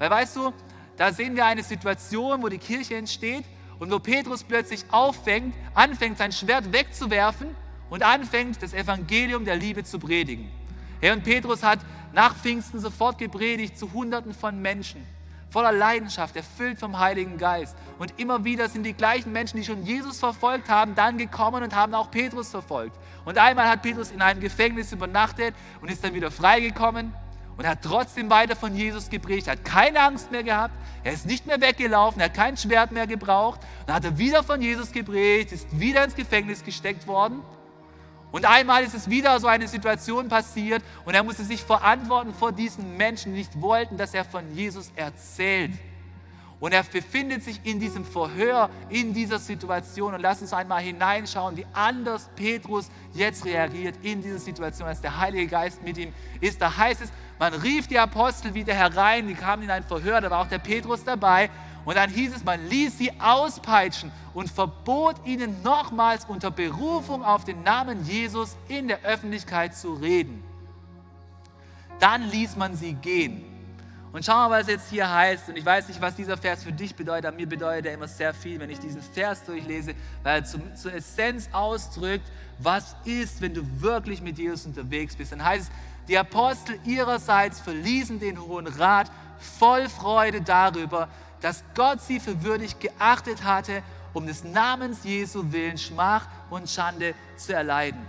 Weil 0.00 0.10
weißt 0.10 0.34
du, 0.34 0.52
da 0.96 1.12
sehen 1.12 1.36
wir 1.36 1.46
eine 1.46 1.62
Situation, 1.62 2.42
wo 2.42 2.48
die 2.48 2.58
Kirche 2.58 2.96
entsteht 2.96 3.44
und 3.78 3.90
wo 3.90 3.98
Petrus 3.98 4.44
plötzlich 4.44 4.84
auffängt, 4.90 5.54
anfängt, 5.74 6.18
sein 6.18 6.32
Schwert 6.32 6.72
wegzuwerfen 6.72 7.48
und 7.90 8.02
anfängt, 8.02 8.62
das 8.62 8.72
Evangelium 8.72 9.44
der 9.44 9.56
Liebe 9.56 9.84
zu 9.84 9.98
predigen. 9.98 10.50
Herr 11.00 11.14
und 11.14 11.24
Petrus 11.24 11.62
hat 11.62 11.80
nach 12.12 12.36
Pfingsten 12.36 12.80
sofort 12.80 13.18
gepredigt 13.18 13.78
zu 13.78 13.92
Hunderten 13.92 14.32
von 14.32 14.60
Menschen, 14.60 15.04
voller 15.50 15.72
Leidenschaft, 15.72 16.36
erfüllt 16.36 16.78
vom 16.78 16.98
Heiligen 16.98 17.36
Geist. 17.36 17.76
Und 17.98 18.18
immer 18.18 18.44
wieder 18.44 18.68
sind 18.68 18.84
die 18.84 18.94
gleichen 18.94 19.32
Menschen, 19.32 19.58
die 19.58 19.64
schon 19.64 19.84
Jesus 19.84 20.18
verfolgt 20.18 20.68
haben, 20.68 20.94
dann 20.94 21.18
gekommen 21.18 21.62
und 21.62 21.74
haben 21.74 21.94
auch 21.94 22.10
Petrus 22.10 22.50
verfolgt. 22.50 22.96
Und 23.24 23.38
einmal 23.38 23.68
hat 23.68 23.82
Petrus 23.82 24.10
in 24.10 24.22
einem 24.22 24.40
Gefängnis 24.40 24.92
übernachtet 24.92 25.54
und 25.80 25.90
ist 25.90 26.02
dann 26.02 26.14
wieder 26.14 26.30
freigekommen 26.30 27.12
und 27.56 27.66
hat 27.66 27.82
trotzdem 27.82 28.30
weiter 28.30 28.56
von 28.56 28.74
Jesus 28.74 29.08
gepredigt, 29.08 29.46
er 29.46 29.52
hat 29.52 29.64
keine 29.64 30.00
Angst 30.00 30.30
mehr 30.30 30.42
gehabt, 30.42 30.74
er 31.04 31.12
ist 31.12 31.26
nicht 31.26 31.46
mehr 31.46 31.60
weggelaufen, 31.60 32.20
er 32.20 32.26
hat 32.26 32.34
kein 32.34 32.56
Schwert 32.56 32.90
mehr 32.90 33.06
gebraucht. 33.06 33.60
Dann 33.86 33.96
hat 33.96 34.04
er 34.04 34.18
wieder 34.18 34.42
von 34.42 34.60
Jesus 34.60 34.90
gepredigt, 34.90 35.52
ist 35.52 35.78
wieder 35.78 36.04
ins 36.04 36.14
Gefängnis 36.14 36.64
gesteckt 36.64 37.06
worden. 37.06 37.42
Und 38.32 38.44
einmal 38.46 38.82
ist 38.82 38.94
es 38.94 39.08
wieder 39.08 39.38
so 39.38 39.46
eine 39.46 39.68
Situation 39.68 40.28
passiert 40.28 40.82
und 41.04 41.14
er 41.14 41.22
musste 41.22 41.44
sich 41.44 41.62
verantworten 41.62 42.34
vor 42.34 42.50
diesen 42.50 42.96
Menschen, 42.96 43.32
die 43.32 43.38
nicht 43.38 43.60
wollten, 43.60 43.96
dass 43.96 44.12
er 44.12 44.24
von 44.24 44.52
Jesus 44.54 44.90
erzählt. 44.96 45.70
Und 46.64 46.72
er 46.72 46.82
befindet 46.82 47.44
sich 47.44 47.60
in 47.64 47.78
diesem 47.78 48.06
Verhör, 48.06 48.70
in 48.88 49.12
dieser 49.12 49.38
Situation. 49.38 50.14
Und 50.14 50.22
lass 50.22 50.40
uns 50.40 50.54
einmal 50.54 50.80
hineinschauen, 50.80 51.58
wie 51.58 51.66
anders 51.74 52.30
Petrus 52.36 52.90
jetzt 53.12 53.44
reagiert 53.44 53.96
in 54.00 54.22
dieser 54.22 54.38
Situation, 54.38 54.88
als 54.88 55.02
der 55.02 55.20
Heilige 55.20 55.46
Geist 55.46 55.82
mit 55.82 55.98
ihm 55.98 56.14
ist. 56.40 56.62
Da 56.62 56.74
heißt 56.74 57.02
es, 57.02 57.12
man 57.38 57.52
rief 57.52 57.86
die 57.86 57.98
Apostel 57.98 58.54
wieder 58.54 58.72
herein, 58.72 59.28
die 59.28 59.34
kamen 59.34 59.64
in 59.64 59.70
ein 59.70 59.84
Verhör, 59.84 60.22
da 60.22 60.30
war 60.30 60.40
auch 60.40 60.48
der 60.48 60.58
Petrus 60.58 61.04
dabei. 61.04 61.50
Und 61.84 61.98
dann 61.98 62.08
hieß 62.08 62.34
es, 62.34 62.42
man 62.42 62.66
ließ 62.70 62.96
sie 62.96 63.12
auspeitschen 63.20 64.10
und 64.32 64.50
verbot 64.50 65.16
ihnen 65.26 65.62
nochmals 65.62 66.24
unter 66.24 66.50
Berufung 66.50 67.22
auf 67.22 67.44
den 67.44 67.62
Namen 67.62 68.06
Jesus 68.06 68.56
in 68.68 68.88
der 68.88 69.02
Öffentlichkeit 69.02 69.76
zu 69.76 69.92
reden. 69.92 70.42
Dann 72.00 72.22
ließ 72.30 72.56
man 72.56 72.74
sie 72.74 72.94
gehen. 72.94 73.53
Und 74.14 74.24
schauen 74.24 74.44
wir 74.44 74.48
mal, 74.50 74.60
was 74.60 74.68
jetzt 74.68 74.90
hier 74.90 75.12
heißt. 75.12 75.48
Und 75.48 75.56
ich 75.56 75.66
weiß 75.66 75.88
nicht, 75.88 76.00
was 76.00 76.14
dieser 76.14 76.36
Vers 76.36 76.62
für 76.62 76.70
dich 76.70 76.94
bedeutet, 76.94 77.26
aber 77.26 77.36
mir 77.36 77.48
bedeutet 77.48 77.86
er 77.86 77.94
immer 77.94 78.06
sehr 78.06 78.32
viel, 78.32 78.60
wenn 78.60 78.70
ich 78.70 78.78
diesen 78.78 79.02
Vers 79.02 79.42
durchlese, 79.42 79.92
weil 80.22 80.38
er 80.38 80.44
zum, 80.44 80.76
zur 80.76 80.94
Essenz 80.94 81.48
ausdrückt, 81.50 82.24
was 82.60 82.94
ist, 83.04 83.40
wenn 83.40 83.52
du 83.52 83.62
wirklich 83.80 84.22
mit 84.22 84.38
Jesus 84.38 84.66
unterwegs 84.66 85.16
bist. 85.16 85.32
Dann 85.32 85.44
heißt 85.44 85.64
es, 85.64 86.06
die 86.06 86.16
Apostel 86.16 86.78
ihrerseits 86.84 87.58
verließen 87.58 88.20
den 88.20 88.40
Hohen 88.40 88.68
Rat 88.68 89.10
voll 89.58 89.88
Freude 89.88 90.42
darüber, 90.42 91.08
dass 91.40 91.64
Gott 91.74 92.00
sie 92.00 92.20
für 92.20 92.40
würdig 92.44 92.78
geachtet 92.78 93.42
hatte, 93.42 93.82
um 94.12 94.28
des 94.28 94.44
Namens 94.44 95.02
Jesu 95.02 95.50
willen 95.50 95.76
Schmach 95.76 96.28
und 96.50 96.70
Schande 96.70 97.16
zu 97.36 97.52
erleiden. 97.52 98.00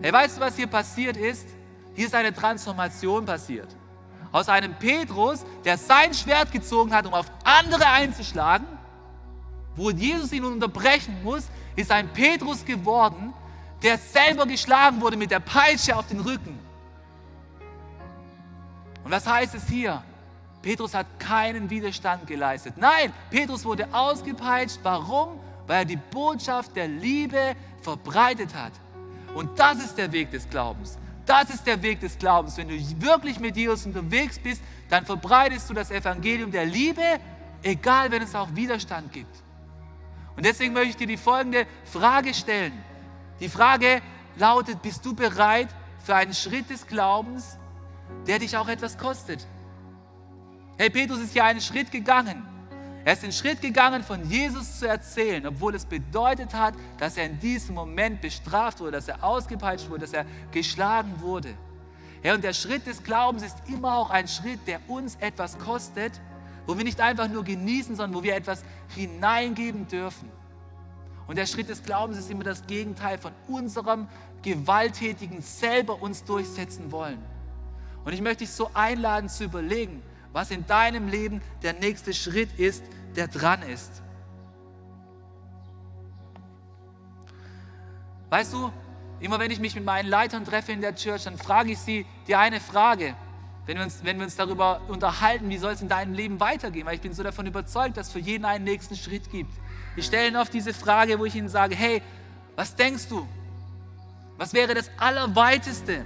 Hey, 0.00 0.12
weißt 0.12 0.36
du, 0.36 0.42
was 0.42 0.54
hier 0.54 0.68
passiert 0.68 1.16
ist? 1.16 1.48
Hier 1.96 2.06
ist 2.06 2.14
eine 2.14 2.32
Transformation 2.32 3.24
passiert. 3.24 3.77
Aus 4.32 4.48
einem 4.48 4.74
Petrus, 4.74 5.44
der 5.64 5.78
sein 5.78 6.12
Schwert 6.12 6.52
gezogen 6.52 6.92
hat, 6.92 7.06
um 7.06 7.14
auf 7.14 7.30
andere 7.44 7.86
einzuschlagen, 7.86 8.66
wo 9.76 9.90
Jesus 9.90 10.32
ihn 10.32 10.44
unterbrechen 10.44 11.22
muss, 11.22 11.44
ist 11.76 11.90
ein 11.90 12.08
Petrus 12.08 12.64
geworden, 12.64 13.32
der 13.82 13.96
selber 13.96 14.44
geschlagen 14.46 15.00
wurde 15.00 15.16
mit 15.16 15.30
der 15.30 15.40
Peitsche 15.40 15.96
auf 15.96 16.06
den 16.08 16.20
Rücken. 16.20 16.58
Und 19.04 19.10
was 19.10 19.26
heißt 19.26 19.54
es 19.54 19.68
hier? 19.68 20.02
Petrus 20.60 20.92
hat 20.92 21.06
keinen 21.18 21.70
Widerstand 21.70 22.26
geleistet. 22.26 22.74
Nein, 22.76 23.12
Petrus 23.30 23.64
wurde 23.64 23.88
ausgepeitscht. 23.92 24.80
Warum? 24.82 25.38
Weil 25.66 25.78
er 25.78 25.84
die 25.84 25.96
Botschaft 25.96 26.74
der 26.74 26.88
Liebe 26.88 27.54
verbreitet 27.80 28.54
hat. 28.54 28.72
Und 29.34 29.58
das 29.58 29.78
ist 29.78 29.96
der 29.96 30.10
Weg 30.12 30.30
des 30.30 30.48
Glaubens. 30.50 30.98
Das 31.28 31.50
ist 31.50 31.66
der 31.66 31.82
Weg 31.82 32.00
des 32.00 32.16
Glaubens. 32.16 32.56
Wenn 32.56 32.68
du 32.68 32.74
wirklich 33.02 33.38
mit 33.38 33.54
Jesus 33.54 33.84
unterwegs 33.84 34.38
bist, 34.38 34.62
dann 34.88 35.04
verbreitest 35.04 35.68
du 35.68 35.74
das 35.74 35.90
Evangelium 35.90 36.50
der 36.50 36.64
Liebe, 36.64 37.02
egal 37.62 38.10
wenn 38.10 38.22
es 38.22 38.34
auch 38.34 38.48
Widerstand 38.54 39.12
gibt. 39.12 39.44
Und 40.36 40.46
deswegen 40.46 40.72
möchte 40.72 40.88
ich 40.88 40.96
dir 40.96 41.06
die 41.06 41.18
folgende 41.18 41.66
Frage 41.84 42.32
stellen. 42.32 42.72
Die 43.40 43.50
Frage 43.50 44.00
lautet, 44.36 44.80
bist 44.80 45.04
du 45.04 45.14
bereit 45.14 45.68
für 46.02 46.14
einen 46.14 46.32
Schritt 46.32 46.70
des 46.70 46.86
Glaubens, 46.86 47.58
der 48.26 48.38
dich 48.38 48.56
auch 48.56 48.68
etwas 48.68 48.96
kostet? 48.96 49.46
Hey, 50.78 50.88
Petrus 50.88 51.18
ist 51.18 51.34
ja 51.34 51.44
einen 51.44 51.60
Schritt 51.60 51.90
gegangen. 51.90 52.42
Er 53.08 53.14
ist 53.14 53.22
den 53.22 53.32
Schritt 53.32 53.62
gegangen, 53.62 54.02
von 54.02 54.22
Jesus 54.28 54.80
zu 54.80 54.86
erzählen, 54.86 55.46
obwohl 55.46 55.74
es 55.74 55.86
bedeutet 55.86 56.52
hat, 56.52 56.74
dass 56.98 57.16
er 57.16 57.24
in 57.24 57.40
diesem 57.40 57.74
Moment 57.74 58.20
bestraft 58.20 58.80
wurde, 58.80 58.92
dass 58.92 59.08
er 59.08 59.24
ausgepeitscht 59.24 59.88
wurde, 59.88 60.00
dass 60.00 60.12
er 60.12 60.26
geschlagen 60.52 61.14
wurde. 61.20 61.54
Ja, 62.22 62.34
und 62.34 62.44
der 62.44 62.52
Schritt 62.52 62.86
des 62.86 63.02
Glaubens 63.02 63.42
ist 63.42 63.56
immer 63.66 63.96
auch 63.96 64.10
ein 64.10 64.28
Schritt, 64.28 64.60
der 64.66 64.78
uns 64.90 65.16
etwas 65.20 65.56
kostet, 65.58 66.20
wo 66.66 66.76
wir 66.76 66.84
nicht 66.84 67.00
einfach 67.00 67.28
nur 67.28 67.44
genießen, 67.44 67.96
sondern 67.96 68.14
wo 68.14 68.22
wir 68.22 68.36
etwas 68.36 68.62
hineingeben 68.94 69.88
dürfen. 69.88 70.30
Und 71.26 71.38
der 71.38 71.46
Schritt 71.46 71.70
des 71.70 71.82
Glaubens 71.82 72.18
ist 72.18 72.30
immer 72.30 72.44
das 72.44 72.66
Gegenteil 72.66 73.16
von 73.16 73.32
unserem 73.46 74.06
gewalttätigen 74.42 75.40
selber 75.40 76.02
uns 76.02 76.24
durchsetzen 76.24 76.92
wollen. 76.92 77.24
Und 78.04 78.12
ich 78.12 78.20
möchte 78.20 78.44
dich 78.44 78.50
so 78.50 78.70
einladen 78.74 79.30
zu 79.30 79.44
überlegen, 79.44 80.02
was 80.34 80.50
in 80.50 80.66
deinem 80.66 81.08
Leben 81.08 81.40
der 81.62 81.72
nächste 81.72 82.12
Schritt 82.12 82.50
ist, 82.58 82.84
der 83.18 83.28
dran 83.28 83.62
ist. 83.62 84.02
Weißt 88.30 88.52
du, 88.52 88.72
immer 89.20 89.38
wenn 89.38 89.50
ich 89.50 89.60
mich 89.60 89.74
mit 89.74 89.84
meinen 89.84 90.08
Leitern 90.08 90.44
treffe 90.44 90.72
in 90.72 90.80
der 90.80 90.94
Church, 90.94 91.24
dann 91.24 91.36
frage 91.36 91.72
ich 91.72 91.78
sie 91.78 92.06
die 92.26 92.36
eine 92.36 92.60
Frage, 92.60 93.14
wenn 93.66 93.76
wir, 93.76 93.84
uns, 93.84 94.04
wenn 94.04 94.16
wir 94.16 94.24
uns 94.24 94.36
darüber 94.36 94.80
unterhalten, 94.88 95.50
wie 95.50 95.58
soll 95.58 95.72
es 95.72 95.82
in 95.82 95.88
deinem 95.88 96.14
Leben 96.14 96.40
weitergehen, 96.40 96.86
weil 96.86 96.94
ich 96.94 97.00
bin 97.00 97.12
so 97.12 97.22
davon 97.22 97.46
überzeugt, 97.46 97.96
dass 97.96 98.06
es 98.06 98.12
für 98.12 98.18
jeden 98.18 98.44
einen 98.44 98.64
nächsten 98.64 98.96
Schritt 98.96 99.30
gibt. 99.30 99.52
Ich 99.96 100.06
stelle 100.06 100.28
ihnen 100.28 100.36
oft 100.36 100.54
diese 100.54 100.72
Frage, 100.72 101.18
wo 101.18 101.24
ich 101.26 101.34
ihnen 101.34 101.48
sage, 101.48 101.74
hey, 101.74 102.02
Was 102.58 102.74
denkst 102.74 103.06
du? 103.08 103.24
Was 104.36 104.52
wäre 104.52 104.74
das 104.74 104.90
Allerweiteste, 104.98 106.04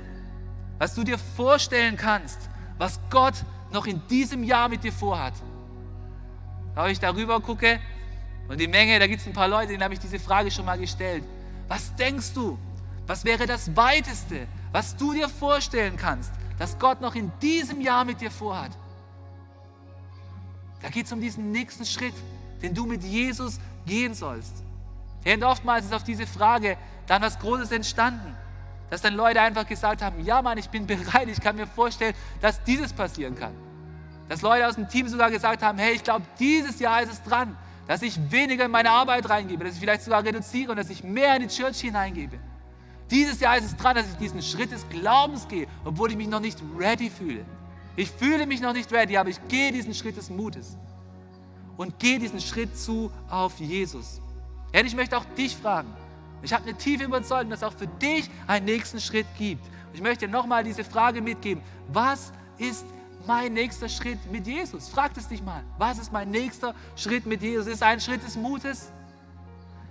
was 0.79 0.95
du 0.95 1.03
dir 1.03 1.17
vorstellen 1.17 1.97
kannst, 1.97 2.51
was 2.77 3.01
Gott 3.09 3.37
noch 3.73 3.87
in 3.87 4.07
diesem 4.09 4.45
Jahr 4.45 4.69
mit 4.69 4.85
dir 4.85 4.93
vorhat? 4.93 5.33
Da 6.75 6.89
ich 6.89 7.01
darüber 7.01 7.41
gucke 7.41 7.81
und 8.49 8.61
die 8.61 8.69
Menge, 8.69 8.99
da 8.99 9.07
gibt 9.07 9.21
es 9.21 9.27
ein 9.27 9.33
paar 9.33 9.49
Leute, 9.49 9.69
denen 9.69 9.83
habe 9.83 9.95
ich 9.95 10.01
diese 10.01 10.19
Frage 10.19 10.51
schon 10.51 10.65
mal 10.65 10.79
gestellt. 10.79 11.25
Was 11.69 11.95
denkst 11.97 12.33
du? 12.35 12.59
Was 13.07 13.25
wäre 13.25 13.47
das 13.47 13.77
Weiteste, 13.77 14.47
was 14.71 14.97
du 14.97 15.13
dir 15.13 15.29
vorstellen 15.29 15.97
kannst, 15.97 16.33
dass 16.59 16.79
Gott 16.79 17.01
noch 17.01 17.15
in 17.15 17.33
diesem 17.41 17.81
Jahr 17.81 18.05
mit 18.05 18.21
dir 18.21 18.31
vorhat? 18.31 18.71
Da 20.81 20.89
geht 20.89 21.07
es 21.07 21.13
um 21.13 21.21
diesen 21.21 21.53
nächsten 21.53 21.85
Schritt, 21.85 22.15
den 22.63 22.75
du 22.75 22.87
mit 22.87 23.03
Jesus 23.03 23.59
gehen 23.87 24.15
sollst. 24.15 24.63
Und 25.25 25.45
oftmals 25.45 25.85
ist 25.85 25.95
auf 25.95 26.05
diese 26.05 26.27
Frage 26.27 26.77
dann 27.07 27.23
was 27.23 27.39
Großes 27.39 27.71
entstanden. 27.71 28.37
Dass 28.91 29.01
dann 29.01 29.15
Leute 29.15 29.41
einfach 29.41 29.67
gesagt 29.67 30.03
haben, 30.03 30.23
ja 30.25 30.43
Mann, 30.43 30.59
ich 30.59 30.69
bin 30.69 30.87
bereit, 30.87 31.29
ich 31.29 31.41
kann 31.41 31.57
mir 31.57 31.67
vorstellen, 31.67 32.15
dass 32.41 32.63
dieses 32.65 32.93
passieren 32.93 33.35
kann. 33.35 33.55
Dass 34.33 34.41
Leute 34.41 34.67
aus 34.67 34.77
dem 34.77 34.89
Team 34.89 35.07
sogar 35.09 35.31
gesagt 35.31 35.63
haben, 35.63 35.77
hey, 35.77 35.93
ich 35.93 36.03
glaube, 36.03 36.25
dieses 36.39 36.81
Jahr 36.81 37.03
ist 37.03 37.13
es 37.13 37.23
dran, 37.23 37.55
dass 37.87 38.01
ich 38.01 38.19
weniger 38.33 38.65
in 38.65 38.71
meine 38.71 38.91
Arbeit 38.91 39.29
reingebe, 39.29 39.63
dass 39.63 39.75
ich 39.75 39.81
vielleicht 39.81 40.01
sogar 40.01 40.25
reduziere 40.25 40.71
und 40.71 40.79
dass 40.79 40.89
ich 40.89 41.05
mehr 41.05 41.37
in 41.37 41.43
die 41.43 41.49
Church 41.49 41.81
hineingebe. 41.81 42.39
Dieses 43.11 43.41
Jahr 43.41 43.59
ist 43.59 43.67
es 43.67 43.77
dran, 43.77 43.95
dass 43.95 44.07
ich 44.07 44.17
diesen 44.17 44.41
Schritt 44.41 44.73
des 44.73 44.89
Glaubens 44.89 45.47
gehe, 45.49 45.67
obwohl 45.85 46.13
ich 46.13 46.17
mich 46.17 46.29
noch 46.29 46.41
nicht 46.41 46.59
ready 46.79 47.11
fühle. 47.11 47.45
Ich 47.95 48.11
fühle 48.11 48.47
mich 48.47 48.63
noch 48.63 48.73
nicht 48.73 48.91
ready, 48.91 49.19
aber 49.19 49.29
ich 49.29 49.49
gehe 49.49 49.71
diesen 49.71 49.93
Schritt 49.93 50.17
des 50.17 50.31
Mutes 50.31 50.79
und 51.77 51.99
gehe 51.99 52.19
diesen 52.19 52.41
Schritt 52.41 52.75
zu 52.75 53.13
auf 53.29 53.61
Jesus. 53.61 54.23
Ja, 54.73 54.81
ich 54.81 54.97
möchte 54.97 55.19
auch 55.19 55.27
dich 55.37 55.55
fragen. 55.55 55.95
Ich 56.41 56.55
habe 56.55 56.63
eine 56.63 56.79
tiefe 56.79 57.05
Überzeugung, 57.05 57.51
dass 57.51 57.61
es 57.61 57.65
auch 57.65 57.75
für 57.75 57.87
dich 57.87 58.31
einen 58.47 58.65
nächsten 58.65 58.99
Schritt 58.99 59.27
gibt. 59.37 59.67
Ich 59.93 60.01
möchte 60.01 60.25
dir 60.25 60.33
nochmal 60.33 60.65
diese 60.65 60.85
Frage 60.85 61.21
mitgeben. 61.21 61.63
Was 61.89 62.33
ist 62.57 62.87
mein 63.27 63.53
nächster 63.53 63.89
Schritt 63.89 64.19
mit 64.31 64.47
Jesus? 64.47 64.89
Frag 64.89 65.17
es 65.17 65.29
dich 65.29 65.43
mal. 65.43 65.63
Was 65.79 65.99
ist 65.99 66.13
mein 66.13 66.31
nächster 66.31 66.75
Schritt 66.97 67.27
mit 67.27 67.43
Jesus? 67.43 67.67
Ist 67.67 67.83
ein 67.83 68.01
Schritt 68.01 68.23
des 68.23 68.37
Mutes? 68.37 68.93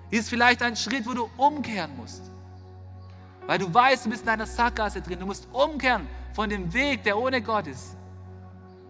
Ist 0.10 0.30
vielleicht 0.30 0.62
ein 0.62 0.76
Schritt, 0.76 1.06
wo 1.08 1.14
du 1.14 1.30
umkehren 1.38 1.96
musst? 1.96 2.24
Weil 3.48 3.60
du 3.60 3.74
weißt, 3.74 4.06
du 4.06 4.10
bist 4.10 4.24
in 4.24 4.30
einer 4.30 4.46
Sackgasse 4.46 5.02
drin. 5.02 5.20
Du 5.20 5.26
musst 5.26 5.48
umkehren 5.52 6.08
von 6.34 6.50
dem 6.50 6.74
Weg, 6.74 7.04
der 7.04 7.18
ohne 7.18 7.42
Gott 7.42 7.68
ist. 7.68 7.96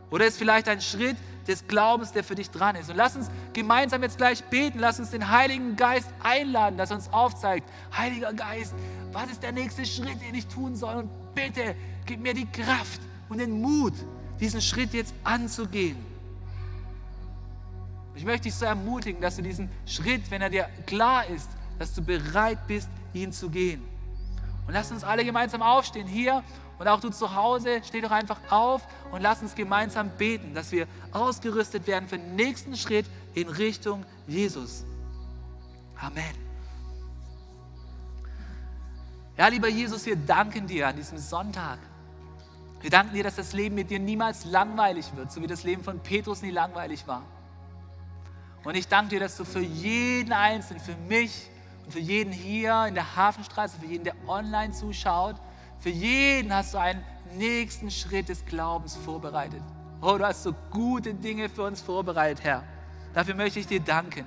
Oder 0.09 0.25
ist 0.25 0.37
vielleicht 0.37 0.67
ein 0.67 0.81
Schritt 0.81 1.17
des 1.47 1.65
Glaubens, 1.67 2.11
der 2.11 2.23
für 2.23 2.35
dich 2.35 2.49
dran 2.49 2.75
ist. 2.75 2.89
Und 2.89 2.97
lass 2.97 3.15
uns 3.15 3.29
gemeinsam 3.53 4.03
jetzt 4.03 4.17
gleich 4.17 4.43
beten. 4.45 4.79
Lass 4.79 4.99
uns 4.99 5.11
den 5.11 5.29
Heiligen 5.29 5.75
Geist 5.75 6.09
einladen, 6.21 6.77
dass 6.77 6.91
er 6.91 6.97
uns 6.97 7.11
aufzeigt. 7.11 7.67
Heiliger 7.95 8.33
Geist, 8.33 8.73
was 9.11 9.31
ist 9.31 9.41
der 9.43 9.51
nächste 9.51 9.85
Schritt, 9.85 10.21
den 10.21 10.35
ich 10.35 10.47
tun 10.47 10.75
soll? 10.75 10.95
Und 10.95 11.09
bitte, 11.33 11.75
gib 12.05 12.19
mir 12.19 12.33
die 12.33 12.45
Kraft 12.45 13.01
und 13.29 13.39
den 13.39 13.61
Mut, 13.61 13.93
diesen 14.41 14.61
Schritt 14.61 14.93
jetzt 14.93 15.13
anzugehen. 15.23 15.97
Ich 18.15 18.25
möchte 18.25 18.43
dich 18.43 18.55
so 18.55 18.65
ermutigen, 18.65 19.21
dass 19.21 19.37
du 19.37 19.41
diesen 19.41 19.69
Schritt, 19.85 20.29
wenn 20.29 20.41
er 20.41 20.49
dir 20.49 20.67
klar 20.85 21.25
ist, 21.27 21.49
dass 21.79 21.93
du 21.93 22.01
bereit 22.01 22.67
bist, 22.67 22.89
ihn 23.13 23.31
zu 23.31 23.49
gehen. 23.49 23.81
Und 24.67 24.73
lass 24.73 24.91
uns 24.91 25.03
alle 25.03 25.23
gemeinsam 25.23 25.61
aufstehen 25.61 26.07
hier 26.07 26.43
und 26.77 26.87
auch 26.87 26.99
du 26.99 27.09
zu 27.09 27.35
Hause, 27.35 27.81
steh 27.83 28.01
doch 28.01 28.11
einfach 28.11 28.39
auf 28.49 28.81
und 29.11 29.21
lass 29.21 29.41
uns 29.41 29.55
gemeinsam 29.55 30.09
beten, 30.17 30.53
dass 30.53 30.71
wir 30.71 30.87
ausgerüstet 31.11 31.87
werden 31.87 32.09
für 32.09 32.17
den 32.17 32.35
nächsten 32.35 32.75
Schritt 32.75 33.05
in 33.33 33.47
Richtung 33.47 34.05
Jesus. 34.27 34.85
Amen. 35.99 36.35
Ja, 39.37 39.47
lieber 39.47 39.69
Jesus, 39.69 40.05
wir 40.05 40.15
danken 40.15 40.67
dir 40.67 40.87
an 40.87 40.95
diesem 40.95 41.17
Sonntag. 41.17 41.79
Wir 42.81 42.89
danken 42.89 43.13
dir, 43.13 43.23
dass 43.23 43.35
das 43.35 43.53
Leben 43.53 43.75
mit 43.75 43.91
dir 43.91 43.99
niemals 43.99 44.45
langweilig 44.45 45.15
wird, 45.15 45.31
so 45.31 45.41
wie 45.41 45.47
das 45.47 45.63
Leben 45.63 45.83
von 45.83 45.99
Petrus 45.99 46.41
nie 46.41 46.49
langweilig 46.49 47.07
war. 47.07 47.21
Und 48.63 48.75
ich 48.75 48.87
danke 48.87 49.11
dir, 49.11 49.19
dass 49.19 49.37
du 49.37 49.45
für 49.45 49.61
jeden 49.61 50.33
Einzelnen, 50.33 50.81
für 50.81 50.95
mich 51.07 51.49
und 51.85 51.91
für 51.91 51.99
jeden 51.99 52.31
hier 52.31 52.85
in 52.87 52.95
der 52.95 53.15
Hafenstraße, 53.15 53.79
für 53.79 53.85
jeden, 53.85 54.03
der 54.03 54.15
online 54.27 54.73
zuschaut, 54.73 55.35
für 55.79 55.89
jeden 55.89 56.53
hast 56.53 56.73
du 56.73 56.79
einen 56.79 57.03
nächsten 57.37 57.89
Schritt 57.89 58.29
des 58.29 58.45
Glaubens 58.45 58.95
vorbereitet. 58.95 59.61
Oh, 60.01 60.17
du 60.17 60.25
hast 60.25 60.43
so 60.43 60.53
gute 60.71 61.13
Dinge 61.13 61.49
für 61.49 61.63
uns 61.63 61.81
vorbereitet, 61.81 62.43
Herr. 62.43 62.63
Dafür 63.13 63.35
möchte 63.35 63.59
ich 63.59 63.67
dir 63.67 63.79
danken. 63.79 64.25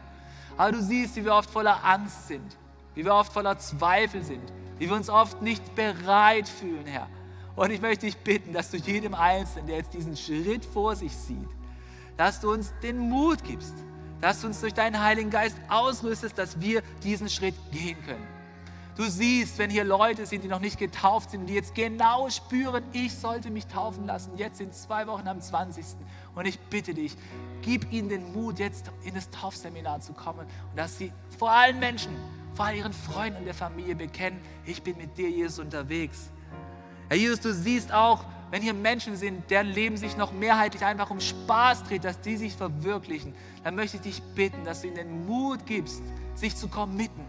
Aber 0.56 0.72
du 0.72 0.82
siehst, 0.82 1.16
wie 1.16 1.24
wir 1.24 1.34
oft 1.34 1.50
voller 1.50 1.84
Angst 1.84 2.28
sind, 2.28 2.56
wie 2.94 3.04
wir 3.04 3.14
oft 3.14 3.32
voller 3.32 3.58
Zweifel 3.58 4.22
sind, 4.22 4.52
wie 4.78 4.88
wir 4.88 4.96
uns 4.96 5.10
oft 5.10 5.42
nicht 5.42 5.74
bereit 5.74 6.48
fühlen, 6.48 6.86
Herr. 6.86 7.08
Und 7.56 7.70
ich 7.70 7.80
möchte 7.80 8.06
dich 8.06 8.16
bitten, 8.16 8.52
dass 8.52 8.70
du 8.70 8.76
jedem 8.76 9.14
Einzelnen, 9.14 9.66
der 9.68 9.76
jetzt 9.76 9.94
diesen 9.94 10.16
Schritt 10.16 10.64
vor 10.64 10.96
sich 10.96 11.12
sieht, 11.16 11.48
dass 12.16 12.40
du 12.40 12.52
uns 12.52 12.72
den 12.82 12.98
Mut 12.98 13.44
gibst, 13.44 13.74
dass 14.20 14.40
du 14.40 14.48
uns 14.48 14.60
durch 14.60 14.74
deinen 14.74 15.00
Heiligen 15.00 15.30
Geist 15.30 15.56
ausrüstest, 15.68 16.36
dass 16.38 16.60
wir 16.60 16.82
diesen 17.02 17.28
Schritt 17.28 17.54
gehen 17.70 17.96
können. 18.04 18.26
Du 18.96 19.02
siehst, 19.02 19.58
wenn 19.58 19.70
hier 19.70 19.82
Leute 19.82 20.24
sind, 20.24 20.44
die 20.44 20.48
noch 20.48 20.60
nicht 20.60 20.78
getauft 20.78 21.30
sind, 21.30 21.46
die 21.46 21.54
jetzt 21.54 21.74
genau 21.74 22.30
spüren, 22.30 22.84
ich 22.92 23.12
sollte 23.12 23.50
mich 23.50 23.66
taufen 23.66 24.06
lassen, 24.06 24.36
jetzt 24.36 24.60
in 24.60 24.72
zwei 24.72 25.08
Wochen 25.08 25.26
am 25.26 25.40
20. 25.40 25.84
Und 26.36 26.46
ich 26.46 26.60
bitte 26.60 26.94
dich, 26.94 27.16
gib 27.62 27.92
ihnen 27.92 28.08
den 28.08 28.32
Mut, 28.32 28.60
jetzt 28.60 28.92
in 29.02 29.14
das 29.14 29.30
Taufseminar 29.30 30.00
zu 30.00 30.12
kommen 30.12 30.46
und 30.70 30.76
dass 30.76 30.96
sie 30.96 31.12
vor 31.38 31.50
allen 31.50 31.80
Menschen, 31.80 32.12
vor 32.54 32.66
all 32.66 32.76
ihren 32.76 32.92
Freunden 32.92 33.38
und 33.38 33.46
der 33.46 33.54
Familie 33.54 33.96
bekennen, 33.96 34.40
ich 34.64 34.80
bin 34.80 34.96
mit 34.96 35.18
dir, 35.18 35.28
Jesus, 35.28 35.58
unterwegs. 35.58 36.30
Herr 37.14 37.20
Jesus, 37.20 37.38
du 37.38 37.54
siehst 37.54 37.92
auch, 37.92 38.24
wenn 38.50 38.60
hier 38.60 38.74
Menschen 38.74 39.14
sind, 39.14 39.48
deren 39.48 39.68
Leben 39.68 39.96
sich 39.96 40.16
noch 40.16 40.32
mehrheitlich 40.32 40.84
einfach 40.84 41.10
um 41.10 41.20
Spaß 41.20 41.84
dreht, 41.84 42.02
dass 42.02 42.20
die 42.20 42.36
sich 42.36 42.56
verwirklichen, 42.56 43.36
dann 43.62 43.76
möchte 43.76 43.98
ich 43.98 44.02
dich 44.02 44.22
bitten, 44.34 44.64
dass 44.64 44.80
du 44.80 44.88
ihnen 44.88 44.96
den 44.96 45.24
Mut 45.24 45.64
gibst, 45.64 46.02
sich 46.34 46.56
zu 46.56 46.66
committen 46.66 47.24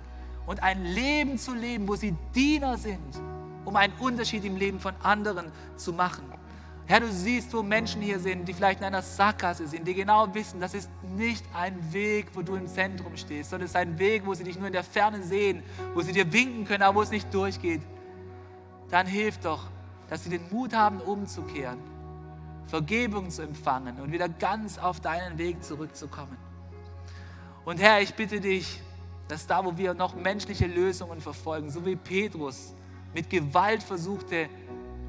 und 0.48 0.64
ein 0.64 0.84
Leben 0.86 1.38
zu 1.38 1.54
leben, 1.54 1.88
wo 1.88 1.96
sie 1.96 2.16
Diener 2.34 2.80
sind, 2.80 3.22
um 3.64 3.76
einen 3.76 3.94
Unterschied 4.00 4.44
im 4.44 4.56
Leben 4.56 4.80
von 4.80 4.96
anderen 5.04 5.52
zu 5.76 5.94
machen. 5.94 6.34
Herr, 6.88 7.02
du 7.02 7.12
siehst, 7.12 7.54
wo 7.54 7.62
Menschen 7.62 8.02
hier 8.02 8.18
sind, 8.20 8.48
die 8.48 8.54
vielleicht 8.56 8.80
in 8.80 8.86
einer 8.86 9.04
Sackgasse 9.04 9.68
sind, 9.68 9.88
die 9.88 9.94
genau 9.94 10.34
wissen, 10.34 10.60
das 10.60 10.74
ist 10.74 10.90
nicht 11.16 11.46
ein 11.54 11.94
Weg, 11.94 12.32
wo 12.34 12.42
du 12.42 12.56
im 12.56 12.66
Zentrum 12.66 13.16
stehst, 13.16 13.52
sondern 13.52 13.66
es 13.66 13.72
ist 13.74 13.76
ein 13.76 14.00
Weg, 14.00 14.26
wo 14.26 14.34
sie 14.34 14.46
dich 14.46 14.58
nur 14.58 14.66
in 14.66 14.74
der 14.74 14.84
Ferne 14.84 15.22
sehen, 15.22 15.62
wo 15.94 16.02
sie 16.02 16.12
dir 16.12 16.34
winken 16.34 16.66
können, 16.66 16.82
aber 16.82 16.98
wo 16.98 17.02
es 17.04 17.12
nicht 17.12 17.32
durchgeht. 17.32 17.84
Dann 18.90 19.08
hilf 19.08 19.40
doch, 19.40 19.68
dass 20.10 20.24
sie 20.24 20.30
den 20.30 20.42
Mut 20.52 20.74
haben, 20.74 21.00
umzukehren, 21.02 21.80
Vergebung 22.68 23.30
zu 23.30 23.42
empfangen 23.42 24.00
und 24.00 24.12
wieder 24.12 24.30
ganz 24.30 24.78
auf 24.78 25.00
deinen 25.00 25.38
Weg 25.38 25.64
zurückzukommen. 25.64 26.38
Und 27.64 27.80
Herr, 27.80 28.02
ich 28.02 28.14
bitte 28.14 28.40
dich, 28.40 28.82
dass 29.28 29.48
da, 29.48 29.66
wo 29.66 29.76
wir 29.78 29.94
noch 29.94 30.16
menschliche 30.16 30.68
Lösungen 30.68 31.20
verfolgen, 31.20 31.70
so 31.70 31.86
wie 31.86 31.96
Petrus 31.96 32.74
mit 33.14 33.30
Gewalt 33.30 33.82
versuchte, 33.82 34.50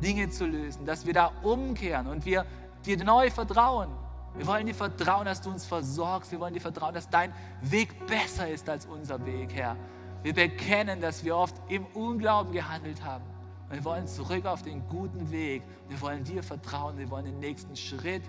Dinge 0.02 0.30
zu 0.30 0.46
lösen, 0.46 0.86
dass 0.86 1.06
wir 1.06 1.12
da 1.12 1.32
umkehren 1.42 2.06
und 2.06 2.24
wir 2.24 2.46
dir 2.84 3.02
neu 3.02 3.30
vertrauen. 3.30 3.88
Wir 4.36 4.46
wollen 4.46 4.66
dir 4.66 4.74
vertrauen, 4.74 5.24
dass 5.24 5.40
du 5.40 5.50
uns 5.50 5.64
versorgst. 5.64 6.30
Wir 6.30 6.40
wollen 6.40 6.52
dir 6.52 6.60
vertrauen, 6.60 6.94
dass 6.94 7.08
dein 7.08 7.32
Weg 7.62 8.06
besser 8.06 8.48
ist 8.48 8.68
als 8.68 8.84
unser 8.86 9.24
Weg, 9.24 9.54
Herr. 9.54 9.76
Wir 10.22 10.34
bekennen, 10.34 11.00
dass 11.00 11.24
wir 11.24 11.36
oft 11.36 11.56
im 11.68 11.86
Unglauben 11.86 12.52
gehandelt 12.52 13.02
haben. 13.02 13.24
Wir 13.70 13.84
wollen 13.84 14.06
zurück 14.06 14.46
auf 14.46 14.62
den 14.62 14.86
guten 14.88 15.30
Weg. 15.30 15.62
Wir 15.88 16.00
wollen 16.00 16.22
dir 16.22 16.42
vertrauen. 16.42 16.96
Wir 16.98 17.10
wollen 17.10 17.24
den 17.24 17.40
nächsten 17.40 17.74
Schritt 17.74 18.22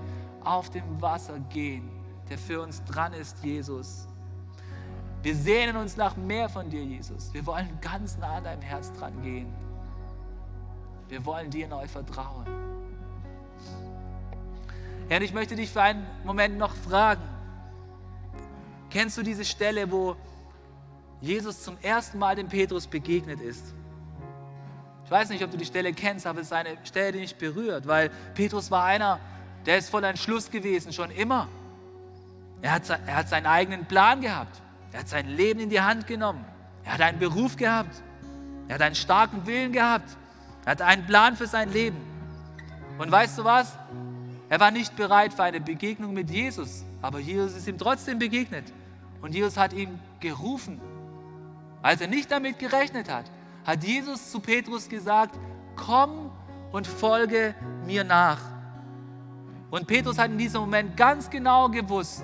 auf 0.43 0.69
dem 0.69 1.01
Wasser 1.01 1.39
gehen, 1.51 1.89
der 2.29 2.37
für 2.37 2.61
uns 2.61 2.83
dran 2.85 3.13
ist, 3.13 3.43
Jesus. 3.43 4.07
Wir 5.21 5.35
sehnen 5.35 5.75
uns 5.77 5.97
nach 5.97 6.15
mehr 6.15 6.49
von 6.49 6.69
dir, 6.69 6.83
Jesus. 6.83 7.33
Wir 7.33 7.45
wollen 7.45 7.69
ganz 7.81 8.17
nah 8.17 8.37
an 8.37 8.43
deinem 8.43 8.61
Herz 8.61 8.91
dran 8.93 9.21
gehen. 9.21 9.53
Wir 11.09 11.23
wollen 11.25 11.49
dir 11.49 11.67
neu 11.67 11.87
vertrauen. 11.87 12.45
Herr, 15.09 15.21
ich 15.21 15.33
möchte 15.33 15.55
dich 15.55 15.69
für 15.69 15.81
einen 15.81 16.05
Moment 16.25 16.57
noch 16.57 16.75
fragen. 16.75 17.23
Kennst 18.89 19.17
du 19.17 19.23
diese 19.23 19.45
Stelle, 19.45 19.91
wo 19.91 20.15
Jesus 21.21 21.61
zum 21.61 21.77
ersten 21.81 22.19
Mal 22.19 22.35
dem 22.35 22.47
Petrus 22.47 22.87
begegnet 22.87 23.39
ist? 23.39 23.73
Ich 25.07 25.11
weiß 25.11 25.29
nicht, 25.29 25.41
ob 25.41 25.49
du 25.49 25.55
die 25.55 25.63
Stelle 25.63 25.93
kennst, 25.93 26.27
aber 26.27 26.41
es 26.41 26.47
ist 26.47 26.53
eine 26.53 26.77
Stelle, 26.83 27.13
die 27.13 27.19
mich 27.19 27.33
berührt, 27.33 27.87
weil 27.87 28.09
Petrus 28.33 28.69
war 28.69 28.83
einer, 28.83 29.21
der 29.65 29.77
ist 29.77 29.89
voll 29.89 30.03
Entschluss 30.03 30.51
gewesen, 30.51 30.91
schon 30.91 31.11
immer. 31.11 31.47
Er 32.61 32.73
hat, 32.73 32.89
er 32.89 33.15
hat 33.15 33.29
seinen 33.29 33.45
eigenen 33.45 33.85
Plan 33.85 34.19
gehabt. 34.19 34.61
Er 34.91 34.99
hat 34.99 35.07
sein 35.07 35.29
Leben 35.29 35.61
in 35.61 35.69
die 35.69 35.79
Hand 35.79 36.07
genommen. 36.07 36.43
Er 36.83 36.95
hat 36.95 36.99
einen 36.99 37.19
Beruf 37.19 37.55
gehabt. 37.55 38.03
Er 38.67 38.75
hat 38.75 38.81
einen 38.81 38.95
starken 38.95 39.47
Willen 39.47 39.71
gehabt. 39.71 40.17
Er 40.65 40.71
hat 40.71 40.81
einen 40.81 41.05
Plan 41.05 41.37
für 41.37 41.47
sein 41.47 41.71
Leben. 41.71 42.01
Und 42.97 43.09
weißt 43.09 43.37
du 43.37 43.45
was? 43.45 43.77
Er 44.49 44.59
war 44.59 44.71
nicht 44.71 44.93
bereit 44.97 45.33
für 45.33 45.43
eine 45.43 45.61
Begegnung 45.61 46.13
mit 46.13 46.29
Jesus, 46.29 46.83
aber 47.01 47.19
Jesus 47.19 47.55
ist 47.55 47.65
ihm 47.65 47.77
trotzdem 47.77 48.19
begegnet. 48.19 48.73
Und 49.21 49.33
Jesus 49.33 49.55
hat 49.55 49.71
ihn 49.71 50.01
gerufen. 50.19 50.81
als 51.81 52.01
er 52.01 52.07
nicht 52.07 52.29
damit 52.29 52.59
gerechnet 52.59 53.09
hat, 53.09 53.31
hat 53.67 53.83
Jesus 53.83 54.31
zu 54.31 54.39
Petrus 54.39 54.87
gesagt, 54.87 55.37
komm 55.75 56.31
und 56.71 56.87
folge 56.87 57.53
mir 57.85 58.05
nach. 58.05 58.39
Und 59.69 59.85
Petrus 59.85 60.17
hat 60.17 60.31
in 60.31 60.37
diesem 60.37 60.61
Moment 60.61 60.95
ganz 60.95 61.29
genau 61.29 61.67
gewusst, 61.67 62.23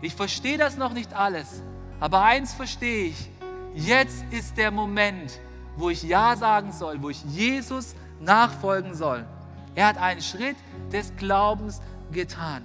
ich 0.00 0.14
verstehe 0.14 0.56
das 0.56 0.78
noch 0.78 0.94
nicht 0.94 1.12
alles, 1.12 1.62
aber 2.00 2.22
eins 2.22 2.54
verstehe 2.54 3.08
ich, 3.08 3.30
jetzt 3.74 4.24
ist 4.30 4.56
der 4.56 4.70
Moment, 4.70 5.38
wo 5.76 5.90
ich 5.90 6.02
Ja 6.02 6.34
sagen 6.36 6.72
soll, 6.72 7.02
wo 7.02 7.10
ich 7.10 7.22
Jesus 7.26 7.94
nachfolgen 8.18 8.94
soll. 8.94 9.26
Er 9.74 9.88
hat 9.88 9.98
einen 9.98 10.22
Schritt 10.22 10.56
des 10.90 11.14
Glaubens 11.16 11.82
getan. 12.12 12.62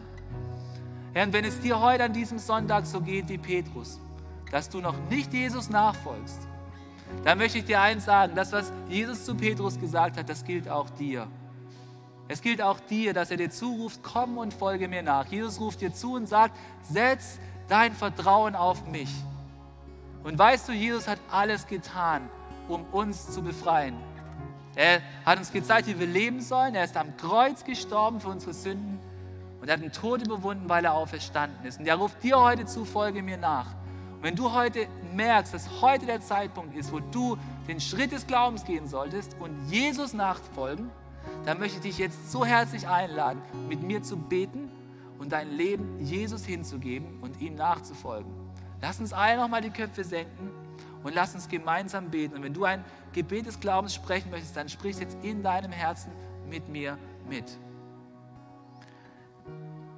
Herr, 1.13 1.25
und 1.25 1.33
wenn 1.33 1.43
es 1.43 1.59
dir 1.59 1.79
heute 1.81 2.05
an 2.05 2.13
diesem 2.13 2.39
Sonntag 2.39 2.85
so 2.85 3.01
geht 3.01 3.27
wie 3.27 3.37
Petrus, 3.37 3.99
dass 4.49 4.69
du 4.69 4.79
noch 4.79 4.95
nicht 5.09 5.33
Jesus 5.33 5.69
nachfolgst, 5.69 6.46
dann 7.23 7.37
möchte 7.37 7.57
ich 7.57 7.65
dir 7.65 7.81
eins 7.81 8.05
sagen, 8.05 8.33
das, 8.35 8.51
was 8.51 8.71
Jesus 8.87 9.25
zu 9.25 9.35
Petrus 9.35 9.79
gesagt 9.79 10.17
hat, 10.17 10.29
das 10.29 10.43
gilt 10.43 10.69
auch 10.69 10.89
dir. 10.91 11.27
Es 12.29 12.41
gilt 12.41 12.61
auch 12.61 12.79
dir, 12.79 13.13
dass 13.13 13.31
er 13.31 13.37
dir 13.37 13.49
zuruft, 13.49 14.01
komm 14.03 14.37
und 14.37 14.53
folge 14.53 14.87
mir 14.87 15.01
nach. 15.01 15.25
Jesus 15.27 15.59
ruft 15.59 15.81
dir 15.81 15.93
zu 15.93 16.13
und 16.15 16.27
sagt, 16.27 16.55
setz 16.83 17.39
dein 17.69 17.93
Vertrauen 17.93 18.55
auf 18.55 18.85
mich. 18.87 19.09
Und 20.23 20.37
weißt 20.37 20.67
du, 20.67 20.73
Jesus 20.73 21.07
hat 21.07 21.19
alles 21.31 21.67
getan, 21.67 22.29
um 22.67 22.83
uns 22.91 23.31
zu 23.31 23.41
befreien. 23.41 23.95
Er 24.75 25.01
hat 25.25 25.39
uns 25.39 25.51
gezeigt, 25.51 25.87
wie 25.87 25.99
wir 25.99 26.05
leben 26.05 26.41
sollen. 26.41 26.75
Er 26.75 26.83
ist 26.83 26.97
am 26.97 27.15
Kreuz 27.17 27.63
gestorben 27.63 28.19
für 28.19 28.29
unsere 28.29 28.53
Sünden 28.53 28.99
und 29.61 29.71
hat 29.71 29.81
den 29.81 29.91
Tod 29.91 30.25
überwunden, 30.25 30.69
weil 30.69 30.85
er 30.85 30.93
auferstanden 30.93 31.65
ist. 31.65 31.79
Und 31.79 31.87
er 31.87 31.95
ruft 31.95 32.21
dir 32.21 32.39
heute 32.39 32.65
zu, 32.65 32.85
folge 32.85 33.23
mir 33.23 33.37
nach. 33.37 33.76
Wenn 34.21 34.35
du 34.35 34.51
heute 34.51 34.87
merkst, 35.13 35.53
dass 35.53 35.81
heute 35.81 36.05
der 36.05 36.21
Zeitpunkt 36.21 36.75
ist, 36.75 36.91
wo 36.91 36.99
du 36.99 37.37
den 37.67 37.79
Schritt 37.79 38.11
des 38.11 38.25
Glaubens 38.25 38.65
gehen 38.65 38.87
solltest 38.87 39.35
und 39.39 39.69
Jesus 39.69 40.13
nachfolgen, 40.13 40.89
dann 41.45 41.59
möchte 41.59 41.77
ich 41.77 41.83
dich 41.83 41.97
jetzt 41.97 42.31
so 42.31 42.43
herzlich 42.45 42.87
einladen, 42.87 43.41
mit 43.69 43.83
mir 43.83 44.01
zu 44.01 44.17
beten 44.17 44.71
und 45.19 45.31
dein 45.31 45.51
Leben 45.51 45.99
Jesus 45.99 46.45
hinzugeben 46.45 47.19
und 47.21 47.39
ihm 47.41 47.55
nachzufolgen. 47.55 48.31
Lass 48.81 48.99
uns 48.99 49.13
alle 49.13 49.39
nochmal 49.39 49.61
die 49.61 49.69
Köpfe 49.69 50.03
senken 50.03 50.51
und 51.03 51.13
lass 51.13 51.35
uns 51.35 51.47
gemeinsam 51.47 52.09
beten. 52.09 52.35
Und 52.35 52.43
wenn 52.43 52.53
du 52.53 52.65
ein 52.65 52.83
Gebet 53.13 53.45
des 53.45 53.59
Glaubens 53.59 53.93
sprechen 53.93 54.29
möchtest, 54.31 54.57
dann 54.57 54.69
sprich 54.69 54.97
jetzt 54.99 55.17
in 55.23 55.43
deinem 55.43 55.71
Herzen 55.71 56.11
mit 56.49 56.67
mir 56.69 56.97
mit. 57.29 57.45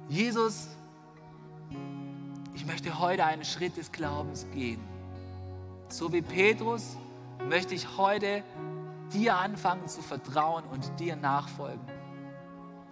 Jesus, 0.08 0.68
ich 2.54 2.66
möchte 2.66 2.98
heute 2.98 3.24
einen 3.24 3.44
Schritt 3.44 3.76
des 3.76 3.92
Glaubens 3.92 4.46
gehen. 4.52 4.80
So 5.88 6.12
wie 6.12 6.22
Petrus 6.22 6.96
möchte 7.48 7.74
ich 7.74 7.96
heute 7.96 8.42
dir 9.12 9.36
anfangen 9.36 9.88
zu 9.88 10.02
vertrauen 10.02 10.64
und 10.64 10.98
dir 11.00 11.16
nachfolgen. 11.16 11.80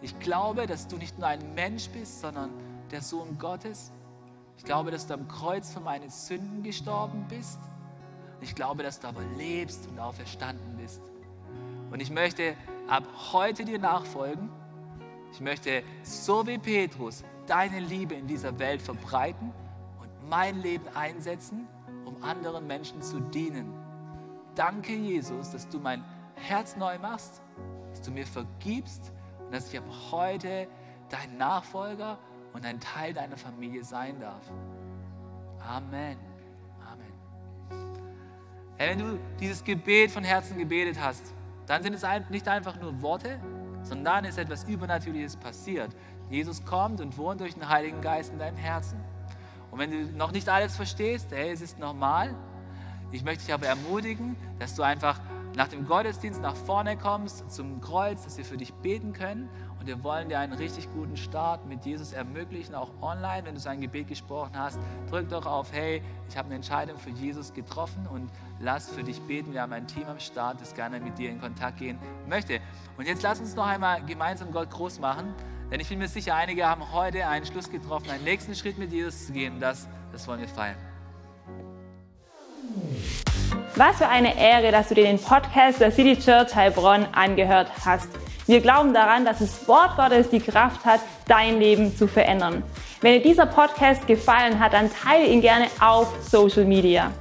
Ich 0.01 0.19
glaube, 0.21 0.67
dass 0.67 0.89
du 0.89 0.97
nicht 0.97 1.19
nur 1.19 1.29
ein 1.29 1.55
Mensch 1.55 1.89
bist, 1.91 2.21
sondern 2.21 2.51
der 2.91 3.03
Sohn 3.03 3.39
Gottes. 3.39 3.93
Ich 4.57 4.65
glaube, 4.65 4.91
dass 4.91 5.07
du 5.07 5.15
am 5.15 5.29
Kreuz 5.29 5.73
für 5.73 5.81
meine 5.81 6.11
Sünden 6.11 6.63
gestorben 6.63 7.27
bist 7.29 7.59
ich 8.41 8.55
glaube, 8.55 8.83
dass 8.83 9.01
du 9.01 9.09
aber 9.09 9.23
lebst 9.37 9.87
und 9.89 9.99
auferstanden 9.99 10.77
bist. 10.77 11.03
Und 11.91 12.01
ich 12.01 12.11
möchte 12.11 12.55
ab 12.89 13.05
heute 13.33 13.65
dir 13.65 13.79
nachfolgen. 13.79 14.49
Ich 15.33 15.41
möchte, 15.41 15.83
so 16.03 16.47
wie 16.47 16.59
Petrus, 16.59 17.25
deine 17.49 17.81
Liebe 17.81 18.15
in 18.15 18.27
dieser 18.27 18.59
Welt 18.59 18.83
verbreiten 18.83 19.53
und 20.01 20.29
mein 20.29 20.61
Leben 20.61 20.87
einsetzen, 20.95 21.67
um 22.05 22.23
anderen 22.23 22.67
Menschen 22.67 23.03
zu 23.03 23.21
dienen. 23.21 23.73
Danke, 24.55 24.95
Jesus, 24.95 25.51
dass 25.51 25.69
du 25.69 25.79
mein 25.79 26.05
Herz 26.35 26.77
neu 26.77 26.99
machst, 26.99 27.43
dass 27.91 28.03
du 28.03 28.11
mir 28.11 28.27
vergibst 28.27 29.13
und 29.41 29.55
dass 29.55 29.73
ich 29.73 29.79
ab 29.79 29.85
heute 30.11 30.69
dein 31.09 31.37
Nachfolger 31.37 32.19
und 32.53 32.65
ein 32.65 32.81
Teil 32.81 33.15
deiner 33.15 33.37
Familie 33.37 33.85
sein 33.85 34.21
darf. 34.21 34.43
Amen. 35.61 36.17
Hey, 38.81 38.91
wenn 38.91 38.99
du 39.01 39.19
dieses 39.41 39.65
Gebet 39.65 40.13
von 40.13 40.23
Herzen 40.23 40.57
gebetet 40.57 41.01
hast, 41.01 41.35
dann 41.67 41.83
sind 41.83 41.95
es 41.95 42.05
nicht 42.31 42.47
einfach 42.47 42.81
nur 42.81 43.03
Worte, 43.03 43.41
sondern 43.83 44.05
dann 44.05 44.25
ist 44.27 44.39
etwas 44.39 44.63
Übernatürliches 44.69 45.37
passiert. 45.37 45.91
Jesus 46.31 46.65
kommt 46.65 47.01
und 47.01 47.17
wohnt 47.17 47.41
durch 47.41 47.55
den 47.55 47.69
Heiligen 47.69 48.01
Geist 48.01 48.33
in 48.33 48.39
deinem 48.39 48.57
Herzen. 48.57 48.99
Und 49.71 49.79
wenn 49.79 49.91
du 49.91 50.17
noch 50.17 50.33
nicht 50.33 50.49
alles 50.49 50.77
verstehst, 50.77 51.29
hey, 51.31 51.51
es 51.51 51.61
ist 51.61 51.79
normal. 51.79 52.35
Ich 53.11 53.25
möchte 53.25 53.45
dich 53.45 53.55
aber 53.55 53.67
ermutigen, 53.67 54.37
dass 54.59 54.75
du 54.75 54.83
einfach 54.83 55.21
nach 55.57 55.69
dem 55.69 55.87
Gottesdienst 55.87 56.41
nach 56.41 56.55
vorne 56.55 56.97
kommst 56.97 57.51
zum 57.51 57.81
Kreuz, 57.81 58.25
dass 58.25 58.37
wir 58.37 58.45
für 58.45 58.57
dich 58.57 58.73
beten 58.75 59.13
können 59.13 59.49
und 59.81 59.87
wir 59.87 60.03
wollen 60.05 60.29
dir 60.29 60.39
einen 60.39 60.53
richtig 60.53 60.89
guten 60.93 61.17
Start 61.17 61.67
mit 61.67 61.85
Jesus 61.85 62.13
ermöglichen, 62.13 62.75
auch 62.75 62.91
online. 63.01 63.45
Wenn 63.45 63.55
du 63.55 63.61
sein 63.61 63.81
Gebet 63.81 64.09
gesprochen 64.09 64.53
hast, 64.55 64.79
drück 65.09 65.29
doch 65.29 65.47
auf, 65.47 65.73
hey, 65.73 66.03
ich 66.29 66.37
habe 66.37 66.47
eine 66.47 66.57
Entscheidung 66.57 66.99
für 66.99 67.11
Jesus 67.11 67.53
getroffen 67.53 68.07
und 68.07 68.31
lass 68.61 68.91
für 68.91 69.03
dich 69.03 69.21
beten. 69.23 69.53
Wir 69.53 69.63
haben 69.63 69.73
ein 69.73 69.87
Team 69.87 70.05
am 70.07 70.21
Start, 70.21 70.61
das 70.61 70.75
gerne 70.75 71.01
mit 71.01 71.19
dir 71.19 71.31
in 71.31 71.41
Kontakt 71.41 71.79
gehen 71.79 71.99
möchte. 72.29 72.61
Und 72.97 73.07
jetzt 73.07 73.23
lass 73.23 73.41
uns 73.41 73.55
noch 73.55 73.67
einmal 73.67 74.05
gemeinsam 74.05 74.53
Gott 74.53 74.71
groß 74.71 75.01
machen, 75.01 75.35
denn 75.71 75.81
ich 75.81 75.89
bin 75.89 75.99
mir 75.99 76.09
sicher, 76.09 76.35
einige 76.35 76.67
haben 76.67 76.93
heute 76.93 77.27
einen 77.27 77.45
Schluss 77.45 77.71
getroffen, 77.71 78.11
einen 78.11 78.25
nächsten 78.25 78.55
Schritt 78.55 78.79
mit 78.79 78.93
Jesus 78.93 79.27
zu 79.27 79.33
gehen. 79.33 79.61
Das, 79.61 79.87
das 80.13 80.27
wollen 80.27 80.41
wir 80.41 80.49
feiern. 80.49 80.77
Was 83.77 83.97
für 83.97 84.09
eine 84.09 84.37
Ehre, 84.37 84.73
dass 84.73 84.89
du 84.89 84.95
dir 84.95 85.05
den 85.05 85.21
Podcast 85.21 85.81
der 85.81 85.93
City 85.93 86.19
Church 86.19 86.55
Heilbronn 86.55 87.07
angehört 87.13 87.71
hast. 87.85 88.09
Wir 88.47 88.61
glauben 88.61 88.95
daran, 88.95 89.25
dass 89.25 89.41
das 89.41 89.69
Wort 89.69 89.97
Gottes 89.97 90.31
die 90.31 90.41
Kraft 90.41 90.85
hat, 90.85 91.01
dein 91.27 91.59
Leben 91.59 91.95
zu 91.95 92.09
verändern. 92.09 92.63
Wenn 93.01 93.15
dir 93.15 93.23
dieser 93.23 93.47
Podcast 93.47 94.07
gefallen 94.07 94.59
hat, 94.59 94.73
dann 94.73 94.91
teile 94.91 95.27
ihn 95.27 95.41
gerne 95.41 95.67
auf 95.81 96.13
Social 96.29 96.65
Media. 96.65 97.13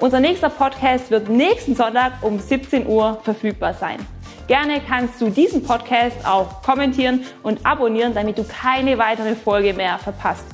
Unser 0.00 0.18
nächster 0.18 0.48
Podcast 0.50 1.10
wird 1.10 1.28
nächsten 1.28 1.76
Sonntag 1.76 2.14
um 2.22 2.40
17 2.40 2.86
Uhr 2.86 3.20
verfügbar 3.22 3.74
sein. 3.74 4.04
Gerne 4.52 4.82
kannst 4.86 5.18
du 5.18 5.30
diesen 5.30 5.62
Podcast 5.62 6.26
auch 6.26 6.60
kommentieren 6.60 7.24
und 7.42 7.64
abonnieren, 7.64 8.12
damit 8.12 8.36
du 8.36 8.44
keine 8.44 8.98
weitere 8.98 9.34
Folge 9.34 9.72
mehr 9.72 9.98
verpasst. 9.98 10.44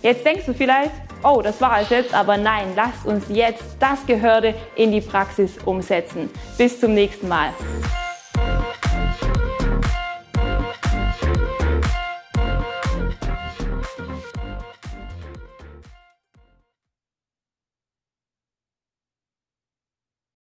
Jetzt 0.00 0.24
denkst 0.24 0.46
du 0.46 0.54
vielleicht, 0.54 0.92
oh, 1.22 1.42
das 1.42 1.60
war 1.60 1.82
es 1.82 1.90
jetzt, 1.90 2.14
aber 2.14 2.38
nein, 2.38 2.68
lasst 2.74 3.04
uns 3.04 3.24
jetzt 3.28 3.76
das 3.78 4.06
Gehörte 4.06 4.54
in 4.74 4.90
die 4.90 5.02
Praxis 5.02 5.58
umsetzen. 5.66 6.30
Bis 6.56 6.80
zum 6.80 6.94
nächsten 6.94 7.28
Mal. 7.28 7.50